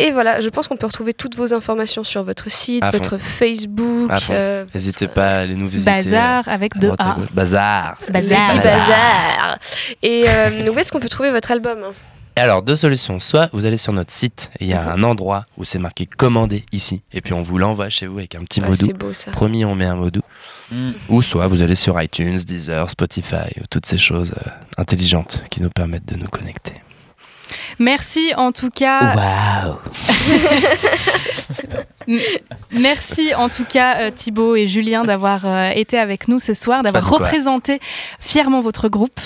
Et 0.00 0.10
voilà, 0.10 0.40
je 0.40 0.48
pense 0.48 0.68
qu'on 0.68 0.76
peut 0.76 0.86
retrouver 0.86 1.14
toutes 1.14 1.36
vos 1.36 1.54
informations 1.54 2.04
sur 2.04 2.24
votre 2.24 2.50
site, 2.50 2.84
votre 2.92 3.18
Facebook. 3.18 4.10
Euh, 4.30 4.64
N'hésitez 4.74 5.08
pas 5.08 5.26
à 5.28 5.38
aller 5.40 5.54
nous 5.54 5.68
visiter. 5.68 5.90
Bazar 5.90 6.48
avec 6.48 6.76
deux 6.78 6.92
A. 6.98 7.16
Bazar. 7.32 7.96
Bazar. 8.12 8.46
Lady 8.48 8.58
Bazar. 8.58 9.58
Et 10.02 10.24
euh, 10.28 10.70
où 10.72 10.78
est-ce 10.78 10.90
qu'on 10.92 11.00
peut 11.00 11.08
trouver 11.08 11.30
votre 11.30 11.50
album 11.50 11.78
hein? 11.84 11.92
Et 12.36 12.40
alors, 12.40 12.62
deux 12.64 12.74
solutions. 12.74 13.20
Soit 13.20 13.48
vous 13.52 13.64
allez 13.64 13.76
sur 13.76 13.92
notre 13.92 14.10
site 14.12 14.50
et 14.58 14.64
il 14.64 14.70
y 14.70 14.74
a 14.74 14.90
un 14.92 15.04
endroit 15.04 15.46
où 15.56 15.64
c'est 15.64 15.78
marqué 15.78 16.04
commander 16.06 16.64
ici. 16.72 17.02
Et 17.12 17.20
puis 17.20 17.32
on 17.32 17.42
vous 17.42 17.58
l'envoie 17.58 17.90
chez 17.90 18.08
vous 18.08 18.18
avec 18.18 18.34
un 18.34 18.42
petit 18.42 18.60
Ah, 18.60 18.68
mot 18.68 18.74
doux. 18.76 18.86
c'est 18.86 18.92
beau, 18.92 19.12
ça. 19.12 19.30
Promis, 19.30 19.64
on 19.64 19.76
met 19.76 19.84
un 19.84 19.94
mot 19.94 20.10
doux. 20.10 20.22
Ou 21.08 21.22
soit 21.22 21.46
vous 21.46 21.62
allez 21.62 21.76
sur 21.76 22.00
iTunes, 22.02 22.36
Deezer, 22.38 22.90
Spotify, 22.90 23.46
ou 23.60 23.64
toutes 23.70 23.86
ces 23.86 23.98
choses 23.98 24.34
euh, 24.44 24.50
intelligentes 24.78 25.44
qui 25.48 25.62
nous 25.62 25.70
permettent 25.70 26.06
de 26.08 26.16
nous 26.16 26.26
connecter. 26.26 26.72
Merci 27.78 28.32
en 28.36 28.52
tout 28.52 28.70
cas. 28.70 29.14
Waouh 29.16 29.76
Merci 32.72 33.34
en 33.34 33.48
tout 33.48 33.64
cas 33.64 33.96
euh, 34.00 34.10
Thibaut 34.10 34.56
et 34.56 34.66
Julien 34.66 35.04
d'avoir 35.04 35.46
euh, 35.46 35.70
été 35.70 35.98
avec 35.98 36.28
nous 36.28 36.40
ce 36.40 36.52
soir, 36.54 36.82
d'avoir 36.82 37.04
de 37.04 37.08
représenté 37.08 37.80
fièrement 38.20 38.60
votre 38.60 38.88
groupe. 38.88 39.20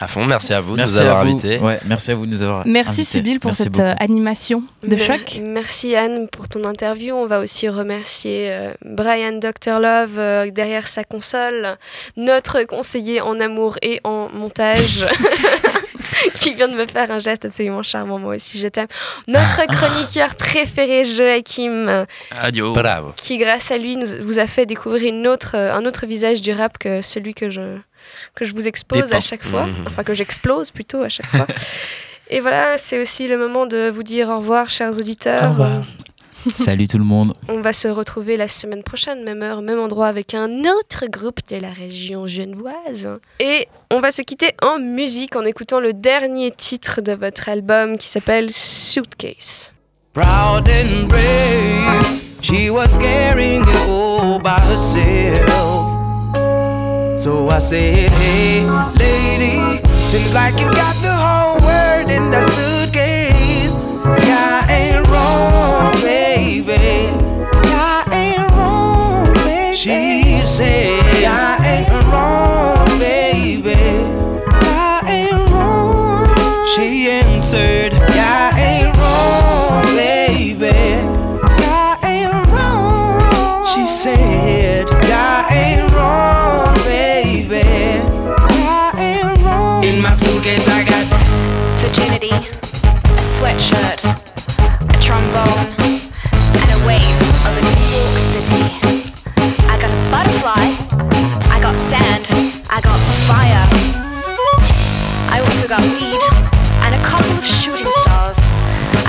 À 0.00 0.08
fond, 0.08 0.24
merci 0.26 0.52
à 0.52 0.60
vous 0.60 0.72
de 0.72 0.78
Merci 0.78 0.94
nous 0.96 1.00
avoir 1.02 1.20
invités. 1.20 1.58
Ouais, 1.58 1.78
merci 1.86 2.10
à 2.10 2.16
vous 2.16 2.26
de 2.26 2.32
nous 2.32 2.42
avoir 2.42 2.66
Merci. 2.66 3.04
Sybille 3.04 3.38
pour 3.38 3.50
Merci 3.50 3.62
cette 3.62 3.72
beaucoup. 3.72 3.84
euh, 3.84 3.94
animation 4.00 4.64
de 4.82 4.96
Mer- 4.96 5.06
choc. 5.06 5.38
Merci 5.40 5.94
Anne 5.94 6.26
pour 6.28 6.48
ton 6.48 6.64
interview. 6.64 7.14
On 7.14 7.26
va 7.26 7.38
aussi 7.38 7.68
remercier 7.68 8.48
euh, 8.52 8.74
Brian 8.84 9.38
Dr 9.38 9.78
Love 9.78 10.18
euh, 10.18 10.50
derrière 10.50 10.88
sa 10.88 11.04
console, 11.04 11.76
notre 12.16 12.64
conseiller 12.64 13.20
en 13.20 13.38
amour 13.40 13.78
et 13.82 14.00
en 14.02 14.28
montage. 14.34 15.06
qui 16.40 16.54
vient 16.54 16.68
de 16.68 16.74
me 16.74 16.86
faire 16.86 17.10
un 17.10 17.18
geste 17.18 17.44
absolument 17.44 17.82
charmant, 17.82 18.18
moi 18.18 18.36
aussi 18.36 18.58
je 18.58 18.68
t'aime. 18.68 18.86
Notre 19.28 19.66
chroniqueur 19.66 20.34
préféré, 20.34 21.04
Joachim, 21.04 22.06
Adio. 22.30 22.72
Bravo. 22.72 23.12
qui 23.16 23.38
grâce 23.38 23.70
à 23.70 23.76
lui 23.78 23.96
nous, 23.96 24.06
vous 24.22 24.38
a 24.38 24.46
fait 24.46 24.66
découvrir 24.66 25.12
une 25.14 25.26
autre, 25.26 25.52
euh, 25.56 25.74
un 25.74 25.84
autre 25.86 26.06
visage 26.06 26.40
du 26.40 26.52
rap 26.52 26.78
que 26.78 27.02
celui 27.02 27.34
que 27.34 27.50
je, 27.50 27.78
que 28.34 28.44
je 28.44 28.52
vous 28.54 28.66
expose 28.68 29.12
à 29.12 29.20
chaque 29.20 29.44
fois, 29.44 29.66
Mhm. 29.66 29.84
enfin 29.88 30.02
que 30.04 30.14
j'explose 30.14 30.70
plutôt 30.70 31.02
à 31.02 31.08
chaque 31.08 31.26
fois. 31.26 31.46
Et 32.30 32.40
voilà, 32.40 32.78
c'est 32.78 33.00
aussi 33.02 33.28
le 33.28 33.36
moment 33.36 33.66
de 33.66 33.90
vous 33.90 34.02
dire 34.02 34.28
au 34.30 34.38
revoir, 34.38 34.70
chers 34.70 34.96
auditeurs. 34.98 35.44
Au 35.44 35.50
revoir. 35.50 35.84
Salut 36.58 36.88
tout 36.88 36.98
le 36.98 37.04
monde. 37.04 37.34
On 37.48 37.60
va 37.60 37.72
se 37.72 37.88
retrouver 37.88 38.36
la 38.36 38.48
semaine 38.48 38.82
prochaine, 38.82 39.24
même 39.24 39.42
heure, 39.42 39.62
même 39.62 39.78
endroit, 39.78 40.08
avec 40.08 40.34
un 40.34 40.60
autre 40.60 41.06
groupe 41.08 41.40
de 41.48 41.56
la 41.56 41.70
région 41.70 42.26
genevoise. 42.26 43.08
Et 43.40 43.68
on 43.90 44.00
va 44.00 44.10
se 44.10 44.22
quitter 44.22 44.52
en 44.62 44.78
musique 44.78 45.36
en 45.36 45.44
écoutant 45.44 45.80
le 45.80 45.92
dernier 45.92 46.50
titre 46.50 47.00
de 47.00 47.12
votre 47.12 47.48
album 47.48 47.96
qui 47.96 48.08
s'appelle 48.08 48.50
Suitcase. 48.50 49.72
Proud 50.12 50.68
and 50.68 51.08
brave, 51.08 52.20
she 52.40 52.70
was 52.70 52.96
carrying 52.98 53.62
it 53.62 53.88
all 53.88 54.38
by 54.38 54.60
herself. 54.70 55.94
So 57.16 57.48
I 57.48 57.58
said, 57.58 58.10
Hey, 58.10 58.60
lady, 58.98 59.80
seems 60.08 60.34
like 60.34 60.60
you 60.60 60.68
got 60.68 60.94
the 61.02 61.12
whole 61.12 61.60
world 61.62 62.10
in 62.10 62.30
that 62.30 62.48
suitcase. 62.50 62.93
Yeah, 70.60 71.32
I 71.34 71.58
ain't 71.66 71.90
wrong, 72.12 72.98
baby. 73.00 73.74
I 74.46 75.02
ain't 75.08 75.50
wrong. 75.50 76.66
She 76.76 77.10
answered, 77.10 77.92
I 77.92 78.54
ain't 78.60 78.93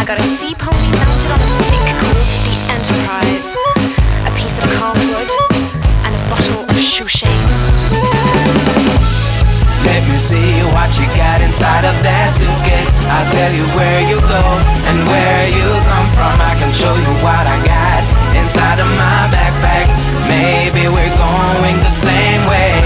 got 0.05 0.19
a 0.19 0.23
sea 0.23 0.53
pony 0.53 0.77
mounted 1.01 1.31
on 1.33 1.39
a 1.41 1.49
stick 1.49 1.81
called 1.97 2.13
the 2.13 2.57
Enterprise, 2.77 3.57
a 4.21 4.31
piece 4.37 4.61
of 4.61 4.69
cardboard, 4.77 5.25
and 6.05 6.13
a 6.13 6.21
bottle 6.29 6.61
of 6.61 6.77
shoe 6.77 7.09
Let 9.81 10.05
me 10.05 10.17
see 10.21 10.61
what 10.77 10.93
you 11.01 11.09
got 11.17 11.41
inside 11.41 11.89
of 11.89 11.97
that 12.05 12.37
suitcase. 12.37 13.09
I'll 13.09 13.25
tell 13.33 13.49
you 13.49 13.65
where 13.73 14.05
you 14.05 14.21
go 14.29 14.45
and 14.93 15.01
where 15.09 15.45
you 15.49 15.65
come 15.89 16.09
from. 16.13 16.37
I 16.37 16.53
can 16.61 16.69
show 16.69 16.93
you 16.93 17.13
what 17.25 17.41
I 17.41 17.57
got 17.65 18.05
inside 18.37 18.77
of 18.77 18.89
my 18.93 19.25
backpack. 19.33 19.89
Maybe 20.29 20.85
we're 20.85 21.17
going 21.17 21.77
the 21.81 21.89
same 21.89 22.45
way. 22.45 22.84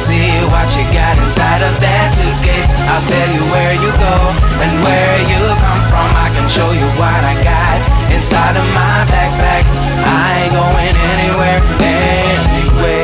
See 0.00 0.32
what 0.48 0.64
you 0.72 0.84
got 0.96 1.20
inside 1.20 1.60
of 1.60 1.76
that 1.76 2.08
suitcase. 2.16 2.72
I'll 2.88 3.04
tell 3.04 3.30
you 3.36 3.44
where 3.52 3.76
you 3.76 3.92
go 4.00 4.16
and 4.64 4.72
where 4.80 5.18
you 5.28 5.40
come 5.60 5.82
from. 5.92 6.08
I 6.16 6.32
can 6.32 6.48
show 6.48 6.72
you 6.72 6.88
what 6.96 7.20
I 7.20 7.36
got 7.44 7.76
inside 8.08 8.56
of 8.56 8.64
my 8.72 9.04
backpack. 9.12 9.68
I 10.08 10.48
ain't 10.48 10.52
going 10.56 10.96
anywhere, 10.96 11.60
anyway. 11.84 12.99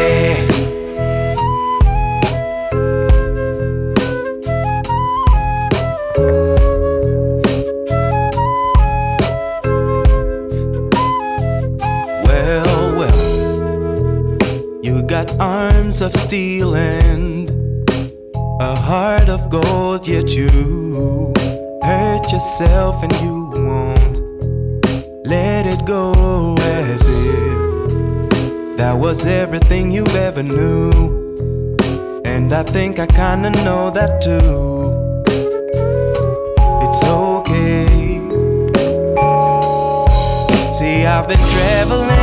Of 16.07 16.13
steel 16.15 16.77
and 16.77 17.51
a 18.61 18.77
heart 18.77 19.29
of 19.29 19.51
gold, 19.51 20.07
yet 20.07 20.31
you 20.37 21.33
hurt 21.83 22.31
yourself 22.31 23.03
and 23.03 23.13
you 23.23 23.51
won't 23.57 24.21
let 25.27 25.67
it 25.67 25.85
go 25.85 26.55
as 26.61 27.03
if 27.09 28.77
that 28.77 28.93
was 28.93 29.27
everything 29.27 29.91
you 29.91 30.07
ever 30.27 30.45
knew. 30.45 30.93
And 32.25 32.53
I 32.53 32.63
think 32.63 33.01
I 33.01 33.07
kinda 33.07 33.51
know 33.65 33.91
that 33.91 34.21
too. 34.23 34.95
It's 36.87 37.03
okay. 37.03 38.21
See, 40.73 41.05
I've 41.05 41.27
been 41.27 41.45
traveling 41.55 42.16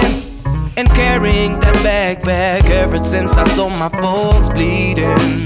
and 0.83 0.95
carrying 0.95 1.59
that 1.59 1.75
backpack 1.77 2.69
ever 2.69 3.01
since 3.03 3.37
I 3.37 3.43
saw 3.45 3.69
my 3.69 3.89
folks 3.89 4.49
bleeding. 4.49 5.43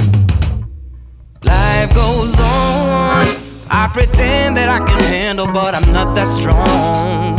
Life 1.43 1.93
goes 1.93 2.39
on. 2.39 3.25
I 3.69 3.89
pretend 3.93 4.57
that 4.57 4.69
I 4.69 4.79
can 4.79 5.01
handle, 5.03 5.47
but 5.47 5.75
I'm 5.75 5.91
not 5.93 6.15
that 6.15 6.27
strong. 6.27 7.37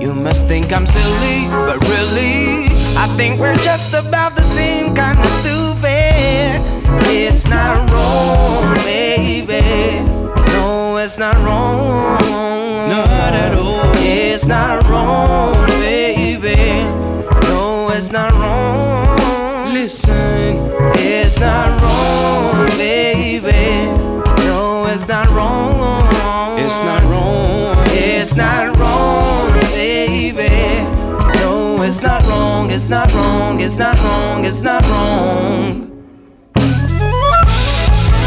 You 0.00 0.14
must 0.14 0.46
think 0.46 0.72
I'm 0.72 0.86
silly, 0.86 1.48
but 1.50 1.80
really, 1.92 2.68
I 2.96 3.06
think 3.16 3.40
we're 3.40 3.56
just 3.56 3.94
about 3.94 4.36
the 4.36 4.42
same 4.42 4.94
kind 4.94 5.18
of 5.18 5.26
stupid. 5.26 6.62
It's 7.12 7.48
not 7.48 7.90
wrong, 7.90 8.74
baby. 8.84 10.00
No, 10.52 10.96
it's 10.96 11.18
not 11.18 11.36
wrong. 11.44 12.18
Not 12.88 13.34
at 13.34 13.54
all. 13.54 13.82
It's 13.96 14.46
not 14.46 14.86
wrong, 14.88 15.65
it's 17.96 18.12
not 18.12 18.30
wrong. 18.32 19.72
Listen, 19.72 20.70
it's 20.96 21.40
not 21.40 21.80
wrong, 21.80 22.66
baby. 22.76 23.88
No, 24.44 24.86
it's 24.86 25.08
not 25.08 25.28
wrong. 25.30 26.04
It's 26.58 26.82
not 26.82 27.02
wrong. 27.04 27.74
It's 27.96 28.36
not 28.36 28.76
wrong, 28.76 29.50
baby. 29.72 30.84
No, 31.40 31.82
it's 31.82 32.02
not 32.02 32.22
wrong. 32.28 32.70
It's 32.70 32.90
not 32.90 33.10
wrong. 33.14 33.60
It's 33.62 33.78
not 33.78 33.98
wrong. 34.04 34.44
It's 34.44 34.62
not 34.62 34.82
wrong. 34.88 35.88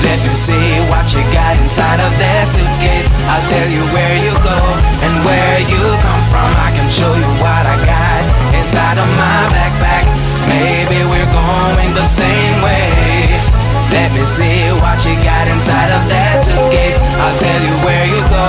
Let 0.01 0.19
me 0.25 0.33
see 0.33 0.81
what 0.89 1.05
you 1.13 1.21
got 1.29 1.53
inside 1.61 2.01
of 2.01 2.13
that 2.17 2.49
suitcase. 2.49 3.21
I'll 3.29 3.45
tell 3.45 3.69
you 3.69 3.85
where 3.93 4.17
you 4.17 4.33
go 4.41 4.57
and 5.05 5.13
where 5.25 5.59
you 5.61 5.83
come 6.01 6.23
from. 6.33 6.49
I 6.57 6.73
can 6.73 6.89
show 6.89 7.13
you 7.13 7.29
what 7.37 7.65
I 7.69 7.85
got 7.85 8.18
inside 8.59 8.99
of 8.99 9.07
my 9.15 9.39
backpack. 9.55 10.03
Maybe 10.51 10.99
we're 11.07 11.31
going 11.31 11.91
the 11.95 12.03
same 12.03 12.59
way. 12.59 12.91
Let 13.87 14.11
me 14.11 14.27
see 14.27 14.67
what 14.83 14.99
you 15.07 15.15
got 15.23 15.47
inside 15.47 15.89
of 15.95 16.03
that 16.11 16.43
suitcase. 16.43 16.99
I'll 17.15 17.39
tell 17.39 17.61
you 17.63 17.75
where 17.87 18.03
you 18.03 18.19
go 18.27 18.47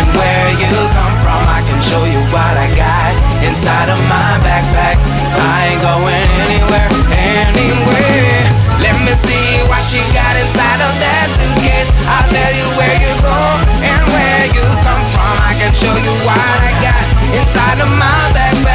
and 0.00 0.08
where 0.16 0.48
you 0.56 0.72
come 0.96 1.14
from. 1.20 1.40
I 1.44 1.60
can 1.68 1.76
show 1.84 2.00
you 2.08 2.24
what 2.32 2.54
I 2.56 2.72
got 2.72 3.12
inside 3.44 3.92
of 3.92 4.00
my 4.08 4.32
backpack. 4.40 4.96
I 5.36 5.76
ain't 5.76 5.82
going 5.84 6.28
anywhere, 6.48 6.88
anywhere. 7.12 8.48
Let 8.80 8.96
me 9.04 9.12
see 9.12 9.60
what 9.68 9.84
you 9.92 10.00
got 10.16 10.34
inside 10.40 10.80
of 10.88 10.92
that 11.04 11.26
suitcase. 11.36 11.92
I'll 12.08 12.28
tell 12.32 12.52
you 12.56 12.66
where 12.80 12.96
you 12.96 13.12
go 13.20 13.40
and 13.84 14.00
where 14.08 14.44
you 14.56 14.64
come 14.80 15.04
from. 15.12 15.34
I 15.44 15.52
can 15.60 15.72
show 15.76 15.92
you 16.00 16.14
what 16.24 16.40
I 16.40 16.72
got 16.80 17.04
inside 17.36 17.78
of 17.84 17.92
my 18.00 18.16
backpack. 18.32 18.69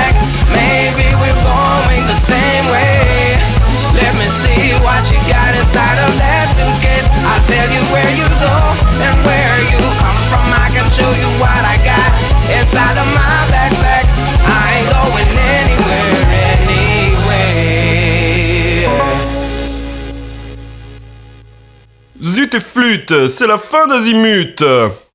Let 3.95 4.13
me 4.19 4.27
see 4.27 4.75
what 4.83 5.03
you 5.11 5.19
got 5.31 5.55
inside 5.55 5.99
of 6.03 6.11
that 6.19 6.51
suitcase. 6.55 7.07
I'll 7.23 7.43
tell 7.47 7.69
you 7.71 7.81
where 7.93 8.11
you 8.11 8.27
go 8.43 8.57
and 9.01 9.15
where 9.23 9.57
you 9.71 9.79
come 9.99 10.19
from. 10.29 10.45
I 10.51 10.67
can 10.75 10.87
show 10.91 11.11
you 11.15 11.29
what 11.39 11.63
I 11.63 11.79
got 11.83 12.09
inside 12.51 12.97
of 12.99 13.07
my 13.15 13.35
backpack. 13.51 14.05
I 14.43 14.83
ain't 14.83 14.89
going 14.91 15.29
anywhere, 15.55 16.15
anyway. 16.53 17.45
Zut 22.21 22.53
et 22.53 22.59
flûte, 22.59 23.27
c'est 23.27 23.47
la 23.47 23.57
fin 23.57 23.87
d'Azimut 23.87 24.63